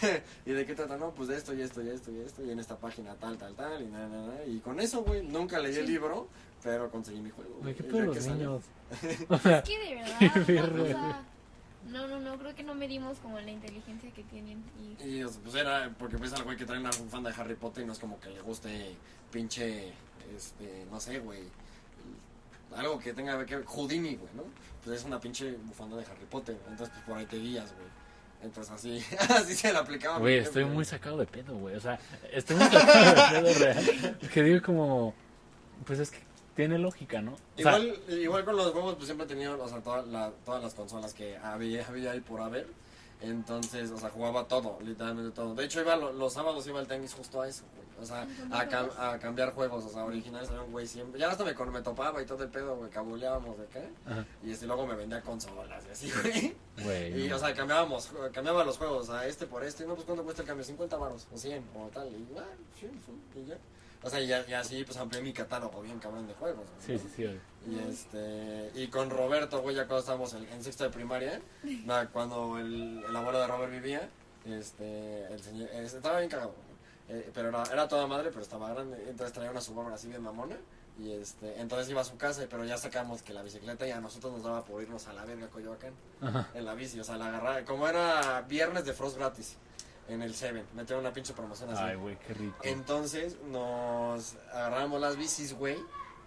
¿Y 0.46 0.51
de 0.51 0.66
qué 0.66 0.75
trata? 0.75 0.96
No, 0.99 1.12
pues 1.14 1.29
de 1.29 1.37
esto 1.37 1.55
y 1.55 1.62
esto 1.62 1.83
y 1.83 1.88
esto 1.88 2.11
y 2.12 2.20
esto. 2.20 2.44
Y 2.44 2.51
en 2.51 2.59
esta 2.61 2.77
página 2.77 3.14
tal, 3.14 3.38
tal, 3.38 3.55
tal. 3.55 3.83
Y 3.83 3.87
nada, 3.87 4.09
nada. 4.09 4.44
Y 4.46 4.59
con 4.61 4.79
eso, 4.79 5.03
güey, 5.03 5.22
nunca 5.27 5.59
leí 5.59 5.75
el 5.77 5.87
Sí. 5.87 5.92
libro, 5.92 6.29
pero 6.62 6.90
conseguí 6.90 7.20
mi 7.20 7.31
juego. 7.31 7.57
güey, 7.62 7.75
qué 7.75 7.83
pedo 7.85 8.01
los 8.03 8.27
niños. 8.27 8.62
O 9.31 9.38
sea, 9.38 9.59
Es 9.59 9.64
que 9.64 9.79
de 9.79 10.44
Qué 10.46 10.53
verdad. 10.53 10.81
o 10.81 10.87
sea, 10.87 11.22
no, 11.88 12.07
no, 12.09 12.18
no, 12.20 12.37
creo 12.38 12.55
que 12.55 12.62
no 12.62 12.75
medimos 12.75 13.18
como 13.18 13.40
la 13.40 13.51
inteligencia 13.51 14.11
que 14.12 14.22
tienen. 14.25 14.62
Y 15.01 15.03
Y 15.09 15.22
o 15.25 15.29
sea, 15.29 15.40
pues 15.42 15.55
era 15.55 15.90
porque 15.99 16.16
ves 16.16 16.33
al 16.35 16.42
güey 16.44 16.57
que 16.57 16.64
trae 16.66 16.79
una 16.79 16.92
fan 16.92 17.22
de 17.22 17.31
Harry 17.31 17.55
Potter 17.55 17.85
y 17.85 17.87
no 17.87 17.92
es 17.94 17.99
como 17.99 18.18
que 18.20 18.29
le 18.31 18.40
guste 18.42 18.94
pinche, 19.31 19.92
este, 20.34 20.86
no 20.90 20.98
sé, 21.00 21.18
güey. 21.18 21.40
Algo 22.76 22.98
que 22.98 23.12
tenga 23.12 23.44
que 23.46 23.56
ver, 23.56 23.64
Houdini, 23.64 24.16
güey, 24.16 24.30
¿no? 24.34 24.42
Pues 24.84 24.98
es 25.00 25.04
una 25.06 25.18
pinche 25.20 25.52
bufanda 25.64 25.96
de 25.96 26.02
Harry 26.04 26.24
Potter, 26.30 26.56
entonces 26.68 26.90
pues 26.94 27.04
por 27.06 27.16
ahí 27.18 27.26
te 27.26 27.38
guías, 27.38 27.72
güey. 27.74 27.86
Entonces 28.42 28.72
así, 28.72 29.02
así 29.35 29.54
se 29.54 29.72
le 29.72 29.79
aplicaba. 29.79 30.18
güey, 30.18 30.38
estoy 30.38 30.64
muy 30.64 30.85
sacado 30.85 31.16
de 31.16 31.27
pedo, 31.27 31.54
güey. 31.56 31.74
O 31.77 31.81
sea, 31.81 31.98
estoy 32.33 32.56
muy 32.56 32.66
sacado 32.66 33.04
de 33.46 33.52
pedo 33.52 33.64
real. 33.64 34.18
Que 34.33 34.42
digo 34.42 34.62
como, 34.64 35.14
pues 35.87 35.98
es 36.00 36.10
que 36.10 36.18
tiene 36.54 36.79
lógica, 36.79 37.22
¿no? 37.22 37.33
O 37.33 37.38
sea, 37.62 37.79
Igual, 37.79 38.00
igual 38.08 38.44
con 38.44 38.56
los 38.56 38.72
juegos, 38.72 38.94
pues 38.96 39.06
siempre 39.06 39.24
he 39.24 39.29
tenido, 39.29 39.62
o 39.62 39.68
sea, 39.68 39.81
toda 39.81 40.02
la- 40.02 40.33
todas 40.44 40.62
las 40.62 40.74
consolas 40.74 41.14
que 41.14 41.37
había, 41.38 41.87
había 41.87 42.12
ahí 42.12 42.20
por 42.20 42.40
haber. 42.42 42.66
Entonces, 43.21 43.90
o 43.90 43.98
sea, 43.98 44.10
jugaba 44.10 44.46
todo, 44.46 44.79
literalmente 44.83 45.31
todo. 45.35 45.54
De 45.54 45.64
hecho, 45.64 45.81
iba 45.81 45.96
lo- 45.96 46.12
los 46.12 46.33
sábados 46.33 46.67
iba 46.67 46.79
al 46.81 46.87
tenis 46.87 47.14
justo 47.14 47.40
a 47.40 47.48
eso, 47.48 47.64
güey. 47.75 47.87
O 47.98 48.04
sea, 48.04 48.27
a, 48.52 48.69
cam- 48.69 48.90
a 48.98 49.19
cambiar 49.19 49.54
juegos, 49.54 49.87
o 49.87 49.88
sea, 49.88 50.04
originales 50.04 50.50
había 50.50 50.60
un 50.62 50.71
güey 50.73 50.87
siempre. 50.87 51.19
Ya 51.19 51.31
hasta 51.31 51.44
me, 51.44 51.54
me 51.54 51.81
topaba 51.81 52.21
y 52.21 52.27
todo 52.27 52.44
el 52.44 52.50
pedo, 52.50 52.77
güey, 52.77 52.90
cabuleábamos 52.90 53.56
de 53.56 53.64
acá. 53.64 53.81
Ajá. 54.04 54.27
Y 54.44 54.50
este, 54.50 54.67
luego 54.67 54.87
me 54.87 54.94
vendía 54.94 55.23
consolas 55.23 55.83
y 55.88 55.90
así, 55.92 56.10
güey. 56.23 56.54
güey. 56.85 57.25
Y, 57.25 57.29
no. 57.29 57.37
o 57.37 57.38
sea, 57.38 57.54
cambiábamos, 57.54 58.10
cambiaba 58.35 58.64
los 58.64 58.77
juegos, 58.77 59.08
a 59.08 59.27
este 59.27 59.46
por 59.46 59.64
este. 59.64 59.87
No, 59.87 59.94
pues, 59.94 60.04
¿cuánto 60.04 60.23
cuesta 60.25 60.42
el 60.42 60.48
cambio? 60.48 60.64
50 60.67 60.96
baros, 60.98 61.27
o 61.33 61.38
100, 61.38 61.64
o 61.75 61.88
tal. 61.88 62.08
Y, 62.08 62.29
ah, 62.38 62.44
sí, 62.79 62.87
sí, 63.06 63.40
y 63.40 63.46
ya. 63.46 63.56
O 64.03 64.11
sea, 64.11 64.21
y, 64.21 64.29
y 64.29 64.55
así 64.55 64.85
pues 64.85 64.97
amplié 64.99 65.23
mi 65.23 65.33
catálogo 65.33 65.83
bien 65.83 65.99
cabrón 65.99 66.27
de 66.27 66.35
juegos. 66.35 66.65
Sí, 66.85 66.99
sí. 66.99 67.25
Y 67.69 67.79
este 67.81 68.71
y 68.75 68.87
con 68.88 69.11
Roberto, 69.11 69.61
güey, 69.63 69.75
ya 69.75 69.87
cuando 69.87 70.01
estábamos 70.01 70.35
en, 70.35 70.44
en 70.49 70.63
sexto 70.63 70.85
de 70.85 70.90
primaria, 70.90 71.40
cuando 72.13 72.59
el, 72.59 73.03
el 73.09 73.17
abuelo 73.17 73.40
de 73.40 73.47
Robert 73.47 73.73
vivía, 73.73 74.09
este, 74.44 75.27
el 75.27 75.40
señor, 75.40 75.69
estaba 75.71 76.19
bien 76.19 76.31
cagado, 76.31 76.53
güey. 76.53 76.67
Eh, 77.21 77.31
pero 77.33 77.49
era, 77.49 77.63
era 77.73 77.88
toda 77.88 78.07
madre, 78.07 78.31
pero 78.31 78.42
estaba 78.42 78.73
grande, 78.73 78.97
entonces 79.09 79.33
traía 79.33 79.51
una 79.51 79.61
Subaru 79.61 79.92
así 79.94 80.09
bien 80.09 80.23
mamona, 80.23 80.57
y 80.99 81.13
este, 81.13 81.61
entonces 81.61 81.88
iba 81.88 82.01
a 82.01 82.05
su 82.05 82.17
casa, 82.17 82.44
pero 82.51 82.65
ya 82.65 82.77
sacamos 82.79 83.23
que 83.23 83.33
la 83.33 83.42
bicicleta 83.42 83.87
y 83.87 83.92
a 83.92 84.01
nosotros 84.01 84.33
nos 84.33 84.42
daba 84.42 84.65
por 84.65 84.83
irnos 84.83 85.07
a 85.07 85.13
la 85.13 85.25
verga 85.25 85.47
a 85.47 85.51
Coyoacán, 85.51 85.92
Ajá. 86.21 86.49
en 86.55 86.65
la 86.65 86.75
bici, 86.75 86.99
o 86.99 87.05
sea, 87.05 87.17
la 87.17 87.27
agarraba, 87.29 87.65
como 87.65 87.87
era 87.87 88.40
viernes 88.49 88.85
de 88.87 88.92
Frost 88.92 89.19
gratis, 89.19 89.57
en 90.09 90.23
el 90.23 90.35
Seven, 90.35 90.65
metieron 90.75 91.04
una 91.04 91.13
pinche 91.13 91.33
promoción 91.33 91.71
así. 91.71 91.83
Ay, 91.83 91.96
güey, 91.96 92.19
qué 92.19 92.35
rico. 92.35 92.57
Entonces 92.63 93.37
nos 93.50 94.37
agarramos 94.52 95.00
las 95.00 95.17
bicis, 95.17 95.54
güey, 95.54 95.77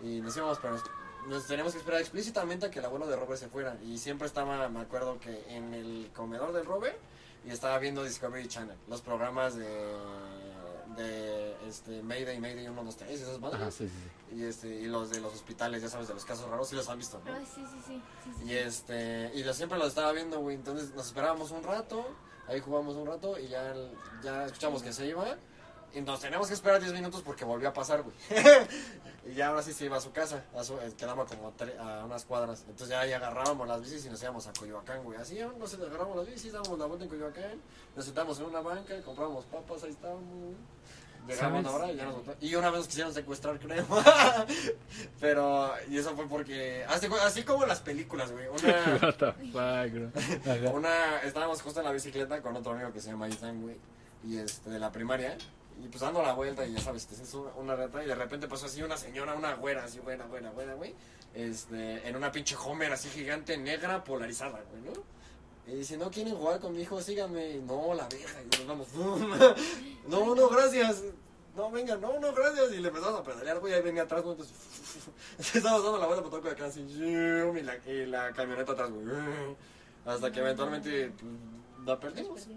y 0.01 0.19
nos 0.21 0.35
íbamos, 0.35 0.59
pero 0.59 0.73
nos, 0.73 0.83
nos 1.27 1.47
teníamos 1.47 1.73
que 1.73 1.79
esperar 1.79 2.01
explícitamente 2.01 2.65
a 2.65 2.71
que 2.71 2.79
el 2.79 2.85
abuelo 2.85 3.07
de 3.07 3.15
Robert 3.15 3.39
se 3.39 3.47
fuera. 3.47 3.77
Y 3.83 3.97
siempre 3.97 4.27
estaba, 4.27 4.67
me 4.69 4.81
acuerdo 4.81 5.19
que 5.19 5.43
en 5.55 5.73
el 5.73 6.11
comedor 6.13 6.53
del 6.53 6.65
Robert, 6.65 6.97
y 7.45 7.51
estaba 7.51 7.77
viendo 7.79 8.03
Discovery 8.03 8.47
Channel, 8.47 8.77
los 8.87 9.01
programas 9.01 9.55
de, 9.55 9.65
de 10.97 11.55
este, 11.67 12.01
Mayday, 12.03 12.39
Mayday 12.39 12.67
1, 12.67 12.83
2, 12.83 12.95
3, 12.97 13.21
esas 13.21 13.39
madres. 13.39 13.61
Ajá, 13.61 13.71
sí, 13.71 13.87
sí, 13.87 13.93
sí. 14.29 14.35
Y, 14.35 14.43
este, 14.43 14.67
y 14.67 14.87
los 14.87 15.09
de 15.09 15.21
los 15.21 15.33
hospitales, 15.33 15.81
ya 15.81 15.89
sabes, 15.89 16.07
de 16.07 16.13
los 16.13 16.25
casos 16.25 16.49
raros, 16.49 16.67
sí 16.67 16.75
los 16.75 16.89
han 16.89 16.97
visto, 16.97 17.21
¿no? 17.25 17.33
Ay, 17.33 17.45
sí, 17.45 17.61
sí, 17.65 17.81
sí. 17.87 18.01
sí, 18.23 18.31
sí. 18.39 18.45
Y 18.45 18.57
este, 18.57 19.31
y 19.33 19.43
yo 19.43 19.53
siempre 19.53 19.77
lo 19.77 19.87
estaba 19.87 20.11
viendo, 20.11 20.39
güey. 20.39 20.55
Entonces 20.55 20.93
nos 20.93 21.07
esperábamos 21.07 21.51
un 21.51 21.63
rato, 21.63 22.05
ahí 22.49 22.59
jugamos 22.59 22.95
un 22.95 23.07
rato 23.07 23.39
y 23.39 23.47
ya, 23.47 23.73
ya 24.23 24.45
escuchamos 24.45 24.83
que 24.83 24.91
se 24.91 25.07
iba. 25.07 25.37
Y 25.93 26.01
nos 26.01 26.19
teníamos 26.19 26.47
que 26.47 26.53
esperar 26.53 26.79
10 26.79 26.93
minutos 26.93 27.23
porque 27.23 27.43
volvió 27.43 27.69
a 27.69 27.73
pasar, 27.73 28.03
güey. 28.03 28.15
y 29.25 29.33
ya 29.33 29.47
ahora 29.47 29.63
sí 29.63 29.73
se 29.73 29.85
iba 29.85 29.97
a 29.97 30.01
su 30.01 30.11
casa, 30.11 30.45
a 30.55 30.63
su, 30.63 30.75
eh, 30.79 30.93
quedaba 30.95 31.25
como 31.25 31.51
a, 31.79 32.01
a 32.01 32.05
unas 32.05 32.25
cuadras. 32.25 32.61
Entonces 32.61 32.89
ya 32.89 32.99
ahí 32.99 33.11
agarrábamos 33.11 33.67
las 33.67 33.81
bicis 33.81 34.05
y 34.05 34.09
nos 34.09 34.21
íbamos 34.21 34.45
a 34.45 34.53
Coyoacán, 34.53 35.03
güey. 35.03 35.17
Así, 35.17 35.39
no 35.57 35.65
sé, 35.65 35.77
agarramos 35.77 36.15
las 36.17 36.27
bicis, 36.27 36.53
dábamos 36.53 36.77
la 36.77 36.85
vuelta 36.85 37.05
en 37.05 37.09
Coyoacán, 37.09 37.61
nos 37.95 38.05
sentamos 38.05 38.39
en 38.39 38.45
una 38.45 38.61
banca, 38.61 39.01
comprábamos 39.01 39.45
papas, 39.45 39.83
ahí 39.83 39.89
estábamos. 39.89 40.55
Llegamos 41.27 41.59
una 41.59 41.71
hora 41.71 41.91
y 41.91 41.95
ya 41.95 42.05
nos. 42.05 42.21
Y 42.41 42.55
una 42.55 42.69
vez 42.69 42.79
nos 42.79 42.87
quisieron 42.87 43.13
secuestrar, 43.13 43.59
creo. 43.59 43.85
Pero, 45.19 45.71
y 45.89 45.97
eso 45.97 46.15
fue 46.15 46.27
porque, 46.27 46.85
así, 46.87 47.07
así 47.23 47.43
como 47.43 47.65
las 47.65 47.81
películas, 47.81 48.31
güey. 48.31 48.47
Una, 48.47 48.99
What 49.01 49.15
the 49.15 49.33
fuck, 49.51 49.93
bro. 49.93 50.11
Ajá. 50.51 50.69
una, 50.71 51.19
estábamos 51.21 51.61
justo 51.61 51.79
en 51.79 51.85
la 51.85 51.91
bicicleta 51.91 52.41
con 52.41 52.55
otro 52.55 52.71
amigo 52.71 52.91
que 52.91 52.99
se 52.99 53.11
llama 53.11 53.27
Ethan, 53.27 53.61
güey, 53.61 53.77
y 54.23 54.37
este, 54.37 54.69
de 54.69 54.79
la 54.79 54.91
primaria, 54.91 55.37
y 55.83 55.87
pues 55.87 56.01
dando 56.01 56.21
la 56.21 56.33
vuelta 56.33 56.65
y 56.65 56.73
ya 56.73 56.79
sabes, 56.79 57.07
te 57.07 57.15
una, 57.37 57.51
una 57.55 57.75
reta 57.75 58.03
y 58.03 58.07
de 58.07 58.15
repente 58.15 58.47
pasó 58.47 58.65
así 58.65 58.81
una 58.81 58.97
señora, 58.97 59.33
una 59.35 59.53
güera, 59.53 59.83
así 59.83 59.99
buena, 59.99 60.25
buena, 60.25 60.51
buena, 60.51 60.73
güey, 60.73 60.93
este, 61.33 62.07
en 62.07 62.15
una 62.15 62.31
pinche 62.31 62.55
Homer 62.55 62.91
así 62.91 63.09
gigante, 63.09 63.57
negra, 63.57 64.03
polarizada, 64.03 64.61
güey, 64.71 64.81
¿no? 64.83 65.18
Y 65.71 65.75
dice, 65.75 65.97
no 65.97 66.09
quieren 66.09 66.35
jugar 66.35 66.59
con 66.59 66.73
mi 66.73 66.81
hijo, 66.81 66.99
síganme, 67.01 67.51
y 67.51 67.59
no, 67.59 67.93
la 67.93 68.07
vieja, 68.07 68.41
y 68.41 68.57
nos 68.57 68.67
vamos, 68.67 68.87
no, 70.07 70.35
no, 70.35 70.49
gracias, 70.49 71.03
no, 71.55 71.69
venga, 71.69 71.95
no, 71.95 72.19
no, 72.19 72.33
gracias, 72.33 72.73
y 72.73 72.79
le 72.79 72.87
empezamos 72.87 73.19
a 73.19 73.23
pedalear, 73.23 73.59
güey, 73.59 73.73
ahí 73.73 73.81
venía 73.81 74.03
atrás, 74.03 74.23
güey, 74.23 74.33
entonces, 74.33 74.55
estábamos 75.55 75.83
dando 75.83 75.99
la 75.99 76.07
vuelta 76.07 76.23
por 76.23 76.41
todo 76.41 76.51
acá, 76.51 76.65
así, 76.65 76.81
y 76.81 77.61
la, 77.61 77.77
y 77.85 78.05
la 78.07 78.31
camioneta 78.33 78.71
atrás, 78.71 78.89
güey, 78.89 79.05
hasta 80.05 80.31
que 80.31 80.39
eventualmente 80.39 81.11
pues, 81.11 81.85
la 81.85 81.99
perdimos. 81.99 82.47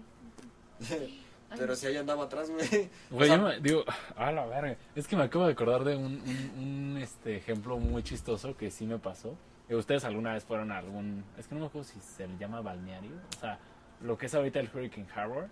Pero 1.55 1.75
si 1.75 1.85
ahí 1.85 1.97
andaba 1.97 2.23
atrás, 2.23 2.49
güey. 2.49 2.89
Güey, 3.11 3.29
O 3.29 3.33
sea, 3.33 3.35
yo 3.35 3.41
me 3.43 3.59
digo, 3.59 3.83
a 4.15 4.31
la 4.31 4.45
verga. 4.47 4.75
Es 4.95 5.07
que 5.07 5.15
me 5.15 5.23
acabo 5.23 5.45
de 5.45 5.51
acordar 5.51 5.83
de 5.83 5.95
un, 5.95 6.19
un, 6.21 6.53
un, 6.57 6.97
este, 6.97 7.37
ejemplo 7.37 7.77
muy 7.77 8.01
chistoso 8.01 8.57
que 8.57 8.71
sí 8.71 8.87
me 8.87 8.97
pasó. 8.97 9.35
Que 9.73 9.77
ustedes 9.77 10.03
alguna 10.05 10.33
vez 10.33 10.43
fueron 10.43 10.71
a 10.71 10.77
algún. 10.77 11.23
Es 11.35 11.47
que 11.47 11.55
no 11.55 11.61
me 11.61 11.65
acuerdo 11.65 11.89
si 11.89 11.99
se 11.99 12.27
le 12.27 12.37
llama 12.37 12.61
balneario. 12.61 13.09
O 13.35 13.39
sea, 13.39 13.57
lo 14.01 14.15
que 14.19 14.27
es 14.27 14.35
ahorita 14.35 14.59
el 14.59 14.69
Hurricane 14.71 15.07
Harbor 15.15 15.49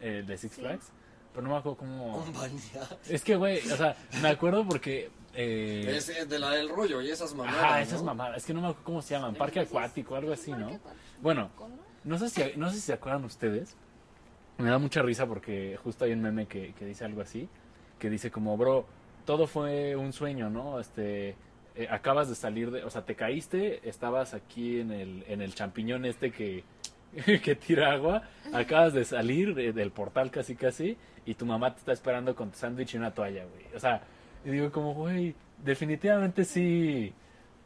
eh, 0.00 0.24
de 0.26 0.36
Six 0.36 0.54
Sí. 0.56 0.60
Flags. 0.60 0.90
Pero 1.32 1.46
no 1.46 1.52
me 1.52 1.58
acuerdo 1.58 1.78
cómo. 1.78 2.16
Un 2.26 2.32
balneario. 2.32 2.98
Es 3.08 3.22
que, 3.22 3.36
güey, 3.36 3.58
o 3.70 3.76
sea, 3.76 3.94
me 4.20 4.26
acuerdo 4.30 4.66
porque. 4.66 5.08
Eh, 5.34 5.84
Es, 5.96 6.08
es 6.08 6.28
de 6.28 6.38
la 6.40 6.50
del 6.50 6.68
rollo 6.68 7.00
y 7.00 7.10
esas 7.12 7.32
mamadas. 7.32 7.62
ajá, 7.62 7.80
esas 7.80 8.00
¿no? 8.00 8.06
mamadas. 8.06 8.38
Es 8.38 8.44
que 8.44 8.54
no 8.54 8.60
me 8.60 8.66
acuerdo 8.66 8.84
cómo 8.86 9.02
se 9.02 9.14
llaman. 9.14 9.36
Parque 9.36 9.60
acuático, 9.60 10.16
algo 10.16 10.32
así, 10.32 10.50
¿no? 10.50 10.80
Bueno, 11.22 11.48
no 12.02 12.18
sé 12.18 12.30
si, 12.30 12.42
no 12.56 12.70
sé 12.70 12.74
si 12.74 12.80
se 12.82 12.92
acuerdan 12.94 13.22
ustedes. 13.24 13.76
Me 14.58 14.68
da 14.70 14.78
mucha 14.78 15.00
risa 15.00 15.26
porque 15.28 15.78
justo 15.80 16.04
hay 16.06 16.12
un 16.12 16.22
meme 16.22 16.46
que, 16.48 16.74
que 16.74 16.84
dice 16.86 17.04
algo 17.04 17.20
así. 17.20 17.48
Que 18.00 18.10
dice 18.10 18.32
como, 18.32 18.56
bro, 18.56 18.84
todo 19.24 19.46
fue 19.46 19.94
un 19.94 20.12
sueño, 20.12 20.50
¿no? 20.50 20.80
Este, 20.80 21.36
eh, 21.76 21.88
acabas 21.90 22.28
de 22.28 22.34
salir 22.34 22.70
de, 22.70 22.84
o 22.84 22.90
sea, 22.90 23.02
te 23.04 23.14
caíste, 23.14 23.86
estabas 23.88 24.34
aquí 24.34 24.80
en 24.80 24.90
el, 24.92 25.24
en 25.28 25.42
el 25.42 25.54
champiñón 25.54 26.04
este 26.04 26.30
que, 26.30 26.64
que 27.42 27.54
tira 27.56 27.92
agua, 27.92 28.22
acabas 28.52 28.92
de 28.92 29.04
salir 29.04 29.54
de- 29.54 29.72
del 29.72 29.90
portal 29.90 30.30
casi 30.30 30.54
casi 30.56 30.96
y 31.26 31.34
tu 31.34 31.46
mamá 31.46 31.72
te 31.72 31.78
está 31.80 31.92
esperando 31.92 32.34
con 32.36 32.50
tu 32.50 32.58
sándwich 32.58 32.94
y 32.94 32.98
una 32.98 33.12
toalla, 33.14 33.44
güey. 33.44 33.64
O 33.74 33.80
sea, 33.80 34.02
y 34.44 34.50
digo 34.50 34.70
como, 34.70 34.94
güey, 34.94 35.34
definitivamente 35.64 36.44
sí, 36.44 37.12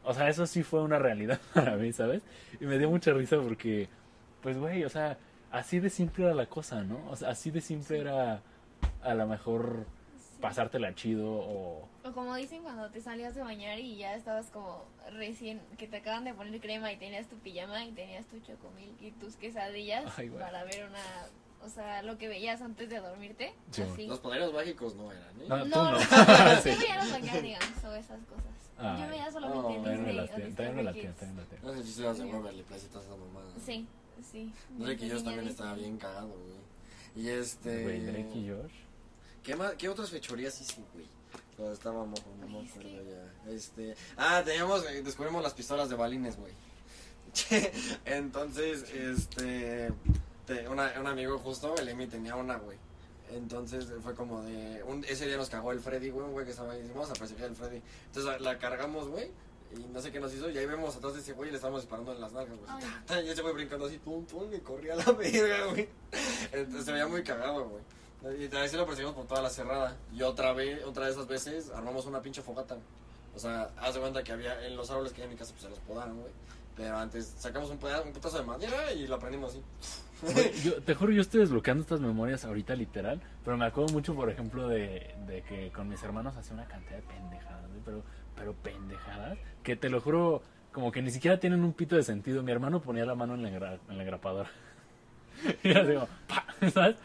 o 0.03 0.13
sea, 0.13 0.29
eso 0.29 0.45
sí 0.47 0.63
fue 0.63 0.81
una 0.81 0.97
realidad 0.97 1.39
para 1.53 1.75
mí, 1.75 1.91
¿sabes? 1.93 2.21
Y 2.59 2.65
me 2.65 2.77
dio 2.79 2.89
mucha 2.89 3.11
risa 3.13 3.37
porque, 3.41 3.89
pues, 4.41 4.57
güey, 4.57 4.83
o 4.85 4.89
sea, 4.89 5.17
así 5.51 5.79
de 5.79 5.89
simple 5.89 6.25
era 6.25 6.33
la 6.33 6.45
cosa, 6.45 6.83
¿no? 6.83 6.99
O 7.09 7.15
sea, 7.15 7.29
así 7.29 7.51
de 7.51 7.59
simple 7.61 7.99
era 7.99 8.41
a 9.03 9.13
lo 9.13 9.27
mejor. 9.27 9.85
Pasártela 10.41 10.93
chido 10.95 11.27
o... 11.29 11.87
O 12.03 12.11
como 12.13 12.35
dicen 12.35 12.63
cuando 12.63 12.89
te 12.89 13.01
salías 13.01 13.35
de 13.35 13.41
bañar 13.41 13.77
y 13.79 13.97
ya 13.97 14.15
estabas 14.15 14.47
como 14.51 14.83
recién, 15.11 15.61
que 15.77 15.87
te 15.87 15.97
acaban 15.97 16.23
de 16.23 16.33
poner 16.33 16.59
crema 16.61 16.91
y 16.91 16.97
tenías 16.97 17.27
tu 17.27 17.35
pijama 17.37 17.83
y 17.85 17.91
tenías 17.91 18.25
tu 18.27 18.39
chocomilk 18.39 19.01
y 19.01 19.11
tus 19.11 19.35
quesadillas 19.35 20.05
Ay, 20.17 20.29
güey. 20.29 20.41
para 20.41 20.63
ver 20.63 20.85
una, 20.87 21.65
o 21.65 21.69
sea, 21.69 22.01
lo 22.03 22.17
que 22.17 22.27
veías 22.29 22.61
antes 22.61 22.89
de 22.89 22.99
dormirte. 22.99 23.53
Sí, 23.71 23.81
así. 23.81 24.07
Los 24.07 24.19
poderes 24.19 24.51
mágicos 24.53 24.95
no 24.95 25.11
eran, 25.11 25.41
¿eh? 25.41 25.45
No, 25.49 25.57
No, 25.57 25.63
tú 25.65 25.69
no. 25.69 25.91
no, 25.91 25.99
Sí. 26.61 26.69
yo 26.71 26.79
veía 26.79 26.95
los 27.03 27.11
Backyardigans 27.11 27.83
o 27.83 27.93
esas 27.95 28.19
cosas. 28.25 28.45
Ay. 28.77 29.01
Yo 29.03 29.09
veía 29.09 29.29
solamente 29.31 29.67
Oh, 29.67 29.69
Disney 29.89 30.13
las 30.15 30.29
también 30.29 30.75
me 30.77 30.83
las 30.83 30.93
tiene, 30.93 31.09
Kids. 31.09 31.19
también 31.19 31.35
me 31.35 31.41
las. 31.57 31.63
No 31.63 31.73
sé 31.73 31.83
si 31.91 32.01
eras 32.01 32.17
de 32.17 32.25
Waverly 32.25 32.63
Place 32.63 32.85
y 32.85 32.89
todas 32.89 33.05
esas 33.07 33.17
mamadas. 33.19 33.53
Sí, 33.65 33.87
sí. 34.31 34.53
No 34.77 34.87
sé 34.87 34.95
que 34.95 35.03
Desde 35.03 35.17
yo 35.17 35.23
también 35.25 35.47
estaba 35.49 35.73
bien 35.73 35.97
cagado, 35.97 36.29
güey. 36.29 36.59
Y 37.25 37.29
este. 37.29 37.83
Güey, 37.83 37.99
Drake 38.05 38.31
y 38.35 38.49
Josh. 38.49 38.71
¿Qué, 39.43 39.55
más, 39.55 39.73
¿Qué 39.75 39.89
otras 39.89 40.09
fechorías 40.09 40.59
hice, 40.61 40.81
güey? 40.93 41.05
Cuando 41.55 41.73
estábamos, 41.73 42.19
no 42.39 42.47
me 42.47 42.67
acuerdo 42.67 42.89
ya. 42.89 43.51
Este. 43.51 43.95
Ah, 44.17 44.41
teníamos, 44.45 44.85
eh, 44.85 45.01
descubrimos 45.03 45.43
las 45.43 45.53
pistolas 45.53 45.89
de 45.89 45.95
balines, 45.95 46.37
güey. 46.37 46.53
Entonces, 48.05 48.83
este. 48.93 49.91
te- 50.45 50.67
una- 50.67 50.93
un 50.99 51.07
amigo 51.07 51.37
justo, 51.39 51.75
el 51.77 51.89
Emi 51.89 52.07
tenía 52.07 52.35
una, 52.35 52.57
güey. 52.57 52.77
Entonces 53.31 53.87
fue 54.01 54.15
como 54.15 54.41
de. 54.41 54.81
Un, 54.83 55.03
ese 55.05 55.27
día 55.27 55.37
nos 55.37 55.49
cagó 55.49 55.71
el 55.71 55.79
Freddy, 55.79 56.09
güey, 56.09 56.25
un 56.25 56.31
güey 56.33 56.45
que 56.45 56.51
estaba 56.51 56.73
ahí. 56.73 56.89
Vamos 56.93 57.11
a 57.11 57.13
perseguir 57.13 57.43
al 57.45 57.55
Freddy. 57.55 57.81
Entonces 58.07 58.41
la, 58.41 58.57
cargamos, 58.57 59.07
güey. 59.07 59.29
Y 59.71 59.79
no 59.93 60.01
sé 60.01 60.11
qué 60.11 60.19
nos 60.19 60.33
hizo. 60.33 60.49
Y 60.49 60.57
ahí 60.57 60.65
vemos 60.65 60.95
atrás 60.95 61.13
de 61.13 61.19
ese 61.19 61.33
güey 61.33 61.49
y 61.49 61.51
le 61.51 61.57
estamos 61.57 61.81
disparando 61.81 62.11
en 62.13 62.21
las 62.21 62.31
nalgas, 62.33 62.57
güey. 62.57 63.25
Y 63.25 63.29
ese 63.29 63.41
güey 63.43 63.53
brincando 63.53 63.85
así, 63.85 63.99
pum, 63.99 64.25
pum, 64.25 64.51
y 64.53 64.59
corría 64.61 64.93
a 64.93 64.95
la 64.95 65.11
verga, 65.11 65.65
güey. 65.65 65.87
Entonces 66.51 66.85
se 66.85 66.91
veía 66.91 67.05
muy 67.07 67.21
cagado, 67.23 67.69
güey. 67.69 67.83
Y 68.23 68.53
así 68.55 68.75
lo 68.75 68.85
perseguimos 68.85 69.15
por 69.15 69.27
toda 69.27 69.41
la 69.41 69.49
cerrada. 69.49 69.95
Y 70.13 70.21
otra 70.21 70.53
vez, 70.53 70.83
otra 70.83 71.05
de 71.05 71.11
esas 71.11 71.27
veces, 71.27 71.71
armamos 71.71 72.05
una 72.05 72.21
pinche 72.21 72.41
fogata. 72.41 72.77
O 73.35 73.39
sea, 73.39 73.69
haz 73.77 73.93
de 73.93 74.01
cuenta 74.01 74.23
que 74.23 74.31
había 74.31 74.65
en 74.65 74.75
los 74.75 74.89
árboles 74.89 75.13
que 75.13 75.21
hay 75.21 75.25
en 75.25 75.33
mi 75.33 75.37
casa, 75.37 75.51
pues 75.53 75.63
se 75.63 75.69
los 75.69 75.79
podaron, 75.79 76.19
güey. 76.19 76.31
Pero 76.75 76.97
antes 76.97 77.33
sacamos 77.37 77.69
un 77.69 77.77
pedazo, 77.77 78.03
un 78.03 78.13
putazo 78.13 78.37
de 78.37 78.45
madera 78.45 78.91
y 78.93 79.07
lo 79.07 79.19
prendimos 79.19 79.51
así. 79.51 79.61
Yo, 80.63 80.81
te 80.81 80.95
juro, 80.95 81.13
yo 81.13 81.21
estoy 81.21 81.39
desbloqueando 81.39 81.81
estas 81.81 82.01
memorias 82.01 82.43
ahorita 82.43 82.75
literal, 82.75 83.21
pero 83.45 83.55
me 83.55 83.65
acuerdo 83.65 83.93
mucho, 83.93 84.13
por 84.13 84.29
ejemplo, 84.29 84.67
de, 84.67 85.15
de 85.25 85.43
que 85.47 85.71
con 85.71 85.87
mis 85.87 86.03
hermanos 86.03 86.35
hacía 86.35 86.55
una 86.55 86.67
cantidad 86.67 86.97
de 86.97 87.03
pendejadas, 87.03 87.69
pero, 87.85 88.03
pero 88.35 88.53
pendejadas, 88.53 89.37
que 89.63 89.77
te 89.77 89.87
lo 89.87 90.01
juro, 90.01 90.41
como 90.73 90.91
que 90.91 91.01
ni 91.01 91.11
siquiera 91.11 91.39
tienen 91.39 91.63
un 91.63 91.71
pito 91.71 91.95
de 91.95 92.03
sentido. 92.03 92.43
Mi 92.43 92.51
hermano 92.51 92.81
ponía 92.81 93.05
la 93.05 93.15
mano 93.15 93.35
en 93.35 93.43
la, 93.43 93.75
en 93.75 93.97
la 93.97 94.03
engrapadora. 94.03 94.51
y 95.63 95.71
así 95.71 95.93
como, 95.93 96.07
¡pa! 96.27 96.45
¿sabes? 96.73 96.97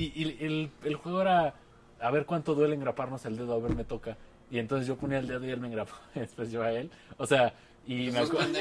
Y, 0.00 0.12
y 0.14 0.44
el, 0.44 0.70
el 0.84 0.94
juego 0.96 1.22
era 1.22 1.54
a 2.00 2.10
ver 2.10 2.26
cuánto 2.26 2.54
duele 2.54 2.74
engraparnos 2.74 3.24
el 3.26 3.36
dedo, 3.36 3.54
a 3.54 3.58
ver 3.58 3.74
me 3.74 3.84
toca. 3.84 4.16
Y 4.50 4.58
entonces 4.58 4.88
yo 4.88 4.96
ponía 4.96 5.18
el 5.18 5.26
dedo 5.26 5.46
y 5.46 5.50
él 5.50 5.60
me 5.60 5.68
engrapaba, 5.68 6.00
después 6.14 6.50
yo 6.50 6.62
a 6.62 6.72
él. 6.72 6.90
O 7.18 7.26
sea, 7.26 7.52
y 7.86 8.10
me 8.10 8.20
Esos 8.20 8.30
acuerdo... 8.30 8.52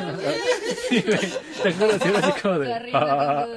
Sí, 0.90 1.04
te 1.64 1.74
juro, 1.74 1.92
así 1.94 2.42
como 2.42 2.60
de... 2.60 2.92
"Ah". 2.94 3.48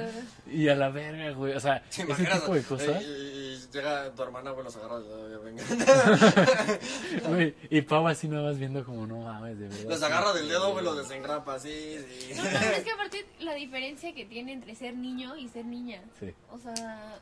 Y 0.51 0.67
a 0.67 0.75
la 0.75 0.89
verga, 0.89 1.31
güey. 1.31 1.53
O 1.53 1.59
sea, 1.59 1.81
¿Te 1.83 2.03
ese 2.03 2.25
tipo 2.25 2.53
de 2.53 2.63
cosas. 2.63 3.01
Y, 3.01 3.59
llega 3.71 4.11
tu 4.11 4.23
hermana, 4.23 4.51
güey, 4.51 4.65
los 4.65 4.75
agarra. 4.75 4.99
Güey, 7.27 7.55
y 7.69 7.81
Pau 7.81 8.07
así 8.07 8.27
nada 8.27 8.43
más 8.43 8.59
viendo 8.59 8.83
como, 8.83 9.07
no 9.07 9.21
mames, 9.21 9.57
de 9.57 9.67
verdad. 9.67 9.89
Los 9.89 10.03
agarra 10.03 10.33
del 10.33 10.47
dedo, 10.47 10.73
güey, 10.73 10.85
los 10.85 10.97
desengrapa, 10.97 11.57
sí, 11.59 11.97
sí. 12.07 12.33
No, 12.35 12.43
pero 12.43 12.75
es 12.75 12.83
que 12.83 12.91
aparte 12.91 13.25
la 13.39 13.55
diferencia 13.55 14.13
que 14.13 14.25
tiene 14.25 14.53
entre 14.53 14.75
ser 14.75 14.95
niño 14.95 15.35
y 15.35 15.47
ser 15.47 15.65
niña. 15.65 16.01
Sí. 16.19 16.33
O 16.51 16.59
sea, 16.59 17.17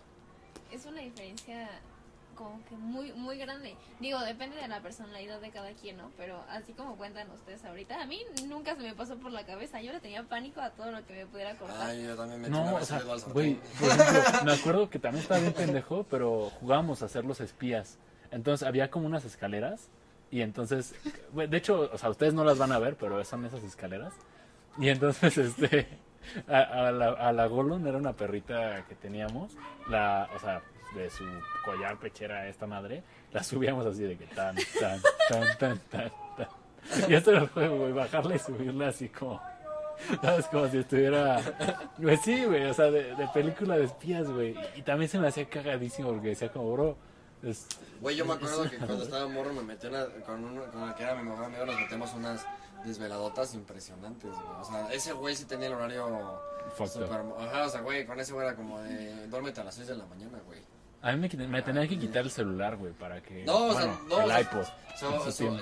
es 0.72 0.86
una 0.86 1.02
diferencia 1.02 1.70
como 2.36 2.64
que 2.66 2.76
muy, 2.76 3.14
muy 3.14 3.38
grande. 3.38 3.76
Digo, 4.00 4.20
depende 4.22 4.56
de 4.56 4.68
la 4.68 4.82
personalidad 4.82 5.40
de 5.42 5.52
cada 5.52 5.72
quien, 5.74 5.98
¿no? 5.98 6.12
Pero 6.18 6.44
así 6.50 6.74
como 6.74 6.96
cuentan 6.96 7.30
ustedes 7.32 7.64
ahorita, 7.66 8.02
a 8.02 8.06
mí 8.06 8.22
nunca 8.48 8.76
se 8.76 8.82
me 8.82 8.96
pasó 8.96 9.18
por 9.18 9.32
la 9.32 9.46
cabeza. 9.46 9.82
Yo 9.82 9.92
le 9.92 10.00
tenía 10.00 10.24
pánico 10.24 10.62
a 10.62 10.72
todo 10.72 10.92
lo 10.92 11.06
que 11.06 11.14
me 11.14 11.26
pudiera 11.28 11.56
cortar. 11.58 11.90
Ay, 11.90 12.04
yo 12.04 12.16
también 12.16 12.42
me 12.42 12.50
No, 12.50 12.76
o 12.76 12.86
sea, 12.86 13.02
güey, 13.32 13.56
por 13.80 13.90
ejemplo, 13.90 14.44
me 14.46 14.54
acuerdo 14.54 14.90
que 14.90 15.00
también 15.00 15.22
estaba 15.22 15.40
bien 15.40 15.54
pendejo, 15.54 16.06
pero 16.10 16.50
jugábamos 16.60 17.04
a 17.04 17.08
ser 17.08 17.26
los 17.26 17.42
espías. 17.42 17.98
Entonces 18.32 18.68
había 18.68 18.90
como 18.90 19.06
unas 19.06 19.26
escaleras 19.26 19.90
y 20.32 20.42
entonces, 20.42 20.96
de 21.34 21.58
hecho, 21.58 21.90
o 21.94 21.98
sea, 21.98 22.10
ustedes 22.10 22.34
no 22.34 22.46
las 22.46 22.58
van 22.58 22.72
a 22.72 22.80
ver, 22.80 22.96
pero 22.96 23.24
son 23.26 23.46
esas 23.46 23.64
escaleras. 23.64 24.14
Y 24.80 24.88
entonces, 24.88 25.38
este, 25.60 25.88
a, 26.48 26.92
la, 26.92 27.10
a 27.10 27.32
la 27.32 27.46
Golon 27.48 27.86
era 27.88 27.98
una 27.98 28.14
perrita 28.14 28.86
que 28.88 28.96
teníamos, 28.96 29.58
la, 29.90 30.30
o 30.36 30.40
sea, 30.40 30.62
de 30.96 31.10
su 31.10 31.26
collar 31.64 31.98
pechera 31.98 32.48
esta 32.48 32.68
madre, 32.68 33.04
la 33.32 33.44
subíamos 33.44 33.86
así 33.86 34.04
de 34.04 34.18
que 34.18 34.26
tan, 34.28 34.56
tan, 34.80 35.02
tan, 35.30 35.58
tan, 35.58 35.80
tan, 35.90 36.12
tan. 36.38 37.10
Y 37.10 37.14
esto 37.14 37.32
era 37.32 37.42
el 37.42 37.48
juego, 37.50 37.78
güey, 37.78 37.92
bajarla 37.94 38.36
y 38.36 38.40
subirla 38.40 38.88
así 38.90 39.10
como... 39.10 39.42
¿Sabes? 40.20 40.48
Como 40.48 40.68
si 40.68 40.80
estuviera. 40.80 41.40
Pues 42.02 42.22
sí, 42.22 42.44
güey, 42.46 42.66
o 42.66 42.74
sea, 42.74 42.90
de, 42.90 43.16
de 43.16 43.28
película 43.28 43.78
de 43.78 43.84
espías, 43.84 44.28
güey. 44.28 44.56
Y 44.76 44.82
también 44.82 45.08
se 45.08 45.20
me 45.20 45.28
hacía 45.28 45.48
cagadísimo 45.48 46.10
porque 46.10 46.30
decía, 46.30 46.50
como, 46.50 46.74
bro. 46.74 46.98
Es- 47.44 47.66
Güey, 48.02 48.16
yo 48.16 48.26
me 48.26 48.34
acuerdo 48.34 48.70
que 48.70 48.78
cuando 48.78 49.04
estaba 49.04 49.28
morro 49.28 49.54
me 49.54 49.62
metí 49.62 49.88
una, 49.88 50.06
con, 50.26 50.44
uno, 50.44 50.64
con 50.72 50.88
el 50.90 50.96
que 50.96 51.04
era 51.04 51.16
mi 51.16 51.30
mejor 51.30 51.46
amigo, 51.46 51.66
nos 51.66 51.76
metemos 51.80 52.14
unas 52.14 52.46
desveladotas 52.86 53.54
impresionantes, 53.54 54.32
güey. 54.32 54.60
O 54.60 54.64
sea, 54.66 54.92
ese 54.92 55.14
güey 55.14 55.36
sí 55.36 55.46
tenía 55.46 55.68
el 55.68 55.74
horario 55.74 56.42
super... 56.88 57.22
Ajá, 57.40 57.66
o 57.66 57.70
sea, 57.70 57.82
güey, 57.82 58.06
con 58.06 58.20
ese 58.20 58.34
güey 58.34 58.48
era 58.48 58.56
como 58.56 58.80
de... 58.82 59.28
Duérmete 59.28 59.62
a 59.62 59.64
las 59.66 59.76
6 59.76 59.88
de 59.88 59.96
la 59.98 60.06
mañana, 60.06 60.40
güey. 60.46 60.60
A 61.04 61.14
mí 61.14 61.18
me, 61.36 61.48
me 61.48 61.62
tenía 61.64 61.88
que 61.88 61.98
quitar 61.98 62.24
el 62.24 62.30
celular, 62.32 62.78
güey, 62.78 62.94
para 62.94 63.24
que. 63.24 63.44
No, 63.44 63.70
o 63.70 63.74
sea, 63.74 64.00
no, 64.08 64.22
el 64.22 64.40
iPod. 64.42 64.66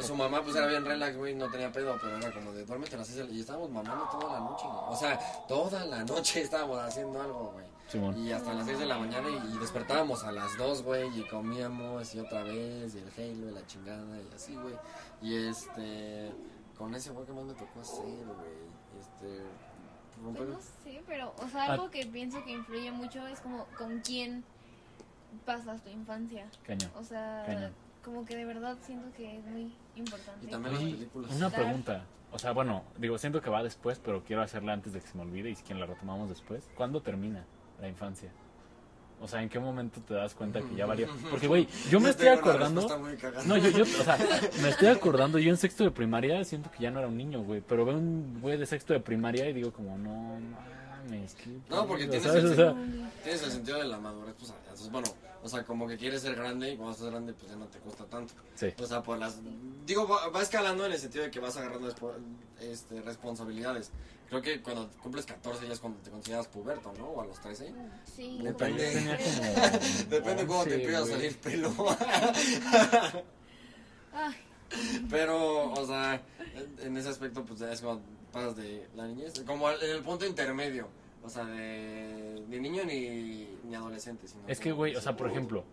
Su 0.02 0.14
mamá 0.16 0.42
pues 0.44 0.54
era 0.58 0.68
bien 0.68 0.84
relax, 0.84 1.16
güey, 1.16 1.34
no 1.34 1.50
tenía 1.50 1.72
pedo, 1.72 1.98
pero 2.02 2.18
era 2.18 2.30
como 2.34 2.52
de 2.52 2.66
duérmete 2.66 2.96
a 2.96 3.00
las 3.00 3.08
6 3.08 3.20
de 3.20 3.24
la... 3.26 3.32
Y 3.32 3.40
estábamos 3.40 3.70
mamando 3.70 4.06
toda 4.12 4.34
la 4.34 4.40
noche, 4.42 4.66
güey. 4.66 4.80
O 4.90 4.96
sea, 4.98 5.18
toda 5.48 5.86
la 5.86 6.04
noche 6.04 6.42
estábamos 6.44 6.80
haciendo 6.80 7.22
algo, 7.22 7.52
güey. 7.54 7.66
Simón. 7.90 8.18
Y 8.18 8.32
hasta 8.32 8.54
las 8.54 8.66
6 8.66 8.80
de 8.80 8.86
la 8.86 8.98
mañana 9.00 9.28
y, 9.30 9.56
y 9.56 9.58
despertábamos 9.58 10.24
a 10.24 10.32
las 10.32 10.56
2, 10.58 10.84
güey, 10.84 11.20
y 11.20 11.24
comíamos 11.24 12.14
y 12.16 12.20
otra 12.20 12.44
vez, 12.44 12.94
y 12.96 13.00
el 13.00 13.10
Halo 13.18 13.50
y 13.50 13.54
la 13.54 13.66
chingada 13.66 14.18
y 14.22 14.36
así, 14.36 14.56
güey. 14.56 14.76
Y 15.22 15.36
este, 15.48 16.32
con 16.78 16.94
ese 16.94 17.10
güey 17.12 17.26
que 17.26 17.34
más 17.34 17.46
me 17.46 17.54
tocó 17.54 17.80
hacer, 17.82 18.04
güey. 18.04 18.70
Este, 19.00 19.44
romper... 20.24 20.46
Pues 20.46 20.58
no 20.58 20.62
sé, 20.84 21.04
pero, 21.08 21.34
o 21.38 21.48
sea, 21.50 21.64
Ah. 21.64 21.74
algo 21.74 21.90
que 21.90 22.06
pienso 22.06 22.44
que 22.44 22.52
influye 22.52 22.92
mucho 22.92 23.26
es 23.28 23.40
como 23.40 23.66
con 23.78 24.00
quién 24.02 24.44
pasas 25.46 25.82
tu 25.84 25.90
infancia. 25.90 26.48
Cañón. 26.66 26.92
O 26.96 27.04
sea, 27.04 27.72
como 28.04 28.26
que 28.26 28.36
de 28.36 28.46
verdad 28.46 28.78
siento 28.86 29.12
que 29.16 29.38
es 29.40 29.46
muy 29.46 29.74
importante. 29.96 30.46
Y 30.46 30.50
también 30.50 30.76
las 30.76 30.84
películas. 30.84 31.36
una 31.36 31.50
pregunta. 31.50 32.06
O 32.32 32.38
sea, 32.38 32.52
bueno, 32.52 32.84
digo, 32.98 33.18
siento 33.18 33.42
que 33.42 33.50
va 33.50 33.64
después, 33.64 34.00
pero 34.04 34.24
quiero 34.24 34.44
hacerla 34.44 34.74
antes 34.74 34.94
de 34.94 35.02
que 35.02 35.08
se 35.08 35.18
me 35.18 35.24
olvide 35.24 35.50
y 35.50 35.56
si 35.56 35.64
quieren 35.64 35.80
la 35.80 35.88
retomamos 35.88 36.30
después. 36.30 36.70
¿Cuándo 36.76 37.02
termina 37.02 37.44
la 37.82 37.88
infancia? 37.88 38.30
O 39.22 39.28
sea, 39.28 39.42
¿en 39.42 39.50
qué 39.50 39.60
momento 39.60 40.00
te 40.08 40.14
das 40.14 40.34
cuenta 40.34 40.62
que 40.62 40.76
ya 40.76 40.86
valió? 40.86 41.08
Porque, 41.30 41.48
güey, 41.48 41.68
yo 41.90 42.00
me 42.00 42.10
estoy 42.10 42.28
acordando. 42.28 42.88
No, 43.46 43.58
yo, 43.58 43.70
yo, 43.70 43.84
o 43.84 44.04
sea, 44.04 44.18
me 44.62 44.70
estoy 44.70 44.88
acordando, 44.88 45.40
yo 45.40 45.50
en 45.50 45.58
sexto 45.58 45.84
de 45.84 45.92
primaria 45.92 46.44
siento 46.46 46.72
que 46.72 46.84
ya 46.84 46.92
no 46.92 47.00
era 47.00 47.08
un 47.08 47.18
niño, 47.18 47.42
güey, 47.42 47.62
pero 47.62 47.86
veo 47.86 47.98
un 47.98 48.40
güey 48.42 48.58
de 48.58 48.66
sexto 48.66 48.94
de 48.94 49.02
primaria 49.02 49.50
y 49.50 49.54
digo 49.54 49.74
como, 49.74 49.98
no 49.98 50.40
mames, 51.10 51.34
qué 51.36 51.50
No, 51.70 51.88
porque 51.88 52.06
pedo", 52.08 52.12
tienes 52.22 52.28
¿sabes? 52.28 52.44
el- 52.46 52.52
O 52.52 52.56
sea, 52.56 52.76
Tienes 53.24 53.44
el 53.44 53.52
sentido 53.52 53.78
de 53.80 53.86
la 53.86 53.98
madurez, 54.00 54.36
pues, 54.40 54.54
entonces, 54.64 54.90
bueno, 54.92 55.08
o 55.44 55.50
sea, 55.50 55.64
como 55.66 55.88
que 55.88 55.98
quieres 55.98 56.22
ser 56.22 56.36
grande 56.36 56.72
y 56.72 56.76
cuando 56.78 56.94
estás 56.94 57.10
grande, 57.10 57.34
pues 57.34 57.52
ya 57.52 57.58
no 57.58 57.66
te 57.68 57.80
cuesta 57.80 58.06
tanto. 58.06 58.34
sí, 58.56 58.68
O 58.82 58.86
sea, 58.86 59.02
por 59.04 59.18
las... 59.18 59.38
Digo, 59.86 60.08
va, 60.08 60.28
va 60.30 60.42
escalando 60.42 60.86
en 60.86 60.92
el 60.94 61.00
sentido 61.00 61.24
de 61.26 61.32
que 61.32 61.40
vas 61.40 61.56
agarrando 61.58 61.94
este, 62.62 63.02
responsabilidades. 63.02 63.92
Creo 64.30 64.42
que 64.44 64.62
cuando 64.62 64.90
cumples 65.02 65.26
14 65.26 65.66
ya 65.66 65.74
es 65.74 65.80
cuando 65.80 66.00
te 66.02 66.12
consideras 66.12 66.48
puberto, 66.48 66.94
¿no? 67.00 67.08
O 67.08 67.22
a 67.22 67.26
los 67.26 67.40
13. 67.42 67.74
Sí. 68.16 68.40
Depende. 68.44 68.84
yo 68.94 69.00
tenía 69.00 69.18
como... 69.18 69.80
Depende 70.10 70.42
de 70.44 70.48
cómo 70.48 70.64
te 70.66 70.70
11, 70.70 70.76
empieza 70.76 71.00
a 71.00 71.06
salir 71.08 71.38
pelo. 71.40 71.74
Pero, 75.10 75.72
o 75.74 75.86
sea, 75.88 76.22
en, 76.82 76.96
ese 76.98 77.10
aspecto, 77.10 77.44
pues 77.44 77.60
ya 77.60 77.72
es 77.72 77.82
como 77.82 78.02
pasas 78.32 78.56
de 78.56 78.88
la 78.96 79.08
niñez, 79.08 79.34
como 79.46 79.68
al- 79.68 79.82
en 79.82 79.90
el 79.90 80.04
punto 80.04 80.26
intermedio. 80.26 80.88
O 81.24 81.30
sea, 81.30 81.46
de, 81.46 82.44
de 82.48 82.60
niño 82.60 82.84
ni, 82.86 83.48
ni 83.64 83.76
adolescente. 83.76 84.28
Sino 84.28 84.48
Es 84.48 84.60
que, 84.60 84.72
güey, 84.72 84.96
o 84.96 85.02
sea, 85.02 85.16
por 85.16 85.30
ejemplo, 85.30 85.64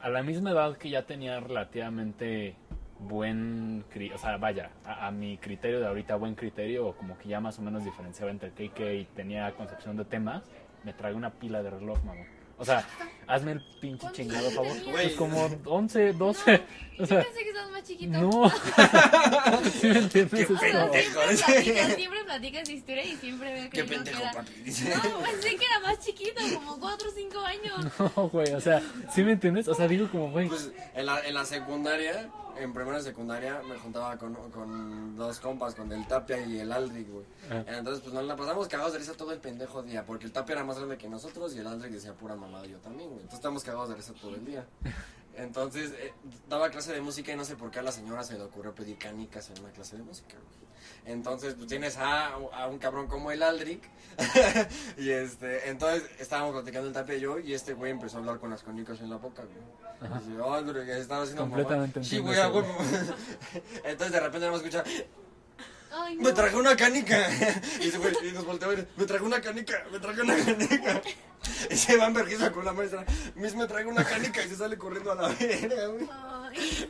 a 0.00 0.08
la 0.08 0.22
misma 0.22 0.50
edad 0.50 0.76
que 0.76 0.90
ya 0.90 1.06
tenía 1.06 1.40
relativamente 1.40 2.56
buen, 2.98 3.84
o 4.14 4.18
sea, 4.18 4.36
vaya, 4.36 4.70
a, 4.84 5.06
a 5.06 5.10
mi 5.10 5.38
criterio 5.38 5.80
de 5.80 5.86
ahorita 5.86 6.16
buen 6.16 6.34
criterio, 6.34 6.88
o 6.88 6.96
como 6.96 7.16
que 7.18 7.28
ya 7.28 7.40
más 7.40 7.58
o 7.58 7.62
menos 7.62 7.84
diferenciaba 7.84 8.30
entre 8.30 8.50
KK 8.50 8.80
y 8.94 9.04
tenía 9.14 9.50
concepción 9.52 9.96
de 9.96 10.04
temas, 10.04 10.42
me 10.84 10.92
tragué 10.92 11.14
una 11.14 11.30
pila 11.30 11.62
de 11.62 11.70
reloj, 11.70 12.02
mamá. 12.04 12.24
O 12.60 12.64
sea, 12.64 12.86
hazme 13.26 13.52
el 13.52 13.60
pinche 13.80 13.98
¿Cuántos 14.00 14.12
chingado 14.16 14.46
años 14.48 14.54
favor. 14.54 14.76
Pues 14.92 15.12
como 15.14 15.48
11, 15.64 16.12
12. 16.12 16.54
o 16.54 16.98
yo 16.98 17.06
sea, 17.06 17.22
pensé 17.22 17.42
que 17.42 17.48
estabas 17.48 17.70
más 17.70 17.82
chiquito. 17.84 18.18
no. 18.20 18.50
¿Sí 19.80 19.86
me 19.86 19.98
entiendes? 19.98 20.30
Qué 20.30 20.42
Es 20.42 20.50
O 20.50 20.58
sea, 20.58 20.90
pendejo. 20.90 20.92
siempre 20.92 21.36
platicas, 21.46 21.94
siempre 21.96 22.24
platicas 22.24 22.68
historia 22.68 23.04
y 23.04 23.16
siempre 23.16 23.52
veo 23.54 23.64
que 23.64 23.70
Qué 23.70 23.82
no 23.82 23.88
pendejo, 23.88 24.18
queda. 24.20 24.32
papi. 24.32 24.52
Dice. 24.62 24.94
No, 24.94 25.18
pensé 25.20 25.56
que 25.56 25.64
era 25.64 25.80
más 25.80 25.98
chiquito, 26.00 26.40
como 26.54 26.78
4 26.78 27.08
o 27.08 27.12
5 27.12 27.38
años. 27.40 27.92
No, 28.16 28.28
güey, 28.28 28.52
o 28.52 28.60
sea, 28.60 28.82
¿sí 29.14 29.22
me 29.22 29.32
entiendes? 29.32 29.66
O 29.68 29.74
sea, 29.74 29.88
digo 29.88 30.08
como, 30.10 30.30
güey, 30.30 30.48
Pues 30.48 30.70
en 30.94 31.06
la, 31.06 31.20
en 31.26 31.32
la 31.34 31.44
secundaria, 31.46 32.28
en 32.58 32.72
primera 32.72 33.00
secundaria, 33.00 33.62
me 33.62 33.78
juntaba 33.78 34.16
con, 34.18 34.34
con 34.50 35.16
dos 35.16 35.40
compas, 35.40 35.74
con 35.74 35.90
el 35.92 36.06
Tapia 36.06 36.40
y 36.44 36.58
el 36.60 36.72
Aldrich, 36.72 37.08
güey. 37.08 37.24
Ah. 37.50 37.64
Entonces, 37.66 38.02
pues 38.02 38.14
nos 38.14 38.24
la 38.24 38.36
pasamos 38.36 38.68
cagados 38.68 38.92
de 38.92 38.98
risa 38.98 39.12
todo 39.14 39.32
el 39.32 39.38
pendejo 39.38 39.82
día, 39.82 40.04
porque 40.04 40.26
el 40.26 40.32
Tapia 40.32 40.54
era 40.54 40.64
más 40.64 40.76
grande 40.76 40.98
que 40.98 41.08
nosotros 41.08 41.54
y 41.54 41.58
el 41.58 41.66
Aldrich 41.66 41.92
decía 41.92 42.14
pura 42.14 42.36
mamada 42.36 42.66
yo 42.66 42.78
también, 42.78 43.08
güey. 43.08 43.20
Entonces 43.20 43.38
estábamos 43.38 43.64
cagados 43.64 43.88
de 43.90 43.94
risa 43.96 44.12
todo 44.14 44.34
el 44.34 44.44
día. 44.44 44.66
Entonces, 45.36 45.92
eh, 45.92 46.12
daba 46.48 46.70
clase 46.70 46.92
de 46.92 47.00
música 47.00 47.32
y 47.32 47.36
no 47.36 47.44
sé 47.44 47.56
por 47.56 47.70
qué 47.70 47.78
a 47.78 47.82
la 47.82 47.92
señora 47.92 48.22
se 48.24 48.34
le 48.34 48.42
ocurrió 48.42 48.74
pedir 48.74 48.98
canicas 48.98 49.48
en 49.50 49.60
una 49.60 49.70
clase 49.70 49.96
de 49.96 50.02
música, 50.02 50.34
güey. 50.34 50.60
Entonces, 51.06 51.54
pues 51.54 51.66
tienes 51.66 51.96
a, 51.96 52.34
a 52.34 52.66
un 52.66 52.78
cabrón 52.78 53.06
como 53.06 53.30
el 53.30 53.42
Aldrich. 53.42 53.82
y 54.98 55.10
este, 55.10 55.70
entonces 55.70 56.08
estábamos 56.18 56.52
platicando 56.52 56.88
el 56.88 56.94
Tapia 56.94 57.14
y 57.14 57.20
yo, 57.20 57.38
y 57.38 57.54
este 57.54 57.72
güey 57.72 57.90
empezó 57.90 58.16
a 58.16 58.20
hablar 58.20 58.38
con 58.38 58.50
las 58.50 58.62
canicas 58.62 59.00
en 59.00 59.10
la 59.10 59.16
boca, 59.16 59.42
güey. 59.42 59.89
Ajá. 60.00 60.22
Y 60.26 60.34
yo, 60.34 60.54
Aldrich, 60.54 60.88
estaba 60.88 61.22
haciendo 61.22 61.42
mamá. 61.42 61.56
Completamente 61.56 62.04
Sí, 62.04 62.18
güey, 62.18 62.38
a. 62.38 62.46
Entonces, 63.84 64.12
de 64.12 64.20
repente, 64.20 64.40
nada 64.40 64.52
más 64.52 64.60
escucha, 64.62 64.84
Ay, 65.90 66.16
no. 66.16 66.22
me 66.22 66.32
traje 66.32 66.56
una 66.56 66.76
canica. 66.76 67.28
Y, 67.80 67.88
ese 67.88 67.98
güey, 67.98 68.12
y 68.28 68.32
nos 68.32 68.44
volteó 68.44 68.68
a 68.68 68.74
ver, 68.74 68.88
me 68.96 69.04
traje 69.04 69.24
una 69.24 69.40
canica, 69.40 69.84
me 69.90 69.98
traje 69.98 70.22
una 70.22 70.36
canica. 70.36 71.02
Y 71.70 71.74
se 71.74 71.96
va 71.96 72.06
en 72.06 72.12
vergüenza 72.12 72.52
con 72.52 72.66
la 72.66 72.72
maestra, 72.74 73.04
Miss, 73.34 73.54
me 73.54 73.66
traje 73.66 73.86
una 73.86 74.04
canica 74.04 74.44
y 74.44 74.48
se 74.48 74.56
sale 74.56 74.76
corriendo 74.76 75.12
a 75.12 75.14
la 75.14 75.28
verga, 75.28 75.86
güey. 75.86 76.08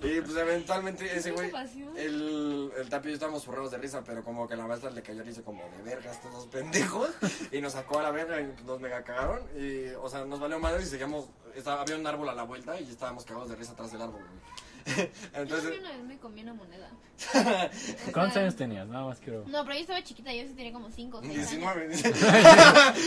Y 0.02 0.20
pues 0.20 0.36
eventualmente 0.36 1.16
ese 1.16 1.30
güey, 1.30 1.52
el, 1.96 2.72
el 2.76 2.88
tapi 2.88 3.08
y 3.08 3.10
yo 3.10 3.14
estábamos 3.14 3.44
forrados 3.44 3.70
de 3.70 3.78
risa, 3.78 4.02
pero 4.04 4.24
como 4.24 4.48
que 4.48 4.56
la 4.56 4.66
maestra 4.66 4.90
le 4.90 5.02
cayó 5.02 5.22
risa 5.22 5.42
como 5.42 5.62
de 5.76 5.82
verga 5.82 6.10
estos 6.10 6.32
dos 6.32 6.46
pendejos. 6.46 7.10
Y 7.52 7.60
nos 7.60 7.74
sacó 7.74 8.00
a 8.00 8.02
la 8.02 8.10
verga 8.10 8.40
y 8.40 8.52
nos 8.64 8.80
mega 8.80 9.04
cagaron. 9.04 9.40
Y, 9.56 9.90
o 9.90 10.08
sea, 10.08 10.24
nos 10.24 10.40
valió 10.40 10.58
madre 10.58 10.82
y 10.82 10.86
seguíamos, 10.86 11.26
estaba, 11.54 11.82
había 11.82 11.96
un 11.96 12.06
árbol 12.06 12.28
a 12.28 12.34
la 12.34 12.42
vuelta 12.42 12.80
y 12.80 12.90
estábamos 12.90 13.24
cagados 13.24 13.50
de 13.50 13.56
risa 13.56 13.72
atrás 13.72 13.92
del 13.92 14.02
árbol, 14.02 14.20
güey. 14.20 14.59
Yo 14.86 15.02
Entonces, 15.34 15.78
una 15.78 15.90
vez 15.90 16.04
me 16.04 16.18
comí 16.18 16.42
una 16.42 16.54
moneda. 16.54 16.90
¿cuántos 18.12 18.36
años 18.38 18.56
tenías? 18.56 18.86
Nada 18.86 19.06
más 19.06 19.20
quiero... 19.20 19.44
No, 19.46 19.62
pero 19.64 19.74
yo 19.74 19.80
estaba 19.80 20.02
chiquita, 20.02 20.32
yo 20.32 20.46
sí 20.46 20.54
tenía 20.54 20.72
como 20.72 20.90
5 20.90 21.18
o 21.18 21.20
6 21.22 21.32
años. 21.32 21.50
19, 21.50 21.88
dice. 21.90 22.14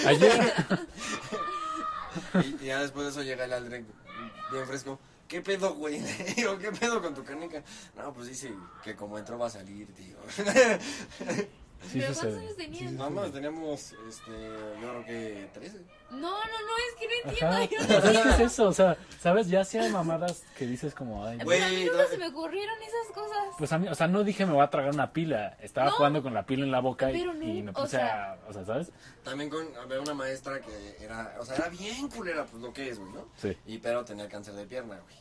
Ayer... 0.07 0.53
Y, 2.43 2.63
y 2.63 2.67
ya 2.67 2.81
después 2.81 3.05
de 3.05 3.11
eso 3.11 3.23
llega 3.23 3.45
el 3.45 3.53
Aldrich 3.53 3.85
bien 4.51 4.67
fresco. 4.67 4.99
¿Qué 5.27 5.41
pedo, 5.41 5.73
güey? 5.75 5.99
Le 5.99 6.33
digo, 6.35 6.57
¿qué 6.59 6.71
pedo 6.71 7.01
con 7.01 7.15
tu 7.15 7.23
canica? 7.23 7.63
No, 7.95 8.13
pues 8.13 8.27
dice 8.27 8.53
que 8.83 8.95
como 8.95 9.17
entró 9.17 9.37
va 9.37 9.47
a 9.47 9.49
salir, 9.49 9.87
tío. 9.93 10.17
Sí 11.89 11.99
¿Pero 11.99 12.13
sucede. 12.13 12.31
cuántos 12.31 12.43
años 12.43 12.57
tenías? 12.57 12.91
Sí 12.91 12.97
más 12.97 13.31
teníamos, 13.31 13.81
este, 14.07 14.31
yo 14.81 14.89
creo 14.89 15.05
que 15.05 15.49
13. 15.53 15.77
No, 16.11 16.19
no, 16.19 16.29
no, 16.31 16.77
es 16.77 16.95
que 16.99 17.07
no 17.07 17.29
entiendo. 17.31 17.55
Ajá. 17.55 17.65
Yo 17.65 17.97
O 17.97 18.01
sea, 18.23 18.35
es 18.35 18.39
eso, 18.39 18.67
o 18.67 18.73
sea, 18.73 18.97
¿sabes? 19.19 19.47
Ya 19.47 19.61
hay 19.61 19.91
mamadas 19.91 20.43
que 20.57 20.65
dices 20.67 20.93
como, 20.93 21.25
ay, 21.25 21.37
Pero 21.45 21.65
a 21.65 21.69
mí 21.69 21.85
no- 21.85 21.91
nunca 21.93 22.07
se 22.07 22.17
me 22.17 22.27
ocurrieron 22.27 22.75
esas 22.81 23.13
cosas. 23.15 23.37
Pues 23.57 23.71
a 23.73 23.77
mí, 23.79 23.87
o 23.87 23.95
sea, 23.95 24.07
no 24.07 24.23
dije 24.23 24.45
me 24.45 24.53
voy 24.53 24.63
a 24.63 24.69
tragar 24.69 24.93
una 24.93 25.11
pila. 25.11 25.57
Estaba 25.61 25.87
No. 25.87 25.93
jugando 25.93 26.21
con 26.23 26.33
la 26.33 26.45
pila 26.45 26.63
en 26.65 26.71
la 26.71 26.79
boca 26.81 27.11
y, 27.11 27.23
no, 27.23 27.33
y 27.43 27.63
me 27.63 27.71
o 27.71 27.73
puse 27.73 27.89
sea- 27.97 28.33
a. 28.33 28.37
O 28.49 28.53
sea, 28.53 28.63
¿sabes? 28.65 28.91
También 29.23 29.49
con, 29.49 29.67
había 29.77 29.99
una 30.01 30.13
maestra 30.13 30.61
que 30.61 30.97
era, 31.03 31.35
o 31.39 31.45
sea, 31.45 31.55
era 31.55 31.69
bien 31.69 32.07
culera, 32.09 32.45
pues 32.45 32.61
lo 32.61 32.71
que 32.73 32.89
es, 32.89 32.99
güey, 32.99 33.11
¿no? 33.11 33.27
Sí. 33.35 33.57
Y 33.65 33.79
pero 33.79 34.05
tenía 34.05 34.27
cáncer 34.29 34.53
de 34.53 34.65
pierna, 34.65 34.99
güey. 34.99 35.15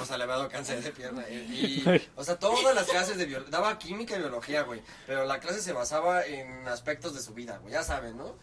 O 0.00 0.04
sea, 0.04 0.16
le 0.16 0.24
había 0.24 0.36
dado 0.36 0.48
cáncer 0.48 0.82
de 0.82 0.90
pierna. 0.92 1.28
Y, 1.28 1.34
y, 1.86 2.08
o 2.16 2.24
sea, 2.24 2.38
todas 2.38 2.74
las 2.74 2.86
clases 2.86 3.18
de 3.18 3.26
biología, 3.26 3.50
daba 3.50 3.78
química 3.78 4.16
y 4.16 4.18
biología, 4.18 4.62
güey. 4.62 4.82
Pero 5.06 5.24
la 5.26 5.40
clase 5.40 5.60
se 5.60 5.72
basaba 5.72 6.24
en 6.24 6.66
aspectos 6.68 7.14
de 7.14 7.20
su 7.20 7.34
vida, 7.34 7.58
güey, 7.58 7.72
ya 7.74 7.82
saben, 7.82 8.16
¿no? 8.16 8.36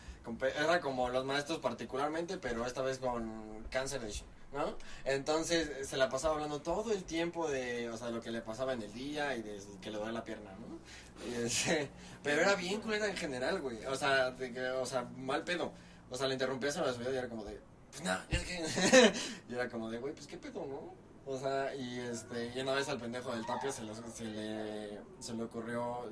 Era 0.57 0.79
como 0.79 1.09
los 1.09 1.23
maestros 1.25 1.59
particularmente, 1.59 2.37
pero 2.37 2.65
esta 2.65 2.81
vez 2.81 2.97
con 2.99 3.63
cáncer 3.69 4.01
de... 4.01 4.13
¿no? 4.53 4.75
Entonces 5.03 5.87
se 5.87 5.97
la 5.97 6.09
pasaba 6.09 6.35
hablando 6.35 6.61
todo 6.61 6.93
el 6.93 7.03
tiempo 7.03 7.49
de, 7.49 7.89
o 7.89 7.97
sea, 7.97 8.09
lo 8.09 8.21
que 8.21 8.31
le 8.31 8.41
pasaba 8.41 8.73
en 8.73 8.81
el 8.81 8.93
día 8.93 9.35
y 9.35 9.41
de 9.41 9.61
que 9.81 9.91
le 9.91 9.97
dolía 9.97 10.13
la 10.13 10.23
pierna, 10.23 10.51
¿no? 10.51 10.79
Y 11.29 11.45
ese- 11.45 11.89
pero 12.23 12.41
era 12.41 12.55
bien 12.55 12.81
culera 12.81 13.07
en 13.07 13.17
general, 13.17 13.61
güey. 13.61 13.85
O 13.85 13.95
sea, 13.95 14.31
de 14.31 14.71
o 14.71 14.85
sea, 14.85 15.03
mal 15.17 15.43
pedo. 15.43 15.71
O 16.09 16.17
sea, 16.17 16.27
le 16.27 16.33
interrumpía 16.33 16.69
a 16.71 16.81
la 16.85 16.93
subida 16.93 17.11
y 17.11 17.17
era 17.17 17.27
como 17.29 17.43
de, 17.43 17.59
pues 17.91 18.01
nada, 18.03 18.25
es 18.29 18.43
que. 18.43 19.13
y 19.49 19.53
era 19.53 19.69
como 19.69 19.89
de, 19.89 19.97
güey, 19.99 20.13
pues 20.13 20.25
qué 20.27 20.37
pedo, 20.37 20.65
¿no? 20.65 20.93
O 21.25 21.37
sea, 21.39 21.73
y 21.75 21.99
este, 21.99 22.51
y 22.55 22.61
una 22.61 22.73
vez 22.73 22.87
al 22.89 22.99
pendejo 22.99 23.31
del 23.31 23.45
tapio 23.45 23.71
se, 23.71 23.83
le- 23.83 23.95
se 23.95 24.23
le, 24.25 24.99
se 25.19 25.33
le 25.33 25.43
ocurrió, 25.43 26.11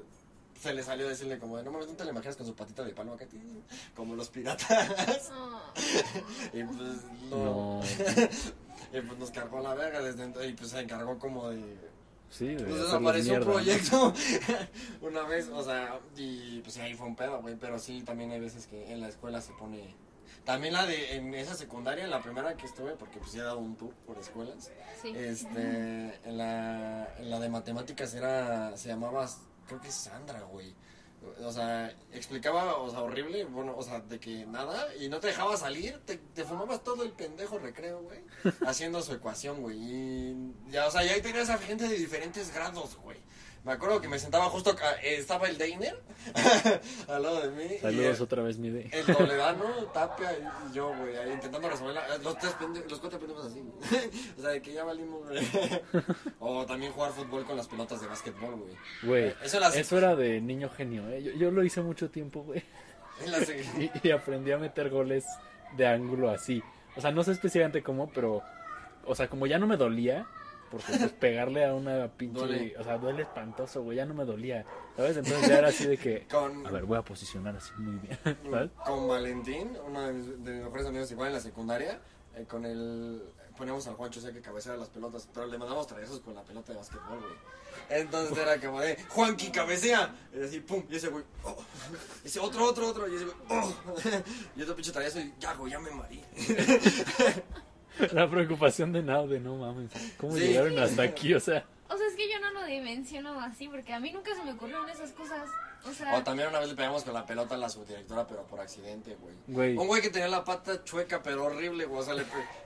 se 0.59 0.73
le 0.73 0.81
salió 0.81 1.07
decirle 1.07 1.37
como 1.37 1.57
de, 1.57 1.63
no 1.63 1.71
mames, 1.71 1.87
no 1.87 1.93
te 1.95 2.03
le 2.03 2.11
imaginas 2.11 2.35
con 2.35 2.47
su 2.47 2.55
patita 2.55 2.83
de 2.83 2.93
palo 2.93 3.13
acá, 3.13 3.25
como 3.95 4.15
los 4.15 4.29
piratas. 4.29 5.31
Oh. 5.35 5.61
y 6.53 6.63
pues 6.63 6.79
no, 7.29 7.37
No. 7.37 7.81
y 8.97 9.01
pues 9.01 9.19
nos 9.19 9.29
cargó 9.31 9.59
la 9.61 9.75
verga 9.75 10.01
desde 10.01 10.23
entonces, 10.23 10.51
y 10.51 10.55
pues 10.55 10.71
se 10.71 10.79
encargó 10.79 11.19
como 11.19 11.49
de 11.49 11.93
Sí, 12.31 12.47
de 12.47 12.55
pues 12.55 12.65
hacerlos 12.81 12.87
desapareció 12.87 13.33
un 13.35 13.43
proyecto 13.43 14.13
una 15.03 15.21
vez, 15.23 15.49
o 15.49 15.63
sea, 15.63 15.99
y 16.17 16.61
pues 16.61 16.75
ahí 16.79 16.95
fue 16.95 17.05
un 17.05 17.15
pedo, 17.15 17.39
güey, 17.43 17.55
pero 17.55 17.77
sí, 17.77 18.01
también 18.01 18.31
hay 18.31 18.39
veces 18.39 18.65
que 18.65 18.91
en 18.91 19.01
la 19.01 19.09
escuela 19.09 19.39
se 19.41 19.53
pone... 19.53 19.93
También 20.45 20.73
la 20.73 20.85
de, 20.85 21.15
en 21.15 21.33
esa 21.33 21.55
secundaria, 21.55 22.03
en 22.03 22.09
la 22.11 22.21
primera 22.21 22.55
que 22.57 22.65
estuve, 22.65 22.91
porque 22.95 23.17
pues 23.19 23.31
ya 23.31 23.41
he 23.41 23.45
dado 23.45 23.59
un 23.59 23.75
tour 23.77 23.93
por 24.05 24.17
escuelas, 24.17 24.69
Sí. 25.01 25.13
este, 25.15 26.19
en 26.25 26.37
la, 26.37 27.15
en 27.17 27.29
la 27.29 27.39
de 27.39 27.49
matemáticas 27.49 28.13
era, 28.13 28.75
se 28.75 28.89
llamaba, 28.89 29.27
creo 29.67 29.79
que 29.79 29.91
Sandra, 29.91 30.41
güey. 30.41 30.73
O 31.41 31.51
sea, 31.53 31.89
explicaba, 32.11 32.75
o 32.75 32.89
sea, 32.89 32.99
horrible, 32.99 33.45
bueno, 33.45 33.73
o 33.77 33.81
sea, 33.81 34.01
de 34.01 34.19
que 34.19 34.45
nada, 34.45 34.93
y 34.99 35.07
no 35.07 35.21
te 35.21 35.27
dejaba 35.27 35.55
salir, 35.55 35.97
te, 36.05 36.17
te 36.17 36.43
fumabas 36.43 36.83
todo 36.83 37.03
el 37.03 37.13
pendejo 37.13 37.57
recreo, 37.59 38.01
güey, 38.01 38.19
haciendo 38.67 39.01
su 39.01 39.13
ecuación, 39.13 39.61
güey. 39.61 39.77
Y 39.79 40.53
ya, 40.69 40.87
o 40.87 40.91
sea, 40.91 41.05
y 41.05 41.07
ahí 41.09 41.21
tenías 41.21 41.49
a 41.49 41.57
gente 41.57 41.87
de 41.87 41.95
diferentes 41.95 42.53
grados, 42.53 42.97
güey. 42.97 43.17
Me 43.63 43.71
acuerdo 43.71 44.01
que 44.01 44.09
me 44.09 44.19
sentaba 44.19 44.45
justo 44.49 44.71
acá, 44.71 44.95
eh, 45.01 45.15
estaba 45.17 45.47
el 45.47 45.57
Deiner 45.57 45.97
al 47.07 47.23
lado 47.23 47.47
de 47.47 47.49
mí. 47.51 47.77
Saludos 47.81 48.19
otra 48.19 48.43
vez, 48.43 48.57
mi 48.57 48.69
de. 48.69 48.89
el 48.91 49.05
Toledano, 49.05 49.63
Tapia 49.93 50.31
y 50.69 50.73
yo, 50.75 50.93
güey, 50.97 51.15
ahí 51.15 51.31
intentando 51.31 51.69
resolver 51.69 51.95
la- 51.95 52.17
los 52.17 52.37
tres 52.39 52.53
pendejos, 52.55 52.91
los 52.91 52.99
cuatro 52.99 53.19
pendejos 53.19 53.45
así, 53.45 53.61
güey. 53.61 54.09
o 54.37 54.41
sea, 54.41 54.49
de 54.51 54.61
que 54.61 54.73
ya 54.73 54.83
valimos, 54.83 55.21
güey. 55.29 55.47
o 56.41 56.65
también 56.65 56.91
jugar 56.91 57.13
fútbol 57.13 57.45
con 57.45 57.55
las 57.55 57.67
pelotas 57.69 58.01
de 58.01 58.07
básquetbol, 58.07 58.55
güey. 58.55 58.75
Güey, 59.03 59.35
Eso 59.43 59.59
la- 59.61 59.69
eso 59.69 59.97
era 59.97 60.15
de 60.17 60.41
niño 60.41 60.69
genio, 60.69 61.07
¿eh? 61.09 61.23
Yo, 61.23 61.31
yo 61.31 61.49
lo 61.51 61.63
hice 61.63 61.81
mucho 61.81 62.09
tiempo, 62.09 62.43
güey. 62.43 62.61
Y, 63.79 64.07
y 64.07 64.11
aprendí 64.11 64.51
a 64.51 64.57
meter 64.57 64.89
goles 64.89 65.23
de 65.77 65.87
ángulo 65.87 66.29
así. 66.31 66.61
O 66.97 67.01
sea, 67.01 67.11
no 67.11 67.23
sé 67.23 67.31
específicamente 67.31 67.81
cómo, 67.81 68.09
pero. 68.11 68.41
O 69.05 69.15
sea, 69.15 69.29
como 69.29 69.47
ya 69.47 69.57
no 69.57 69.67
me 69.67 69.77
dolía. 69.77 70.25
Porque 70.73 70.91
pues 70.97 71.11
pegarle 71.11 71.63
a 71.63 71.75
una 71.75 72.07
pinche. 72.07 72.39
Duele. 72.39 72.75
O 72.79 72.83
sea, 72.83 72.97
duele 72.97 73.21
espantoso, 73.21 73.83
güey. 73.83 73.97
Ya 73.97 74.07
no 74.07 74.15
me 74.15 74.25
dolía. 74.25 74.65
¿Sabes? 74.97 75.17
Entonces 75.17 75.47
ya 75.47 75.59
era 75.59 75.67
así 75.67 75.85
de 75.85 75.97
que. 75.97 76.25
con, 76.25 76.65
A 76.65 76.71
ver, 76.71 76.85
voy 76.85 76.97
a 76.97 77.03
posicionar 77.03 77.55
así 77.55 77.71
muy 77.77 77.99
bien. 77.99 78.17
¿Sabes? 78.49 78.71
con 78.83 79.07
Valentín, 79.07 79.77
uno 79.87 80.01
de 80.01 80.13
mis, 80.13 80.43
de 80.43 80.51
mis 80.51 80.63
mejores 80.63 80.87
amigos 80.87 81.11
igual 81.11 81.27
en 81.27 81.33
la 81.35 81.39
secundaria, 81.41 81.99
eh, 82.35 82.45
con 82.49 82.65
el... 82.65 83.21
Poníamos 83.55 83.85
al 83.85 83.93
Juancho, 83.93 84.19
o 84.19 84.23
sea, 84.23 84.33
que 84.33 84.41
cabeceara 84.41 84.79
las 84.79 84.89
pelotas, 84.89 85.29
pero 85.31 85.45
le 85.45 85.59
mandamos 85.59 85.85
travesos 85.85 86.19
con 86.21 86.33
la 86.33 86.41
pelota 86.41 86.71
de 86.71 86.79
básquetbol, 86.79 87.19
güey. 87.19 87.33
Entonces 87.91 88.35
era 88.35 88.59
como 88.59 88.81
de, 88.81 88.97
Juanqui, 89.09 89.51
cabecea. 89.51 90.11
Y 90.33 90.43
así, 90.43 90.59
pum, 90.59 90.83
y 90.89 90.95
ese 90.95 91.09
güey, 91.09 91.23
oh. 91.43 91.55
Y 92.23 92.27
ese 92.27 92.39
otro, 92.39 92.67
otro, 92.67 92.87
otro, 92.87 93.07
y 93.07 93.15
ese 93.15 93.25
güey, 93.25 93.35
oh. 93.49 93.75
Y 94.55 94.63
otro 94.63 94.75
pinche 94.75 94.91
traveso 94.91 95.19
y, 95.19 95.35
ya, 95.39 95.53
güey, 95.53 95.71
ya 95.71 95.79
me 95.79 95.91
marí. 95.91 96.19
La 98.13 98.29
preocupación 98.29 98.91
de 98.91 99.01
Now, 99.03 99.27
de 99.27 99.39
no 99.39 99.55
mames. 99.57 99.91
¿Cómo 100.17 100.33
Sí. 100.33 100.39
llegaron 100.41 100.77
hasta 100.79 101.03
aquí? 101.03 101.33
O 101.33 101.39
sea. 101.39 101.65
O 101.89 101.97
sea, 101.97 102.07
es 102.07 102.15
que 102.15 102.27
yo 102.31 102.39
no 102.39 102.51
lo 102.51 102.65
dimensiono 102.65 103.39
así 103.39 103.67
porque 103.67 103.93
a 103.93 103.99
mí 103.99 104.11
nunca 104.11 104.33
se 104.35 104.43
me 104.43 104.53
ocurrieron 104.53 104.89
esas 104.89 105.11
cosas. 105.11 105.47
O 105.85 105.91
sea, 105.93 106.15
O 106.15 106.23
también 106.23 106.47
una 106.49 106.59
vez 106.59 106.69
le 106.69 106.75
pegamos 106.75 107.03
con 107.03 107.13
la 107.13 107.25
pelota 107.25 107.55
a 107.55 107.57
la 107.57 107.69
subdirectora, 107.69 108.25
pero 108.25 108.43
por 108.47 108.59
accidente, 108.61 109.15
güey. 109.15 109.35
Güey. 109.47 109.77
Un 109.77 109.85
güey 109.87 110.01
que 110.01 110.09
tenía 110.09 110.29
la 110.29 110.43
pata 110.43 110.83
chueca, 110.83 111.21
pero 111.21 111.43
horrible, 111.45 111.85
güey. 111.85 112.01
O 112.01 112.03
sea, 112.03 112.13
le, 112.15 112.23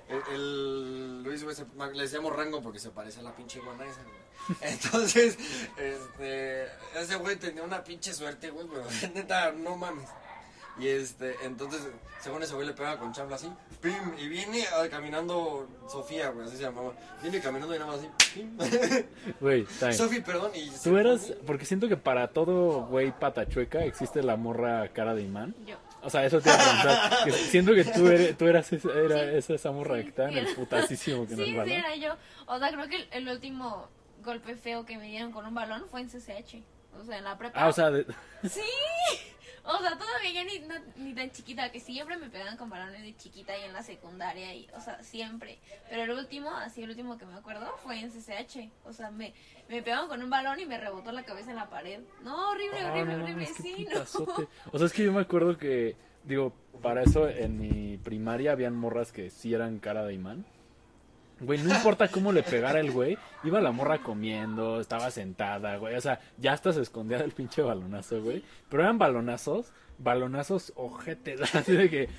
el, 0.08 0.34
el 0.34 1.24
Luis, 1.24 1.44
güey, 1.44 1.56
se- 1.56 1.66
le 1.94 2.04
decíamos 2.04 2.34
rango 2.34 2.62
porque 2.62 2.80
se 2.80 2.92
parece 2.92 3.20
a 3.20 3.24
la 3.24 3.36
pinche 3.36 3.60
iguana 3.60 3.86
esa, 3.86 4.04
güey. 4.04 4.28
Entonces, 4.62 5.38
este, 5.78 6.66
ese 6.96 7.16
güey 7.18 7.36
tenía 7.38 7.64
una 7.64 7.84
pinche 7.84 8.14
suerte, 8.14 8.50
güey, 8.52 8.68
pero 8.68 8.86
neta, 9.14 9.52
no 9.52 9.76
mames. 9.76 10.08
Y 10.80 10.88
este, 10.88 11.36
entonces, 11.44 11.82
según 12.22 12.44
ese 12.44 12.54
güey 12.54 12.68
le 12.68 12.74
pega 12.74 12.98
con 13.00 13.12
chabla 13.12 13.36
así, 13.36 13.52
pim, 13.82 13.94
y 14.20 14.28
viene 14.28 14.64
ah, 14.76 14.86
caminando 14.90 15.68
Sofía, 15.90 16.30
güey, 16.30 16.46
así 16.48 16.58
se 16.58 16.64
llamaba. 16.64 16.94
Viene 17.22 17.40
caminando 17.42 17.76
y 17.76 17.80
nada 17.80 17.92
más 17.92 18.00
así, 18.00 18.10
pim. 18.34 18.58
Güey. 19.40 19.66
Sofi, 19.94 20.22
perdón, 20.22 20.52
y 20.56 20.70
Tú 20.84 20.98
eras, 20.98 21.34
porque 21.46 21.66
siento 21.66 21.88
que 21.88 21.98
para 21.98 22.28
todo 22.28 22.86
güey 22.86 23.12
patachueca 23.18 23.84
existe 23.86 24.22
la 24.22 24.36
morra 24.36 24.88
cara 24.94 25.16
de 25.16 25.24
imán. 25.24 25.56
yo. 25.66 25.78
O 26.04 26.10
sea, 26.12 26.24
eso 26.26 26.40
te 26.40 26.50
iba 26.50 26.58
a 26.58 26.62
preguntar. 26.64 27.24
que 27.26 27.32
siento 27.52 27.74
que 27.74 27.84
tú 27.84 28.08
eres, 28.08 28.38
tú 28.38 28.46
eras 28.48 28.72
esa, 28.72 28.90
era 28.94 29.16
Sí. 29.32 29.36
esa, 29.38 29.54
esa 29.56 29.72
morra 29.72 29.96
que 30.04 30.10
estaba 30.10 30.30
en 30.30 30.38
el 30.38 30.48
Sí. 30.48 30.54
putasísimo 30.54 31.28
que 31.28 31.36
Sí, 31.36 31.42
el 31.42 31.48
sí, 31.48 31.54
balón. 31.58 31.72
era 31.74 31.96
yo. 31.96 32.16
O 32.46 32.60
sea, 32.60 32.70
creo 32.72 32.88
que 32.88 32.96
el, 32.98 33.08
el 33.12 33.30
último 33.30 33.90
golpe 34.24 34.56
feo 34.56 34.86
que 34.86 34.98
me 34.98 35.08
dieron 35.08 35.32
con 35.32 35.46
un 35.48 35.56
balón 35.56 35.86
fue 35.90 36.02
en 36.02 36.10
CCH. 36.10 36.62
O 37.02 37.04
sea, 37.04 37.18
en 37.18 37.24
la 37.24 37.36
prepa. 37.38 37.60
Ah, 37.60 37.68
o 37.68 37.74
sea, 37.74 37.90
de- 37.92 38.06
Sí. 38.48 38.62
O 39.68 39.80
sea, 39.82 39.98
todavía 39.98 40.32
yo 40.32 40.44
ni, 40.46 40.60
no- 40.68 40.94
ni 40.96 41.14
tan 41.14 41.30
chiquita, 41.32 41.72
que 41.72 41.80
siempre 41.80 42.16
me 42.18 42.30
pegaban 42.30 42.56
con 42.58 42.70
balones 42.70 43.02
de 43.02 43.16
chiquita 43.18 43.58
y 43.58 43.64
en 43.64 43.74
la 43.74 43.84
secundaria, 43.84 44.54
y, 44.56 44.68
o 44.76 44.80
sea, 44.82 45.04
siempre. 45.04 45.60
Pero 45.90 46.04
el 46.04 46.12
último, 46.12 46.52
así 46.52 46.84
el 46.84 46.90
último 46.92 47.18
que 47.18 47.26
me 47.26 47.34
acuerdo, 47.36 47.76
fue 47.84 48.00
en 48.00 48.10
CCH. 48.10 48.70
O 48.86 48.94
sea, 48.94 49.12
me, 49.12 49.34
me 49.68 49.82
pegaban 49.82 50.08
con 50.08 50.22
un 50.24 50.30
balón 50.30 50.60
y 50.60 50.66
me 50.66 50.78
rebotó 50.78 51.12
la 51.12 51.24
cabeza 51.24 51.50
en 51.52 51.58
la 51.58 51.70
pared. 51.70 52.00
No, 52.24 52.50
horrible, 52.52 52.80
Ah, 52.82 52.92
horrible, 52.94 53.18
no 53.18 53.24
horrible, 53.24 53.46
sí, 53.48 53.84
no. 53.86 53.90
putazote. 53.92 54.48
O 54.72 54.78
sea, 54.78 54.88
es 54.88 54.94
que 54.94 55.04
yo 55.04 55.12
me 55.12 55.22
acuerdo 55.22 55.58
que, 55.58 55.96
digo, 56.24 56.54
para 56.82 57.04
eso 57.04 57.28
en 57.28 57.60
mi 57.60 57.98
primaria 57.98 58.54
habían 58.54 58.76
morras 58.76 59.12
que 59.12 59.30
sí 59.30 59.54
eran 59.54 59.80
cara 59.80 60.06
de 60.06 60.14
imán. 60.14 60.46
Güey, 61.40 61.62
no 61.62 61.74
importa 61.74 62.08
cómo 62.08 62.32
le 62.32 62.42
pegara 62.42 62.80
el 62.80 62.92
güey, 62.92 63.18
iba 63.44 63.62
la 63.62 63.72
morra 63.72 64.00
comiendo, 64.00 64.82
estaba 64.82 65.12
sentada, 65.12 65.78
güey, 65.78 65.96
o 65.96 66.02
sea, 66.02 66.20
ya 66.38 66.54
hasta 66.54 66.74
se 66.74 66.82
escondía 66.82 67.20
del 67.20 67.32
pinche 67.32 67.62
balonazo, 67.62 68.22
güey. 68.24 68.44
Pero 68.70 68.82
eran 68.82 68.98
balonazos, 68.98 69.72
balonazos 69.98 70.74
ojetes, 70.76 71.42
así 71.56 71.72
de 71.74 71.90
que... 71.90 72.10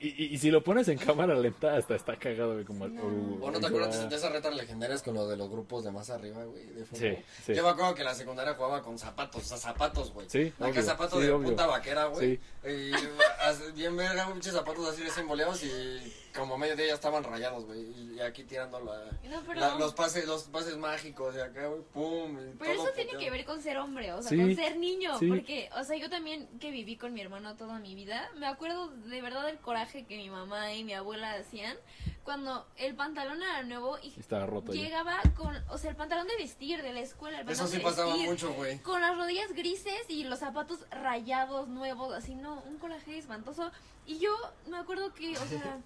Y, 0.00 0.08
y- 0.24 0.34
y 0.34 0.38
si 0.38 0.50
lo 0.50 0.64
pones 0.64 0.88
en 0.88 0.98
cámara 0.98 1.34
lenta, 1.36 1.76
hasta 1.76 1.94
está 1.94 2.16
cagado, 2.16 2.54
güey, 2.54 2.64
como... 2.64 2.86
uh, 2.86 3.38
¿O 3.44 3.50
no 3.52 3.60
te 3.60 3.66
acuerdas 3.68 4.08
de 4.10 4.16
esas 4.16 4.32
retas 4.32 4.52
legendarias 4.56 5.00
con 5.02 5.14
lo 5.14 5.28
de 5.28 5.36
los 5.36 5.48
grupos 5.48 5.84
de 5.84 5.92
más 5.92 6.10
arriba, 6.10 6.42
güey? 6.44 6.66
De 6.66 6.84
fútbol? 6.84 7.00
Sí, 7.16 7.22
sí. 7.46 7.54
Yo 7.54 7.62
me 7.62 7.68
acuerdo 7.68 7.94
que 7.94 8.00
en 8.00 8.06
la 8.06 8.14
secundaria 8.16 8.54
jugaba 8.54 8.82
con 8.82 8.98
zapatos, 8.98 9.42
o 9.44 9.46
sea, 9.46 9.58
zapatos, 9.58 10.12
güey. 10.12 10.28
Sí, 10.28 10.52
Acá 10.58 10.82
zapatos 10.82 11.20
sí, 11.20 11.26
de 11.26 11.32
obvio. 11.32 11.50
puta 11.50 11.66
vaquera, 11.68 12.06
güey. 12.06 12.40
Sí. 12.64 12.68
Y 12.68 13.72
bien 13.78 13.96
verga, 13.96 14.28
muchos 14.28 14.52
zapatos 14.52 14.88
así 14.88 15.02
recién 15.02 15.28
boleados 15.28 15.62
y 15.62 16.14
como 16.36 16.56
medio 16.58 16.76
día 16.76 16.86
ya 16.88 16.94
estaban 16.94 17.22
rayados, 17.24 17.64
güey. 17.66 17.80
Y 18.14 18.20
aquí 18.20 18.44
tirando 18.44 18.80
la, 18.80 19.04
No, 19.28 19.42
pero- 19.46 19.60
la- 19.60 19.74
los 19.76 19.94
pases 19.94 20.26
los 20.26 20.44
pases 20.44 20.76
mágicos 20.78 21.34
de 21.34 21.42
acá, 21.42 21.66
güey, 21.68 21.82
pum. 21.92 22.38
y 22.38 22.56
Pero 22.58 22.74
todo 22.74 22.84
eso 22.86 22.94
tiene 22.94 23.12
puteado. 23.12 23.18
que 23.18 23.30
ver 23.30 23.44
con 23.44 23.62
ser 23.62 23.78
hombre, 23.78 24.12
o 24.12 24.22
sea, 24.22 24.30
Sí, 24.30 24.36
con 24.38 24.54
ser 24.56 24.76
niño. 24.78 25.18
sí. 25.18 25.28
Porque, 25.28 25.68
o 25.78 25.84
sea, 25.84 25.96
yo 25.96 26.08
también 26.10 26.48
que 26.58 26.70
viví 26.70 26.96
con 26.96 27.09
mi 27.10 27.20
hermano 27.20 27.54
toda 27.56 27.78
mi 27.78 27.94
vida, 27.94 28.30
me 28.36 28.46
acuerdo 28.46 28.88
de 28.88 29.20
verdad 29.22 29.46
del 29.46 29.58
coraje 29.58 30.04
que 30.04 30.16
mi 30.16 30.30
mamá 30.30 30.72
y 30.74 30.84
mi 30.84 30.94
abuela 30.94 31.32
hacían 31.32 31.76
cuando 32.24 32.66
el 32.76 32.94
pantalón 32.94 33.42
era 33.42 33.62
nuevo 33.62 33.98
y 34.02 34.12
Estaba 34.18 34.46
roto 34.46 34.72
ya. 34.72 34.82
llegaba 34.82 35.20
con, 35.36 35.56
o 35.68 35.78
sea, 35.78 35.90
el 35.90 35.96
pantalón 35.96 36.26
de 36.28 36.36
vestir 36.36 36.82
de 36.82 36.92
la 36.92 37.00
escuela, 37.00 37.40
el 37.40 37.48
Eso 37.48 37.64
pantalón 37.64 37.70
sí 37.72 37.76
de 37.78 37.82
pasaba 37.82 38.12
vestir, 38.12 38.30
mucho, 38.30 38.52
güey. 38.54 38.78
Con 38.80 39.00
las 39.00 39.16
rodillas 39.16 39.52
grises 39.52 40.04
y 40.08 40.24
los 40.24 40.38
zapatos 40.38 40.80
rayados, 40.90 41.68
nuevos, 41.68 42.14
así, 42.14 42.34
no, 42.34 42.60
un 42.66 42.78
coraje 42.78 43.18
espantoso. 43.18 43.70
Y 44.06 44.18
yo 44.18 44.30
me 44.68 44.76
acuerdo 44.78 45.12
que, 45.14 45.36
o 45.38 45.46
sea, 45.46 45.78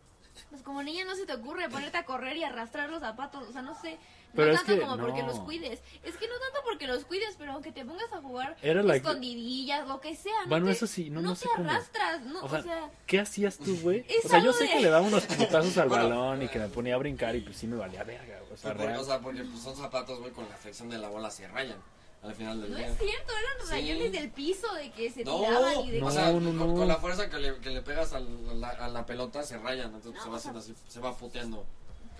pues 0.50 0.62
como 0.62 0.82
niña 0.82 1.04
no 1.04 1.14
se 1.14 1.26
te 1.26 1.34
ocurre 1.34 1.68
ponerte 1.68 1.98
a 1.98 2.04
correr 2.04 2.36
y 2.36 2.44
arrastrar 2.44 2.90
los 2.90 3.00
zapatos, 3.00 3.48
o 3.48 3.52
sea, 3.52 3.62
no 3.62 3.80
sé. 3.80 3.98
Pero 4.34 4.48
no 4.48 4.54
es 4.54 4.60
tanto 4.64 4.74
que 4.74 4.80
como 4.86 4.96
porque 4.98 5.20
no. 5.22 5.28
los 5.28 5.40
cuides. 5.40 5.80
Es 6.02 6.16
que 6.16 6.26
no 6.26 6.34
tanto 6.38 6.60
porque 6.64 6.86
los 6.86 7.04
cuides, 7.04 7.34
pero 7.38 7.52
aunque 7.52 7.70
te 7.72 7.84
pongas 7.84 8.10
a 8.12 8.20
jugar 8.22 8.56
Era 8.62 8.82
la- 8.82 8.96
escondidillas, 8.96 9.86
lo 9.86 10.00
que 10.00 10.16
sea. 10.16 10.32
no 10.44 10.48
Bueno, 10.48 10.66
te- 10.66 10.72
eso 10.72 10.86
sí, 10.86 11.10
no- 11.10 11.20
no 11.20 11.34
sé 11.34 11.42
te 11.48 11.50
cómo. 11.56 11.70
arrastras, 11.70 12.22
no, 12.22 12.40
O 12.42 12.48
sea, 12.48 12.58
o 12.60 12.62
sea 12.62 12.90
¿qué 13.06 13.20
hacías 13.20 13.58
tú, 13.58 13.76
güey? 13.82 14.06
O 14.24 14.28
sea, 14.28 14.38
yo 14.38 14.50
algo 14.50 14.52
sé 14.54 14.64
de- 14.64 14.70
que 14.70 14.80
le 14.80 14.88
daba 14.88 15.06
unos 15.06 15.24
putazos 15.26 15.76
al 15.78 15.88
Bueno. 15.88 16.04
balón 16.08 16.42
y 16.42 16.48
que 16.48 16.58
me 16.58 16.68
ponía 16.68 16.94
a 16.94 16.98
brincar 16.98 17.36
y 17.36 17.40
pues 17.42 17.56
sí 17.56 17.66
me 17.66 17.76
valía 17.76 18.04
verga. 18.04 18.40
O 18.52 18.56
sea, 18.56 18.72
Sí, 18.72 18.78
porque, 18.78 18.96
o 18.96 19.04
sea, 19.04 19.18
porque 19.20 19.42
pues, 19.44 19.62
son 19.62 19.76
zapatos, 19.76 20.18
güey, 20.20 20.32
con 20.32 20.48
la 20.48 20.56
fricción 20.56 20.88
de 20.88 20.98
la 20.98 21.08
bola 21.08 21.30
se 21.30 21.46
rayan 21.48 21.78
al 22.22 22.34
final 22.34 22.60
del 22.62 22.70
no 22.70 22.76
día. 22.78 22.86
es 22.88 22.98
cierto, 22.98 23.32
eran 23.32 23.66
Sí. 23.66 23.72
rayones 23.72 24.12
del 24.12 24.30
piso 24.30 24.72
de 24.74 24.92
que 24.92 25.10
se 25.10 25.24
No, 25.24 25.38
tiraban 25.40 25.80
y 25.80 25.90
de 25.90 26.00
No, 26.00 26.06
o 26.06 26.10
sea, 26.10 26.26
no, 26.28 26.32
con, 26.34 26.56
no. 26.56 26.74
con 26.74 26.86
la 26.88 26.96
fuerza 26.96 27.28
que 27.28 27.36
le, 27.38 27.56
que 27.58 27.70
le 27.70 27.82
pegas 27.82 28.12
al- 28.12 28.48
a 28.48 28.54
la, 28.54 28.68
a 28.68 28.88
la 28.88 29.04
pelota 29.04 29.42
se 29.42 29.58
rayan, 29.58 29.88
entonces 29.92 30.14
No, 30.14 30.22
se 30.22 30.30
va 30.30 30.36
haciendo 30.36 30.60
así, 30.60 30.74
se 30.88 31.00
va 31.00 31.16
puteando. 31.16 31.66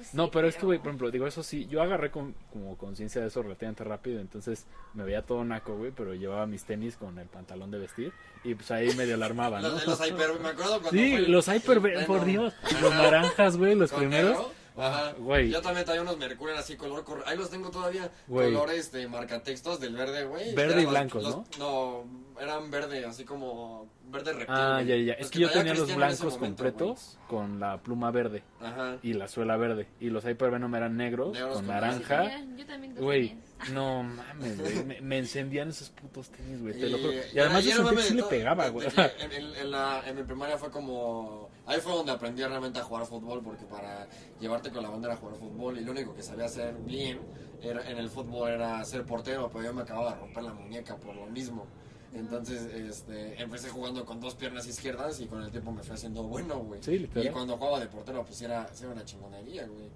Pues 0.02 0.10
sí, 0.10 0.16
No, 0.16 0.30
pero 0.30 0.48
es 0.48 0.56
que, 0.56 0.66
güey, 0.66 0.78
por 0.78 0.88
ejemplo, 0.88 1.10
digo, 1.10 1.26
eso 1.26 1.42
sí, 1.42 1.66
yo 1.66 1.80
agarré 1.82 2.10
con, 2.10 2.34
como 2.52 2.76
conciencia 2.76 3.20
de 3.20 3.28
eso 3.28 3.42
relativamente 3.42 3.84
rápido, 3.84 4.20
entonces 4.20 4.66
me 4.94 5.04
veía 5.04 5.22
todo 5.22 5.44
naco, 5.44 5.76
güey, 5.76 5.92
pero 5.92 6.14
llevaba 6.14 6.46
mis 6.46 6.64
tenis 6.64 6.96
con 6.96 7.18
el 7.18 7.28
pantalón 7.28 7.70
de 7.70 7.78
vestir 7.78 8.12
y 8.44 8.54
pues 8.54 8.70
ahí 8.70 8.92
medio 8.94 9.16
la 9.16 9.26
armaba, 9.26 9.60
¿no? 9.62 9.68
Los, 9.68 9.86
los 9.86 10.06
hyper, 10.06 10.40
me 10.40 10.48
acuerdo 10.48 10.80
cuando 10.80 10.90
Sí, 10.90 11.12
fue 11.12 11.20
los 11.28 11.46
hyper, 11.46 11.86
el 11.86 12.06
por. 12.06 12.24
Dios, 12.24 12.54
los 12.82 12.90
naranjas, 12.90 13.56
güey, 13.56 13.74
los 13.74 13.92
primeros. 13.92 14.46
Ajá. 14.76 15.12
güey. 15.18 15.50
Yo 15.50 15.60
también 15.60 15.84
traía 15.84 16.02
unos 16.02 16.16
Mercurial 16.18 16.58
así 16.58 16.76
color 16.76 17.04
cor- 17.04 17.22
ahí 17.26 17.36
los 17.36 17.50
tengo 17.50 17.70
todavía 17.70 18.10
Güey. 18.26 18.52
colores 18.52 18.90
de 18.92 19.06
marcatextos 19.08 19.80
del 19.80 19.94
verde, 19.94 20.24
güey. 20.24 20.54
Verde 20.54 20.72
Eran 20.74 20.82
y 20.84 20.86
blancos, 20.86 21.22
los- 21.22 21.58
No, 21.58 22.04
eran 22.40 22.70
verde, 22.70 23.04
así 23.04 23.24
como 23.24 23.88
verde 24.10 24.32
reptil. 24.32 24.54
Ah, 24.56 24.80
güey. 24.82 24.86
ya, 24.86 24.96
ya. 24.96 25.12
Los 25.18 25.26
Es 25.26 25.30
que 25.30 25.38
yo 25.40 25.50
tenía 25.50 25.74
los 25.74 25.94
blancos 25.94 26.20
momento, 26.34 26.38
completos 26.64 27.18
con 27.28 27.60
la 27.60 27.78
pluma 27.82 28.10
verde 28.10 28.42
güey. 28.58 28.70
Ajá. 28.70 28.96
y 29.02 29.12
la 29.14 29.28
suela 29.28 29.56
verde. 29.56 29.88
Y 30.00 30.10
los 30.10 30.24
Hyper 30.24 30.50
Venom 30.50 30.74
eran 30.74 30.96
negros, 30.96 31.32
Negros 31.32 31.56
con 31.56 31.66
con 31.66 31.74
naranja. 31.74 32.40
Yo 32.56 32.66
también 32.66 32.94
los 32.94 33.04
Güey, 33.04 33.28
tenía. 33.28 33.44
No 33.70 34.02
mames, 34.02 34.60
güey. 34.60 34.84
Me, 34.84 35.00
me 35.00 35.18
encendían 35.18 35.68
esos 35.68 35.90
putos 35.90 36.30
tenis, 36.30 36.60
güey. 36.60 36.74
Te 36.78 36.86
Y- 36.86 36.90
lo 36.90 36.98
juro. 36.98 37.12
Y 37.12 37.38
además 37.38 37.58
era- 37.58 37.60
y 37.60 37.64
yo 37.64 37.70
era 37.70 37.76
sentí 37.76 37.82
mame 37.84 37.96
que 37.96 38.02
de 38.02 38.08
sí 38.08 38.14
le 38.14 38.22
pegaba, 38.24 38.68
güey. 38.68 38.88
En, 39.20 39.32
en- 39.32 39.54
en 39.56 39.70
la, 39.70 40.02
en 40.08 40.16
mi 40.16 40.22
primaria 40.24 40.58
fue 40.58 40.70
como... 40.70 41.48
Ahí 41.66 41.80
fue 41.80 41.92
donde 41.92 42.10
aprendí 42.12 42.42
realmente 42.42 42.80
a 42.80 42.82
jugar 42.82 43.06
fútbol, 43.06 43.40
porque 43.42 43.64
para 43.64 44.08
llevarte 44.40 44.70
con 44.70 44.82
la 44.82 44.90
bandera 44.90 45.14
a 45.14 45.16
jugar 45.16 45.36
fútbol, 45.36 45.78
y 45.78 45.84
lo 45.84 45.92
único 45.92 46.14
que 46.14 46.22
sabía 46.22 46.46
hacer 46.46 46.74
bien 46.84 47.20
era, 47.62 47.88
en 47.88 47.98
el 47.98 48.08
fútbol 48.10 48.50
era 48.50 48.84
ser 48.84 49.04
portero, 49.04 49.48
pero 49.52 49.64
yo 49.66 49.72
me 49.72 49.82
acababa 49.82 50.10
de 50.14 50.16
romper 50.20 50.42
la 50.42 50.54
muñeca 50.54 50.96
por 50.96 51.14
lo 51.14 51.26
mismo. 51.26 51.66
Entonces, 52.14 52.62
este, 52.74 53.40
empecé 53.40 53.70
jugando 53.70 54.04
con 54.04 54.20
dos 54.20 54.34
piernas 54.34 54.66
izquierdas 54.66 55.18
y 55.20 55.26
con 55.26 55.42
el 55.42 55.50
tiempo 55.50 55.70
me 55.72 55.82
fui 55.82 55.94
haciendo 55.94 56.24
bueno, 56.24 56.58
güey. 56.58 56.82
Sí, 56.82 57.08
Y 57.14 57.28
cuando 57.28 57.56
jugaba 57.56 57.80
de 57.80 57.86
portero, 57.86 58.22
pues 58.24 58.42
era, 58.42 58.68
era 58.78 58.88
una 58.90 59.04
chingonería, 59.04 59.66
güey. 59.66 59.88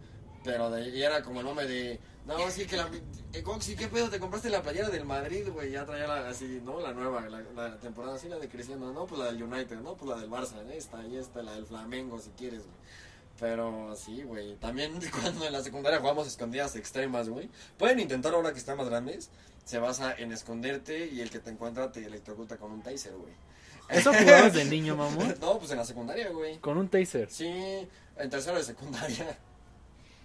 Pero 0.47 0.71
de, 0.71 0.89
y 0.89 1.03
era 1.03 1.23
como 1.23 1.41
el 1.41 1.47
mame 1.47 1.67
de, 1.67 2.01
no, 2.27 2.51
sí 2.51 2.67
que 2.67 2.77
la, 2.77 2.89
eh, 3.33 3.43
Coxy, 3.43 3.77
¿qué 3.77 3.89
pedo? 3.89 4.09
¿Te 4.09 4.19
compraste 4.19 4.49
la 4.49 4.63
playera 4.63 4.89
del 4.89 5.05
Madrid, 5.05 5.49
güey? 5.53 5.73
Ya 5.73 5.85
traía 5.85 6.07
la, 6.07 6.29
así, 6.29 6.61
¿no? 6.65 6.81
La 6.81 6.93
nueva, 6.93 7.29
la, 7.29 7.41
la 7.55 7.79
temporada 7.79 8.15
así, 8.15 8.29
la 8.29 8.39
de 8.39 8.49
creciendo, 8.49 8.93
¿no? 8.93 9.07
Pues 9.07 9.21
la 9.21 9.27
del 9.27 9.43
United, 9.43 9.79
¿no? 9.81 9.97
Pues 9.97 10.09
la 10.09 10.17
del 10.17 10.31
Barça, 10.31 10.65
esta 10.71 11.05
y 11.05 11.17
esta, 11.17 11.43
la 11.43 11.53
del 11.53 11.67
Flamengo, 11.67 12.19
si 12.21 12.31
quieres, 12.31 12.63
güey. 12.65 12.77
Pero 13.39 13.95
sí, 13.97 14.23
güey. 14.23 14.57
También 14.57 14.99
cuando 15.21 15.47
en 15.47 15.53
la 15.53 15.63
secundaria 15.63 16.01
jugamos 16.01 16.27
escondidas 16.27 16.75
extremas, 16.77 17.29
güey. 17.29 17.49
Pueden 17.77 18.01
intentar 18.01 18.35
ahora 18.35 18.53
que 18.53 18.59
están 18.59 18.77
más 18.77 18.89
grandes. 18.89 19.31
Se 19.65 19.79
basa 19.79 20.15
en 20.17 20.33
esconderte 20.33 21.07
y 21.07 21.21
el 21.21 21.31
que 21.31 21.39
te 21.39 21.51
encuentra 21.51 21.93
te 21.93 22.05
electrocuta 22.05 22.57
con 22.57 22.73
un 22.73 22.83
taser, 22.83 23.13
güey. 23.17 23.35
¿Eso 23.89 24.13
jugabas 24.19 24.53
de 24.55 24.65
niño, 24.65 24.97
mamón? 24.97 25.35
No, 25.41 25.59
pues 25.59 25.71
en 25.71 25.79
la 25.79 25.85
secundaria, 25.85 26.31
güey. 26.31 26.59
Con 26.59 26.77
un 26.77 26.89
taser. 26.89 27.31
Sí, 27.31 27.47
en 28.17 28.31
tercero 28.31 28.57
de 28.57 28.65
secundaria. 28.65 29.39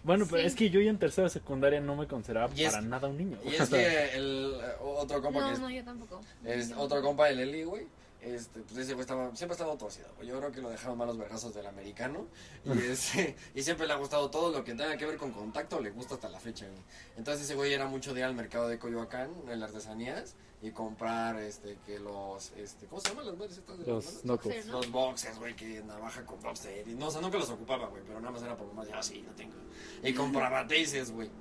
Bueno, 0.03 0.25
pero 0.29 0.41
es 0.41 0.55
que 0.55 0.69
yo 0.69 0.81
ya 0.81 0.89
en 0.89 0.97
tercera 0.97 1.25
de 1.27 1.29
secundaria 1.31 1.79
no 1.79 1.95
me 1.95 2.07
consideraba 2.07 2.51
Y 2.55 2.63
es- 2.63 2.71
para 2.71 2.81
nada 2.81 3.07
un 3.07 3.17
niño. 3.17 3.37
Y 3.45 3.55
es 3.55 3.69
que 3.69 4.09
el 4.15 4.53
otro 4.81 5.21
compa 5.21 5.39
que 5.41 5.45
No, 5.45 5.51
es, 5.53 5.59
no, 5.59 5.69
yo 5.69 5.83
tampoco. 5.83 6.21
es 6.43 6.71
otro 6.75 7.01
compa 7.01 7.29
el 7.29 7.39
Eli, 7.39 7.63
güey. 7.63 7.85
Este, 8.21 8.59
pues 8.61 8.77
ese 8.77 8.93
güey 8.93 9.01
estaba, 9.01 9.35
siempre 9.35 9.53
ha 9.53 9.57
estado 9.57 9.75
torcido. 9.77 10.07
Yo 10.21 10.37
creo 10.37 10.51
que 10.51 10.61
lo 10.61 10.69
dejaron 10.69 10.95
malos 10.97 11.17
vergazos 11.17 11.53
del 11.55 11.65
americano. 11.65 12.27
Y, 12.65 12.77
ese, 12.91 13.35
y 13.55 13.63
siempre 13.63 13.87
le 13.87 13.93
ha 13.93 13.95
gustado 13.95 14.29
todo 14.29 14.51
lo 14.51 14.63
que 14.63 14.75
tenga 14.75 14.95
que 14.95 15.07
ver 15.07 15.17
con 15.17 15.31
contacto, 15.31 15.79
le 15.79 15.89
gusta 15.89 16.15
hasta 16.15 16.29
la 16.29 16.39
fecha, 16.39 16.67
güey. 16.67 16.83
Entonces 17.17 17.45
ese 17.45 17.55
güey 17.55 17.73
era 17.73 17.87
mucho 17.87 18.13
de 18.13 18.19
ir 18.19 18.25
al 18.25 18.35
mercado 18.35 18.67
de 18.67 18.77
Coyoacán, 18.77 19.31
en 19.49 19.59
las 19.59 19.69
artesanías, 19.71 20.35
y 20.61 20.69
comprar, 20.69 21.39
este, 21.39 21.79
que 21.83 21.97
los, 21.97 22.51
este, 22.51 22.85
¿cómo 22.85 23.01
se 23.01 23.09
llaman 23.09 23.25
las 23.25 23.37
madres 23.37 23.57
estas 23.57 23.79
de 23.79 23.85
Los 23.87 24.05
manos? 24.05 24.21
knuckles. 24.21 24.55
Boxer, 24.55 24.65
¿no? 24.67 24.73
Los 24.73 24.91
boxes, 24.91 25.39
güey, 25.39 25.55
que 25.55 25.83
navaja 25.83 26.23
con 26.23 26.39
boxer. 26.41 26.87
Y 26.87 26.93
no, 26.93 27.07
o 27.07 27.11
sea, 27.11 27.21
nunca 27.21 27.39
los 27.39 27.49
ocupaba, 27.49 27.87
güey, 27.87 28.03
pero 28.05 28.19
nada 28.19 28.31
más 28.31 28.43
era 28.43 28.55
por 28.55 28.67
nomás, 28.67 28.87
ya, 28.87 29.01
sí, 29.01 29.23
no 29.25 29.33
tengo. 29.33 29.55
Y 30.03 30.13
compraba 30.13 30.67
tases, 30.67 31.11
güey. 31.11 31.31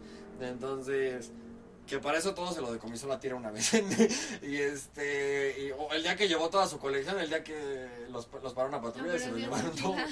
Entonces, 0.40 1.30
que 1.90 1.98
para 1.98 2.18
eso 2.18 2.32
todo 2.34 2.52
se 2.52 2.60
lo 2.60 2.72
decomisó 2.72 3.08
la 3.08 3.18
tira 3.18 3.34
una 3.34 3.50
vez. 3.50 3.74
y 4.42 4.56
este, 4.56 5.56
y, 5.60 5.70
o 5.72 5.92
el 5.92 6.04
día 6.04 6.14
que 6.14 6.28
llevó 6.28 6.48
toda 6.48 6.68
su 6.68 6.78
colección, 6.78 7.18
el 7.18 7.28
día 7.28 7.42
que 7.42 8.06
los, 8.10 8.28
los 8.40 8.54
paró 8.54 8.68
una 8.68 8.80
patrulla 8.80 9.16
y 9.16 9.18
se 9.18 9.30
lo 9.30 9.36
llevaron 9.36 9.74
todo. 9.74 9.96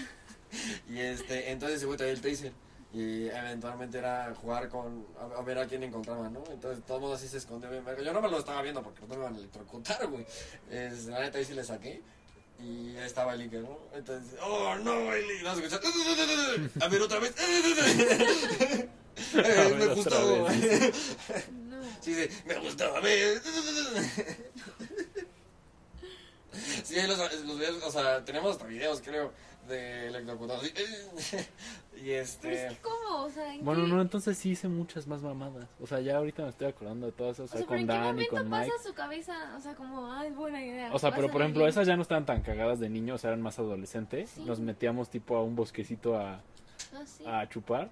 Y 0.88 0.98
este, 0.98 1.50
entonces 1.50 1.84
güey 1.84 1.98
traía 1.98 2.14
el 2.14 2.22
taser. 2.22 2.52
Y 2.90 3.28
eventualmente 3.28 3.98
era 3.98 4.34
jugar 4.34 4.70
con, 4.70 5.06
a, 5.20 5.38
a 5.38 5.42
ver 5.42 5.58
a 5.58 5.66
quién 5.66 5.82
encontraban, 5.82 6.32
¿no? 6.32 6.42
Entonces 6.50 6.82
todo 6.86 6.96
el 6.96 7.00
mundo 7.02 7.16
así 7.16 7.28
se 7.28 7.36
escondió 7.36 7.68
bien. 7.68 7.84
Yo 8.02 8.14
no 8.14 8.22
me 8.22 8.30
lo 8.30 8.38
estaba 8.38 8.62
viendo 8.62 8.82
porque 8.82 9.02
no 9.02 9.08
me 9.08 9.16
iban 9.16 9.34
a 9.34 9.38
electrocutar, 9.38 10.06
güey. 10.06 10.26
Es, 10.70 11.04
la 11.04 11.20
neta 11.20 11.36
ahí 11.36 11.44
sí 11.44 11.52
le 11.52 11.64
saqué. 11.64 12.00
Y 12.60 12.96
ahí 12.96 13.06
estaba 13.06 13.34
el 13.34 13.42
Iker, 13.42 13.60
¿no? 13.62 13.78
Entonces, 13.94 14.38
oh 14.42 14.74
no, 14.76 15.12
Eli. 15.12 15.42
No 15.42 15.54
se 15.54 15.64
escucha. 15.64 15.80
A 16.84 16.88
ver 16.88 17.02
otra 17.02 17.18
vez. 17.20 17.34
A 17.38 19.36
ver, 19.42 19.74
me 19.76 19.84
otra 19.84 19.94
gustó. 19.94 20.44
vez. 20.44 20.94
No. 21.52 21.78
Sí, 22.00 22.14
sí, 22.14 22.28
me 22.46 22.54
gustó. 22.58 22.96
A 22.96 23.00
ver. 23.00 23.40
Sí, 26.84 26.96
los, 27.06 27.18
los 27.44 27.58
videos, 27.58 27.82
o 27.84 27.90
sea, 27.92 28.24
tenemos 28.24 28.52
hasta 28.52 28.66
videos, 28.66 29.00
creo, 29.02 29.32
de 29.68 30.06
electrocutados. 30.08 30.62
así. 31.16 31.36
Y 32.04 32.10
este. 32.10 32.48
Pero 32.48 32.54
es 32.70 32.74
que, 32.76 32.82
¿cómo? 32.82 33.24
O 33.24 33.30
sea, 33.30 33.54
¿en 33.54 33.64
Bueno, 33.64 33.84
qué- 33.84 33.90
no, 33.90 34.00
entonces 34.00 34.38
sí 34.38 34.50
hice 34.50 34.68
muchas 34.68 35.06
más 35.06 35.20
mamadas. 35.22 35.66
O 35.80 35.86
sea, 35.86 36.00
ya 36.00 36.16
ahorita 36.16 36.42
me 36.44 36.48
estoy 36.50 36.68
acordando 36.68 37.06
de 37.06 37.12
todas 37.12 37.38
esas. 37.38 37.54
O 37.54 37.58
sea, 37.58 37.66
con 37.66 37.68
¿pero 37.68 37.80
en 37.80 37.86
qué 37.86 37.92
Dan 37.92 38.02
y 38.02 38.06
momento 38.12 38.36
con 38.36 38.50
pasa 38.50 38.62
Mike. 38.64 38.76
a 38.78 38.82
su 38.88 38.94
cabeza? 38.94 39.54
O 39.56 39.60
sea, 39.60 39.74
como, 39.74 40.12
ay, 40.12 40.30
buena 40.30 40.64
idea. 40.64 40.92
O 40.94 40.98
sea, 40.98 41.14
pero 41.14 41.28
por 41.30 41.40
ejemplo, 41.42 41.66
esas 41.66 41.86
ya 41.86 41.96
no 41.96 42.02
estaban 42.02 42.24
tan 42.26 42.42
cagadas 42.42 42.78
de 42.80 42.88
niños, 42.88 43.24
eran 43.24 43.42
más 43.42 43.58
adolescentes. 43.58 44.30
Sí. 44.30 44.44
Nos 44.44 44.60
metíamos 44.60 45.10
tipo 45.10 45.36
a 45.36 45.42
un 45.42 45.56
bosquecito 45.56 46.16
a, 46.16 46.34
Ah, 46.94 47.04
sí. 47.04 47.24
a 47.26 47.48
chupar 47.48 47.90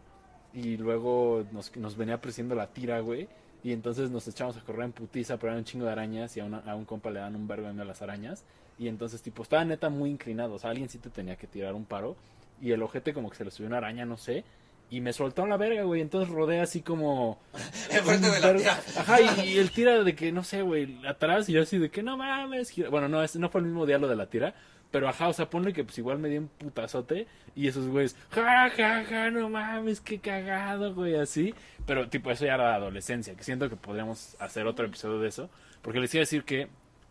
y 0.54 0.76
luego 0.76 1.44
nos, 1.52 1.74
nos 1.76 1.96
venía 1.96 2.14
apreciando 2.14 2.54
la 2.54 2.68
tira, 2.68 3.00
güey. 3.00 3.28
Y 3.64 3.72
entonces 3.72 4.10
nos 4.12 4.28
echamos 4.28 4.56
a 4.56 4.60
correr 4.60 4.84
en 4.84 4.92
putiza, 4.92 5.36
pero 5.38 5.48
eran 5.48 5.58
un 5.58 5.64
chingo 5.64 5.86
de 5.86 5.90
arañas 5.92 6.36
y 6.36 6.40
a, 6.40 6.44
una- 6.44 6.58
a 6.60 6.76
un 6.76 6.84
compa 6.84 7.10
le 7.10 7.18
dan 7.18 7.34
un 7.34 7.48
vergo 7.48 7.66
de 7.72 7.84
las 7.84 8.00
arañas. 8.00 8.44
Y 8.78 8.88
entonces, 8.88 9.22
tipo, 9.22 9.42
estaba 9.42 9.64
neta 9.64 9.88
muy 9.88 10.10
inclinado. 10.10 10.54
O 10.54 10.58
sea, 10.58 10.70
alguien 10.70 10.88
sí 10.88 10.98
te 10.98 11.10
tenía 11.10 11.36
que 11.36 11.46
tirar 11.46 11.74
un 11.74 11.84
paro. 11.84 12.16
Y 12.60 12.72
el 12.72 12.82
ojete 12.82 13.12
como 13.14 13.30
que 13.30 13.36
se 13.36 13.44
le 13.44 13.50
subió 13.50 13.68
una 13.68 13.78
araña, 13.78 14.04
no 14.04 14.16
sé. 14.16 14.44
Y 14.90 15.00
me 15.00 15.12
soltó 15.12 15.46
la 15.46 15.56
verga, 15.56 15.82
güey. 15.82 16.00
Entonces 16.00 16.32
rodé 16.32 16.60
así 16.60 16.80
como... 16.82 17.38
Enfrente 17.90 18.28
de 18.30 18.40
la 18.40 18.46
Pero- 18.48 18.58
tira. 18.58 18.80
Ajá, 18.98 19.20
y, 19.20 19.48
y 19.48 19.58
el 19.58 19.70
tira 19.70 20.02
de 20.04 20.14
que, 20.14 20.30
no 20.32 20.44
sé, 20.44 20.62
güey, 20.62 20.98
atrás 21.06 21.48
y 21.48 21.52
yo 21.54 21.62
así 21.62 21.78
de 21.78 21.90
que 21.90 22.02
no 22.02 22.16
mames. 22.16 22.70
gira- 22.70 22.90
Bueno, 22.90 23.08
no, 23.08 23.20
no 23.22 23.48
fue 23.48 23.60
el 23.60 23.66
mismo 23.66 23.86
día 23.86 23.98
lo 23.98 24.08
de 24.08 24.16
la 24.16 24.26
tira. 24.26 24.54
Pero 24.92 25.08
ajá, 25.08 25.28
o 25.28 25.32
sea, 25.32 25.50
ponle 25.50 25.72
que 25.72 25.82
pues 25.82 25.98
igual 25.98 26.18
me 26.18 26.28
dio 26.28 26.40
un 26.40 26.48
putazote. 26.48 27.26
Y 27.56 27.66
esos 27.66 27.88
güeyes, 27.88 28.14
ja, 28.30 28.70
ja, 28.70 29.04
ja, 29.04 29.30
no 29.30 29.48
mames, 29.50 30.00
qué 30.00 30.18
cagado, 30.20 30.94
güey, 30.94 31.16
así. 31.16 31.54
Pero 31.86 32.08
tipo, 32.08 32.30
eso 32.30 32.44
ya 32.46 32.54
era 32.54 32.74
adolescencia. 32.74 33.34
Que 33.34 33.42
siento 33.42 33.68
que 33.68 33.76
podríamos 33.76 34.36
hacer 34.38 34.66
otro 34.66 34.86
episodio 34.86 35.18
de 35.18 35.28
eso. 35.28 35.50
Porque 35.82 35.98
les 35.98 36.14
iba 36.14 36.20
a 36.20 36.22
decir 36.22 36.44
que, 36.44 36.68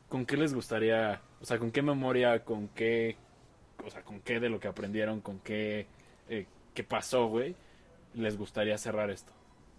¿con 0.10 0.26
qué 0.26 0.38
les 0.38 0.54
gustaría, 0.54 1.22
o 1.42 1.46
sea, 1.46 1.60
con 1.60 1.72
qué 1.72 1.82
memoria, 1.82 2.44
con 2.44 2.68
qué, 2.70 3.18
o 3.86 3.90
sea, 3.90 4.04
con 4.04 4.20
qué 4.22 4.40
de 4.40 4.50
lo 4.50 4.60
que 4.60 4.68
aprendieron, 4.68 5.22
con 5.22 5.40
qué, 5.40 5.88
eh, 6.30 6.46
qué 6.74 6.84
pasó, 6.84 7.28
güey, 7.28 7.56
les 8.14 8.38
gustaría 8.38 8.78
cerrar 8.78 9.10
esto 9.10 9.32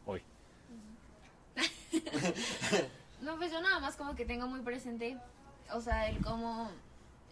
hoy? 0.04 0.22
No, 3.22 3.36
pues 3.38 3.50
yo 3.50 3.60
nada 3.60 3.80
más 3.80 3.96
como 3.96 4.14
que 4.14 4.26
tengo 4.26 4.46
muy 4.46 4.60
presente, 4.60 5.16
o 5.72 5.80
sea, 5.80 6.08
el 6.08 6.22
cómo 6.22 6.70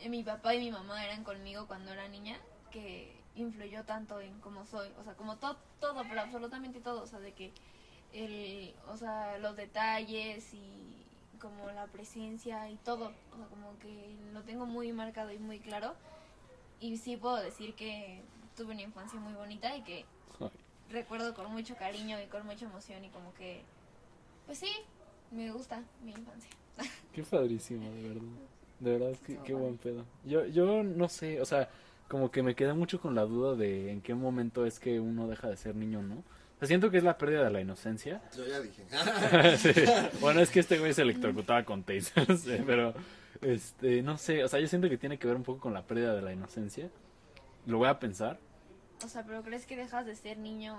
eh, 0.00 0.08
mi 0.08 0.24
papá 0.24 0.54
y 0.54 0.58
mi 0.58 0.70
mamá 0.70 1.04
eran 1.04 1.22
conmigo 1.24 1.66
cuando 1.66 1.92
era 1.92 2.08
niña, 2.08 2.36
que 2.70 3.14
influyó 3.36 3.84
tanto 3.84 4.20
en 4.20 4.40
cómo 4.40 4.64
soy, 4.64 4.88
o 4.98 5.04
sea, 5.04 5.14
como 5.14 5.36
todo, 5.36 5.58
todo, 5.80 6.02
pero 6.08 6.22
absolutamente 6.22 6.80
todo, 6.80 7.02
o 7.02 7.06
sea, 7.06 7.20
de 7.20 7.32
que 7.32 7.52
el, 8.12 8.74
o 8.88 8.96
sea, 8.96 9.38
los 9.38 9.56
detalles 9.56 10.52
y 10.54 11.03
como 11.40 11.70
la 11.72 11.86
presencia 11.86 12.70
y 12.70 12.76
todo, 12.76 13.12
o 13.32 13.36
sea, 13.36 13.46
como 13.46 13.78
que 13.78 14.16
lo 14.32 14.42
tengo 14.42 14.66
muy 14.66 14.92
marcado 14.92 15.32
y 15.32 15.38
muy 15.38 15.58
claro. 15.58 15.94
Y 16.80 16.96
sí 16.98 17.16
puedo 17.16 17.36
decir 17.36 17.74
que 17.74 18.22
tuve 18.56 18.72
una 18.72 18.82
infancia 18.82 19.18
muy 19.18 19.34
bonita 19.34 19.76
y 19.76 19.82
que 19.82 20.04
recuerdo 20.90 21.34
con 21.34 21.50
mucho 21.52 21.76
cariño 21.76 22.20
y 22.20 22.26
con 22.26 22.46
mucha 22.46 22.66
emoción 22.66 23.04
y 23.04 23.08
como 23.08 23.32
que, 23.34 23.62
pues 24.46 24.58
sí, 24.58 24.70
me 25.30 25.50
gusta 25.50 25.82
mi 26.04 26.12
infancia. 26.12 26.50
Qué 27.12 27.22
padrísimo, 27.22 27.90
de 27.90 28.08
verdad. 28.08 28.22
De 28.80 28.90
verdad, 28.90 29.10
es 29.10 29.20
que, 29.20 29.38
qué 29.38 29.54
buen 29.54 29.78
pedo. 29.78 30.04
Yo, 30.24 30.44
yo 30.46 30.82
no 30.82 31.08
sé, 31.08 31.40
o 31.40 31.44
sea, 31.44 31.70
como 32.08 32.30
que 32.30 32.42
me 32.42 32.54
queda 32.54 32.74
mucho 32.74 33.00
con 33.00 33.14
la 33.14 33.22
duda 33.22 33.54
de 33.54 33.90
en 33.90 34.02
qué 34.02 34.14
momento 34.14 34.66
es 34.66 34.78
que 34.78 35.00
uno 35.00 35.28
deja 35.28 35.48
de 35.48 35.56
ser 35.56 35.74
niño, 35.76 36.02
¿no? 36.02 36.22
Sea, 36.64 36.68
siento 36.68 36.90
que 36.90 36.98
es 36.98 37.04
la 37.04 37.18
pérdida 37.18 37.44
de 37.44 37.50
la 37.50 37.60
inocencia. 37.60 38.22
Yo 38.36 38.46
ya 38.46 38.60
dije. 38.60 38.84
Sí. 39.58 39.72
Bueno, 40.20 40.40
es 40.40 40.50
que 40.50 40.60
este 40.60 40.78
güey 40.78 40.92
se 40.94 41.02
electrocutaba 41.02 41.64
con 41.64 41.82
tasers, 41.82 42.46
eh, 42.48 42.62
pero, 42.66 42.94
este, 43.42 44.02
no 44.02 44.16
sé, 44.16 44.44
o 44.44 44.48
sea, 44.48 44.60
yo 44.60 44.66
siento 44.66 44.88
que 44.88 44.96
tiene 44.98 45.18
que 45.18 45.26
ver 45.26 45.36
un 45.36 45.42
poco 45.42 45.60
con 45.60 45.74
la 45.74 45.82
pérdida 45.82 46.14
de 46.14 46.22
la 46.22 46.32
inocencia. 46.32 46.88
Lo 47.66 47.78
voy 47.78 47.88
a 47.88 47.98
pensar. 47.98 48.38
O 49.04 49.08
sea, 49.08 49.24
pero 49.24 49.42
¿crees 49.42 49.66
que 49.66 49.76
dejas 49.76 50.06
de 50.06 50.14
ser 50.14 50.38
niño 50.38 50.76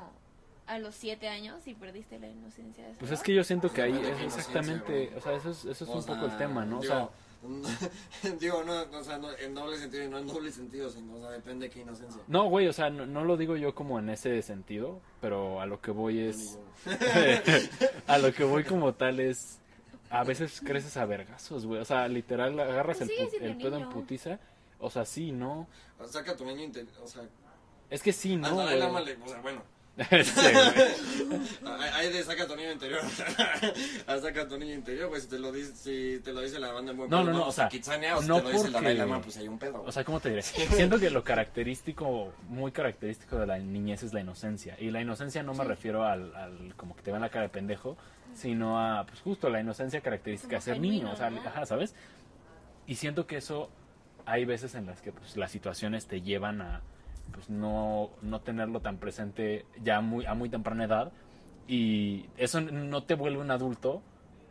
a 0.67 0.79
los 0.79 0.95
siete 0.95 1.27
años 1.27 1.67
y 1.67 1.75
perdiste 1.75 2.17
la 2.19 2.27
inocencia 2.27 2.88
de 2.88 2.93
Pues 2.93 3.11
es 3.11 3.21
que 3.21 3.33
yo 3.33 3.43
siento 3.43 3.71
que 3.71 3.83
ahí 3.83 3.95
es 3.95 4.21
exactamente, 4.23 5.11
o 5.15 5.21
sea, 5.21 5.33
eso 5.33 5.51
es, 5.51 5.65
eso 5.65 5.83
es 5.83 5.89
un 5.89 6.05
poco 6.05 6.25
el 6.25 6.38
tema, 6.38 6.65
¿no? 6.65 6.79
O 6.79 6.83
sea, 6.83 7.09
Digo, 8.39 8.63
no, 8.63 8.81
o 8.97 9.03
sea, 9.03 9.17
no, 9.17 9.31
en 9.37 9.53
doble 9.53 9.77
sentido 9.77 10.03
y 10.03 10.07
no 10.07 10.17
en 10.19 10.27
doble 10.27 10.51
sentido, 10.51 10.89
sino, 10.89 11.15
o 11.15 11.19
sea, 11.19 11.31
depende 11.31 11.67
de 11.67 11.73
qué 11.73 11.81
inocencia. 11.81 12.21
No, 12.27 12.49
güey, 12.49 12.67
o 12.67 12.73
sea, 12.73 12.89
no, 12.89 13.05
no 13.05 13.23
lo 13.23 13.37
digo 13.37 13.57
yo 13.57 13.75
como 13.75 13.99
en 13.99 14.09
ese 14.09 14.41
sentido, 14.41 15.01
pero 15.21 15.61
a 15.61 15.65
lo 15.65 15.81
que 15.81 15.91
voy 15.91 16.19
es... 16.19 16.59
a 18.07 18.17
lo 18.17 18.33
que 18.33 18.43
voy 18.43 18.63
como 18.63 18.93
tal 18.93 19.19
es... 19.19 19.59
A 20.09 20.23
veces 20.23 20.61
creces 20.63 20.95
a 20.97 21.05
vergazos, 21.05 21.65
güey. 21.65 21.81
O 21.81 21.85
sea, 21.85 22.07
literal, 22.07 22.57
agarras 22.59 23.01
el, 23.01 23.09
Pues 23.09 23.33
el 23.41 23.57
pedo 23.57 23.77
en 23.77 23.89
putiza. 23.89 24.39
O 24.79 24.89
sea, 24.89 25.03
sí, 25.03 25.31
¿no? 25.31 25.67
Saca 26.05 26.31
a 26.31 26.35
tu 26.35 26.45
niño 26.45 26.71
o 27.03 27.07
sea, 27.07 27.23
Es 27.89 28.03
que 28.03 28.13
sí, 28.13 28.35
¿no? 28.35 28.49
no, 28.49 28.55
güey? 28.55 28.81
ámale, 28.81 29.17
o 29.23 29.27
sea, 29.27 29.41
bueno. 29.41 29.74
Sí. 29.97 30.41
Hay 31.65 31.89
hay 32.07 32.13
de 32.13 32.23
saca 32.23 32.43
a 32.43 32.47
tu 32.47 32.55
niño 32.55 32.71
interior. 32.71 33.01
a 34.07 34.17
saca 34.19 34.41
a 34.41 34.47
tu 34.47 34.57
niño 34.57 34.73
interior, 34.73 35.09
pues 35.09 35.23
si 35.23 35.29
te 35.29 35.39
lo 35.39 35.51
dice, 35.51 35.73
si 35.75 36.19
te 36.21 36.33
lo 36.33 36.41
dice 36.41 36.59
la 36.59 36.71
banda 36.73 36.91
en 36.91 36.97
buen 36.97 37.09
No, 37.09 37.21
pedo, 37.21 37.31
no, 37.31 37.37
no, 37.39 37.47
o 37.47 37.51
sea, 37.51 37.69
Kitsania, 37.69 38.17
o 38.17 38.21
si 38.21 38.27
te 38.27 38.33
lo 38.33 38.49
dice 38.51 38.71
porque- 38.71 38.93
Lama, 38.93 39.21
pues 39.21 39.37
hay 39.37 39.47
un 39.47 39.57
pedo. 39.57 39.83
O 39.85 39.91
sea, 39.91 40.03
¿cómo 40.03 40.19
te 40.19 40.29
diré? 40.29 40.41
Siento 40.41 40.99
que 40.99 41.09
lo 41.09 41.23
característico, 41.23 42.33
muy 42.49 42.71
característico 42.71 43.37
de 43.37 43.47
la 43.47 43.57
niñez 43.57 44.03
es 44.03 44.13
la 44.13 44.19
inocencia. 44.19 44.75
Y 44.79 44.91
la 44.91 45.01
inocencia 45.01 45.43
no 45.43 45.53
me 45.53 45.63
Sí. 45.63 45.69
refiero 45.69 46.03
al, 46.03 46.35
al 46.35 46.73
como 46.75 46.95
que 46.95 47.01
te 47.01 47.11
ven 47.11 47.21
la 47.21 47.29
cara 47.29 47.43
de 47.43 47.49
pendejo, 47.49 47.95
sino 48.33 48.79
a, 48.79 49.05
pues 49.05 49.21
justo, 49.21 49.49
la 49.49 49.61
inocencia 49.61 50.01
característica 50.01 50.57
de 50.57 50.61
Como 50.61 50.65
ser 50.65 50.79
niño. 50.81 50.93
genuino, 50.93 51.13
O 51.13 51.15
sea, 51.15 51.29
¿no? 51.29 51.39
ajá, 51.39 51.65
¿sabes? 51.65 51.95
Y 52.85 52.95
siento 52.95 53.25
que 53.27 53.37
eso, 53.37 53.69
hay 54.25 54.43
veces 54.43 54.75
en 54.75 54.85
las 54.87 55.01
que 55.01 55.11
pues, 55.13 55.37
las 55.37 55.51
situaciones 55.51 56.05
te 56.07 56.21
llevan 56.21 56.61
a 56.61 56.81
pues 57.32 57.49
no, 57.49 58.09
no 58.21 58.41
tenerlo 58.41 58.80
tan 58.80 58.97
presente 58.97 59.65
ya 59.84 60.01
muy, 60.01 60.26
a 60.26 60.34
muy 60.34 60.49
temprana 60.49 60.86
edad. 60.86 61.11
Y 61.67 62.26
eso 62.38 62.61
no 62.61 63.03
te 63.03 63.15
vuelve 63.15 63.41
un 63.41 63.51
adulto, 63.51 64.01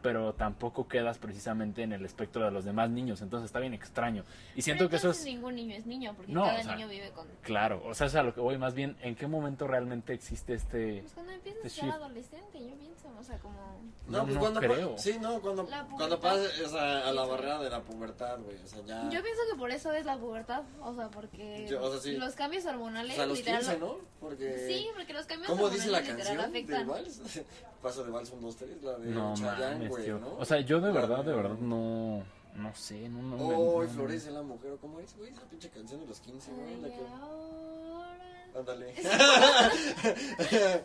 pero 0.04 0.34
tampoco 0.34 0.86
quedas 0.86 1.16
precisamente 1.16 1.82
en 1.82 1.94
el 1.94 2.04
espectro 2.04 2.44
de 2.44 2.50
los 2.50 2.66
demás 2.66 2.90
niños. 2.90 3.22
Entonces 3.22 3.46
está 3.46 3.58
bien 3.58 3.72
extraño. 3.72 4.22
Y 4.54 4.60
siento 4.60 4.80
Pero 4.82 4.90
que 4.90 4.96
eso 4.96 5.10
es... 5.12 5.24
ningún 5.24 5.54
niño 5.54 5.74
es 5.76 5.86
niño, 5.86 6.12
porque 6.14 6.30
No, 6.30 6.42
cada 6.42 6.60
o 6.60 6.62
sea, 6.62 6.76
niño 6.76 6.88
vive 6.88 7.10
con... 7.12 7.26
Claro, 7.40 7.82
o 7.86 7.94
sea, 7.94 8.08
es 8.08 8.14
a 8.14 8.22
lo 8.22 8.34
que 8.34 8.42
voy 8.42 8.58
más 8.58 8.74
bien, 8.74 8.98
¿en 9.00 9.16
qué 9.16 9.26
momento 9.26 9.66
realmente 9.66 10.12
existe 10.12 10.52
este... 10.52 11.00
Pues 11.00 11.14
cuando 11.14 11.32
empiezas 11.32 11.64
a 11.64 11.66
Este 11.66 11.80
ser 11.80 11.88
shift. 11.88 11.96
adolescente, 11.96 12.68
yo 12.68 12.74
pienso, 12.76 13.08
o 13.18 13.22
sea, 13.24 13.38
como... 13.38 13.80
No, 14.06 14.18
No, 14.18 14.22
pues 14.24 14.34
no 14.34 14.40
cuando 14.40 14.60
creo. 14.60 14.98
sí, 14.98 15.16
no, 15.18 15.40
cuando, 15.40 15.66
cuando 15.96 16.20
pasas 16.20 16.52
sea, 16.52 17.08
a 17.08 17.12
la 17.14 17.24
barrera 17.24 17.58
de 17.62 17.70
la 17.70 17.80
pubertad, 17.80 18.40
güey, 18.40 18.58
o 18.62 18.66
sea, 18.66 18.82
ya... 18.84 19.04
Yo 19.04 19.22
pienso 19.22 19.40
que 19.50 19.58
por 19.58 19.70
eso 19.70 19.90
es 19.94 20.04
la 20.04 20.18
pubertad, 20.18 20.64
o 20.82 20.94
sea, 20.94 21.08
porque 21.08 21.66
Yo- 21.70 21.82
o 21.82 21.90
sea, 21.90 22.00
sí. 22.00 22.12
los 22.18 22.34
cambios 22.34 22.66
hormonales 22.66 23.12
o 23.12 23.14
sea, 23.14 23.24
a 23.24 23.26
los 23.26 23.38
literal... 23.38 23.60
15, 23.62 23.78
¿no? 23.78 23.96
Porque... 24.20 24.66
Sí, 24.68 24.86
porque 24.94 25.14
los 25.14 25.24
cambios 25.24 25.48
¿Cómo 25.48 25.64
hormonales 25.64 25.80
dice 25.86 25.90
la 25.92 26.00
literal 26.00 26.52
canción 26.52 26.66
de. 26.66 26.84
Vals? 26.84 27.20
Paso 27.82 28.02
de 28.02 28.10
Vals 28.10 28.30
1, 28.30 28.40
2, 28.40 28.56
3, 28.56 28.82
la 28.82 28.92
de 28.98 29.10
No 29.10 29.34
Chayanne, 29.36 29.88
O 30.38 30.44
sea, 30.44 30.60
yo 30.60 30.80
de 30.80 30.92
La 30.92 31.00
verdad, 31.00 31.24
de 31.24 31.32
verdad, 31.34 31.58
no... 31.58 32.22
No 32.56 32.72
sé, 32.74 33.08
no... 33.08 33.20
no 33.22 33.36
me- 33.36 33.54
Oh, 33.56 33.82
no- 33.82 33.88
florece 33.88 34.30
la 34.30 34.42
mujer, 34.42 34.72
¿o 34.72 34.76
¿cómo 34.78 35.00
es, 35.00 35.16
güey? 35.16 35.32
Esa 35.32 35.42
pinche 35.42 35.68
canción 35.70 36.00
de 36.00 36.06
los 36.06 36.20
15, 36.20 36.52
güey, 36.52 36.80
la 36.80 36.88
que... 36.88 37.00
ahora 37.20 38.14
Ándale. 38.56 38.94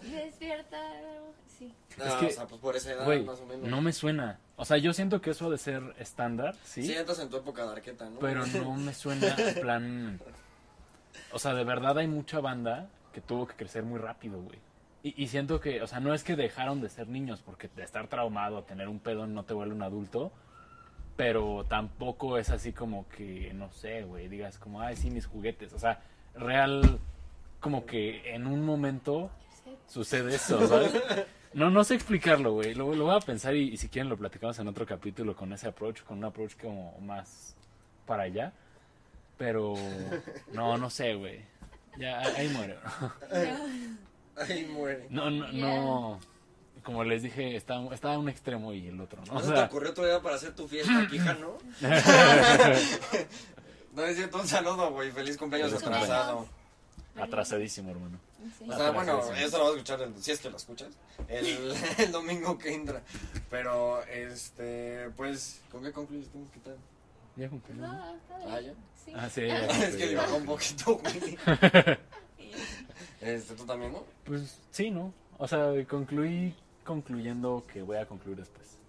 despierta. 0.01 0.77
Sí. 1.57 1.73
No, 1.97 2.05
Es 2.05 2.13
que, 2.15 2.25
o 2.27 2.29
sea, 2.31 2.47
pues 2.47 2.61
por 2.61 2.75
esa 2.75 2.93
edad, 2.93 3.05
Güey, 3.05 3.23
más 3.23 3.39
o 3.39 3.45
menos. 3.45 3.67
no 3.69 3.81
me 3.81 3.93
suena. 3.93 4.39
O 4.55 4.65
sea, 4.65 4.77
yo 4.77 4.93
siento 4.93 5.21
que 5.21 5.31
eso 5.31 5.47
ha 5.47 5.49
de 5.49 5.57
ser 5.57 5.83
estándar, 5.99 6.55
¿sí? 6.63 6.83
Sí, 6.83 6.93
entras 6.93 7.19
en 7.19 7.29
tu 7.29 7.37
época 7.37 7.65
de 7.65 7.71
arqueta, 7.73 8.09
¿no? 8.09 8.19
Pero 8.19 8.45
no 8.47 8.73
me 8.77 8.93
suena 8.93 9.35
en 9.37 9.55
plan... 9.61 10.19
O 11.31 11.39
sea, 11.39 11.53
de 11.53 11.63
verdad 11.63 11.97
hay 11.97 12.07
mucha 12.07 12.39
banda 12.39 12.87
que 13.13 13.21
tuvo 13.21 13.45
que 13.47 13.55
crecer 13.55 13.83
muy 13.83 13.99
rápido, 13.99 14.41
güey. 14.41 14.57
Y, 15.03 15.23
y 15.23 15.27
siento 15.27 15.59
que, 15.59 15.81
o 15.81 15.87
sea, 15.87 15.99
no 15.99 16.13
es 16.13 16.23
que 16.23 16.35
dejaron 16.35 16.81
de 16.81 16.89
ser 16.89 17.07
niños, 17.07 17.41
porque 17.45 17.69
de 17.75 17.83
estar 17.83 18.07
traumado, 18.07 18.63
tener 18.63 18.87
un 18.87 18.99
pedo 18.99 19.27
no 19.27 19.43
te 19.43 19.53
vuelve 19.53 19.73
un 19.73 19.83
adulto, 19.83 20.31
pero 21.15 21.65
tampoco 21.67 22.37
es 22.37 22.49
así 22.49 22.73
como 22.73 23.07
que, 23.09 23.51
no 23.53 23.71
sé, 23.71 24.03
güey, 24.03 24.27
digas 24.27 24.57
como, 24.57 24.81
ay, 24.81 24.95
sí, 24.95 25.09
mis 25.09 25.25
juguetes. 25.25 25.73
O 25.73 25.79
sea, 25.79 26.01
real, 26.35 26.99
como 27.59 27.85
que 27.85 28.33
en 28.33 28.47
un 28.47 28.63
momento 28.63 29.29
sucede 29.87 30.35
eso, 30.35 30.65
¿sabes? 30.67 30.93
No, 31.53 31.69
no 31.69 31.83
sé 31.83 31.95
explicarlo, 31.95 32.53
güey. 32.53 32.75
Lo, 32.75 32.93
lo 32.93 33.05
voy 33.05 33.15
a 33.15 33.19
pensar 33.19 33.55
y, 33.55 33.69
y 33.69 33.77
si 33.77 33.89
quieren 33.89 34.07
lo 34.07 34.17
platicamos 34.17 34.59
en 34.59 34.67
otro 34.67 34.85
capítulo 34.85 35.35
con 35.35 35.51
ese 35.51 35.67
approach, 35.67 36.03
con 36.03 36.19
un 36.19 36.25
approach 36.25 36.55
como 36.55 36.97
más 36.99 37.55
para 38.05 38.23
allá. 38.23 38.53
Pero 39.37 39.73
no, 40.53 40.77
no 40.77 40.89
sé, 40.89 41.15
güey. 41.15 41.41
Ya 41.97 42.19
ahí 42.19 42.49
muere. 42.49 42.77
Ahí 44.47 44.65
muere. 44.65 45.07
No, 45.09 45.29
no, 45.29 45.51
no. 45.51 46.19
Como 46.83 47.03
les 47.03 47.21
dije, 47.23 47.55
está, 47.55 47.75
está 47.93 48.13
a 48.13 48.17
un 48.19 48.29
extremo 48.29 48.73
y 48.73 48.87
el 48.87 48.99
otro, 49.01 49.21
¿no? 49.27 49.33
¿No 49.33 49.39
O 49.39 49.43
se 49.43 49.49
te 49.49 49.55
sea, 49.55 49.65
ocurrió 49.65 49.93
todavía 49.93 50.21
para 50.21 50.35
hacer 50.37 50.55
tu 50.55 50.67
fiesta, 50.67 51.07
quija, 51.11 51.33
no? 51.35 51.57
No 53.95 54.03
es 54.05 54.15
cierto, 54.15 54.39
un 54.39 54.47
saludo, 54.47 54.91
güey. 54.91 55.11
Feliz 55.11 55.35
cumpleaños 55.35 55.71
Feliz 55.71 55.87
atrasado. 55.87 56.45
atrasadísimo, 57.19 57.89
hermano. 57.91 58.19
Sí. 58.57 58.65
O 58.69 58.77
sea, 58.77 58.91
bueno, 58.91 59.13
Atrasadísimo. 59.13 59.47
eso 59.47 59.57
lo 59.57 59.63
vas 59.65 59.73
a 59.73 59.75
escuchar, 59.75 60.01
el- 60.03 60.23
si 60.23 60.31
es 60.31 60.39
que 60.39 60.49
lo 60.49 60.57
escuchas, 60.57 60.87
el, 61.27 61.73
el 61.97 62.11
domingo 62.11 62.57
que 62.57 62.73
entra. 62.73 63.01
Pero, 63.49 64.01
este, 64.05 65.09
pues, 65.17 65.59
¿con 65.71 65.83
qué 65.83 65.91
concluyes 65.91 66.29
tú? 66.29 66.47
¿Qué 66.53 66.59
tal? 66.59 66.77
Ya 67.35 67.47
¿no? 67.49 67.87
No, 67.87 68.15
está 68.15 68.37
bien. 68.37 68.49
Ah, 68.53 68.61
ya. 68.61 68.73
Sí. 69.05 69.13
Ah, 69.15 69.29
sí, 69.29 69.47
ya 69.47 69.65
es 69.87 69.95
que 69.95 70.07
divagó 70.07 70.35
un 70.37 70.45
poquito, 70.45 70.95
güey. 70.97 71.37
Este, 73.21 73.55
¿tú 73.55 73.65
también, 73.65 73.93
no? 73.93 74.03
Pues 74.23 74.59
sí, 74.71 74.91
¿no? 74.91 75.13
O 75.37 75.47
sea, 75.47 75.71
concluí 75.87 76.53
concluyendo 76.83 77.63
que 77.71 77.81
voy 77.81 77.97
a 77.97 78.05
concluir 78.05 78.37
después. 78.37 78.79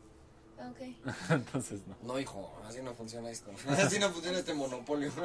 Ok. 0.59 0.81
Entonces, 1.31 1.81
no. 1.87 1.97
No, 2.03 2.19
hijo, 2.19 2.53
así 2.67 2.83
no 2.83 2.95
funciona 2.95 3.31
esto. 3.31 3.51
Así 3.69 3.99
no 3.99 4.11
funciona 4.11 4.39
este 4.39 4.55
monopolio. 4.55 5.11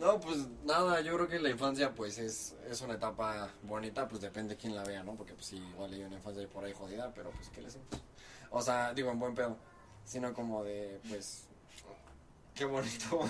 No, 0.00 0.18
pues 0.18 0.38
nada, 0.64 1.00
yo 1.00 1.14
creo 1.14 1.28
que 1.28 1.38
la 1.38 1.48
infancia 1.48 1.94
pues 1.94 2.18
es, 2.18 2.56
es 2.68 2.80
una 2.80 2.94
etapa 2.94 3.52
bonita, 3.62 4.08
pues 4.08 4.20
depende 4.20 4.56
de 4.56 4.60
quién 4.60 4.74
la 4.74 4.82
vea, 4.82 5.04
¿no? 5.04 5.14
Porque 5.14 5.32
pues 5.32 5.46
sí, 5.46 5.56
igual 5.58 5.92
hay 5.92 6.02
una 6.02 6.16
infancia 6.16 6.44
por 6.48 6.64
ahí 6.64 6.72
jodida, 6.72 7.12
pero 7.14 7.30
pues 7.30 7.48
¿qué 7.50 7.62
les 7.62 7.76
importa? 7.76 8.04
O 8.50 8.60
sea, 8.60 8.92
digo 8.94 9.12
en 9.12 9.20
buen 9.20 9.32
pedo, 9.36 9.56
sino 10.04 10.34
como 10.34 10.64
de 10.64 10.98
pues 11.08 11.44
qué 12.52 12.64
bonito. 12.64 13.20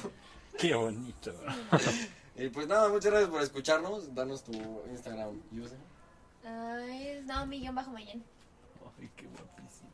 Qué 0.59 0.75
bonito. 0.75 1.35
Y 2.37 2.49
pues 2.49 2.67
nada, 2.67 2.89
muchas 2.89 3.11
gracias 3.11 3.31
por 3.31 3.43
escucharnos, 3.43 4.15
danos 4.15 4.43
tu 4.43 4.53
Instagram 4.91 5.41
user. 5.53 5.79
Ay, 6.45 7.09
es 7.09 7.25
Naomi 7.27 7.61
guion 7.61 7.75
bajo 7.75 7.91
Mayen. 7.91 8.25
Ay, 8.99 9.11
qué 9.17 9.27
guapísimo. 9.27 9.91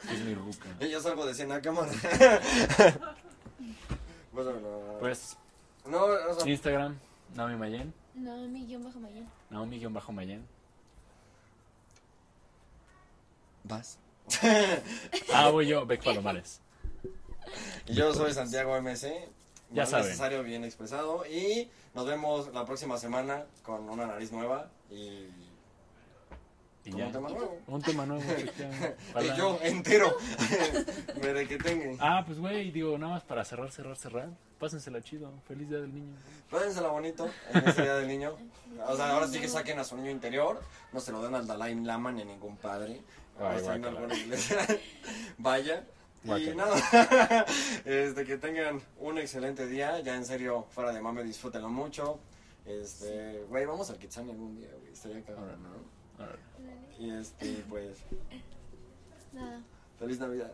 es 0.10 0.20
mi 0.24 0.34
ruca. 0.34 0.68
Y 0.80 0.88
yo 0.90 1.00
salgo 1.00 1.26
de 1.26 1.34
cena 1.34 1.60
cámara. 1.60 1.92
no, 4.32 4.42
Pues, 4.98 5.36
no, 5.86 6.04
o 6.04 6.34
sea, 6.34 6.50
Instagram, 6.50 6.98
Naomi 7.34 7.56
Mayen. 7.56 7.92
Naomi 8.14 8.66
guion 8.66 8.82
bajo 8.82 8.98
Mayen. 8.98 9.28
Naomi-Mayen. 9.50 10.46
vas. 13.64 13.98
Ah, 15.32 15.50
voy 15.50 15.66
yo, 15.66 15.84
Beck 15.86 16.02
Palomares. 16.02 16.60
Y 17.86 17.94
yo 17.94 18.12
soy 18.14 18.32
Santiago 18.32 18.74
MC. 18.80 19.28
Ya 19.72 19.86
saben. 19.86 20.06
necesario, 20.06 20.42
bien 20.42 20.64
expresado. 20.64 21.24
Y 21.26 21.70
nos 21.94 22.06
vemos 22.06 22.52
la 22.52 22.64
próxima 22.64 22.98
semana 22.98 23.44
con 23.62 23.88
una 23.88 24.06
nariz 24.06 24.32
nueva 24.32 24.68
y, 24.90 25.28
Y 26.84 26.90
con 26.92 27.02
un 27.02 27.12
tema 27.12 27.28
nuevo. 27.28 27.58
Un 27.68 27.82
tema 27.82 28.06
nuevo. 28.06 28.22
Y 29.22 29.36
yo 29.36 29.58
entero. 29.62 30.16
Que 31.48 31.58
tenga. 31.58 31.96
Ah, 32.00 32.22
pues 32.26 32.38
güey, 32.38 32.70
digo, 32.70 32.96
nada 32.98 33.14
más 33.14 33.22
para 33.24 33.44
cerrar, 33.44 33.70
cerrar, 33.70 33.96
cerrar. 33.96 34.28
Pásensela 34.58 35.00
chido. 35.02 35.32
Feliz 35.48 35.68
Día 35.68 35.78
del 35.78 35.94
Niño. 35.94 36.14
Pásensela 36.50 36.88
bonito 36.88 37.30
en 37.54 37.68
este 37.68 37.82
día 37.82 37.94
del 37.94 38.08
niño. 38.08 38.36
O 38.86 38.96
sea, 38.96 39.10
ahora 39.10 39.26
sí 39.28 39.40
que 39.40 39.48
saquen 39.48 39.78
a 39.78 39.84
su 39.84 39.96
niño 39.96 40.10
interior. 40.10 40.60
No 40.92 41.00
se 41.00 41.12
lo 41.12 41.22
den 41.22 41.34
al 41.34 41.46
Dalai 41.46 41.74
Lama 41.76 42.12
ni 42.12 42.22
a 42.22 42.24
ningún 42.24 42.56
padre. 42.56 43.00
Ay, 43.38 43.56
O 43.56 43.60
sea, 43.64 43.74
en 43.74 43.82
guácala. 43.82 44.00
alguna 44.00 44.14
iglesia. 44.16 44.58
Vaya. 45.38 45.84
Y 46.22 46.54
nada, 46.54 46.76
este, 47.84 48.24
que 48.26 48.36
tengan 48.36 48.82
un 48.98 49.18
excelente 49.18 49.66
día. 49.66 50.00
Ya 50.00 50.16
en 50.16 50.26
serio, 50.26 50.66
fuera 50.70 50.92
de 50.92 51.00
mame, 51.00 51.24
disfrútenlo 51.24 51.70
mucho. 51.70 52.18
Este, 52.66 53.42
güey, 53.48 53.64
vamos 53.64 53.88
al 53.90 53.98
Kitsani 53.98 54.30
algún 54.30 54.56
día, 54.56 54.68
güey. 54.80 54.92
Estaría 54.92 55.22
cabrón, 55.24 55.62
¿no? 55.62 56.22
Órale. 56.22 56.38
Y 56.98 57.10
este, 57.10 57.64
pues, 57.70 57.98
Nada. 59.32 59.62
feliz 59.98 60.20
Navidad. 60.20 60.52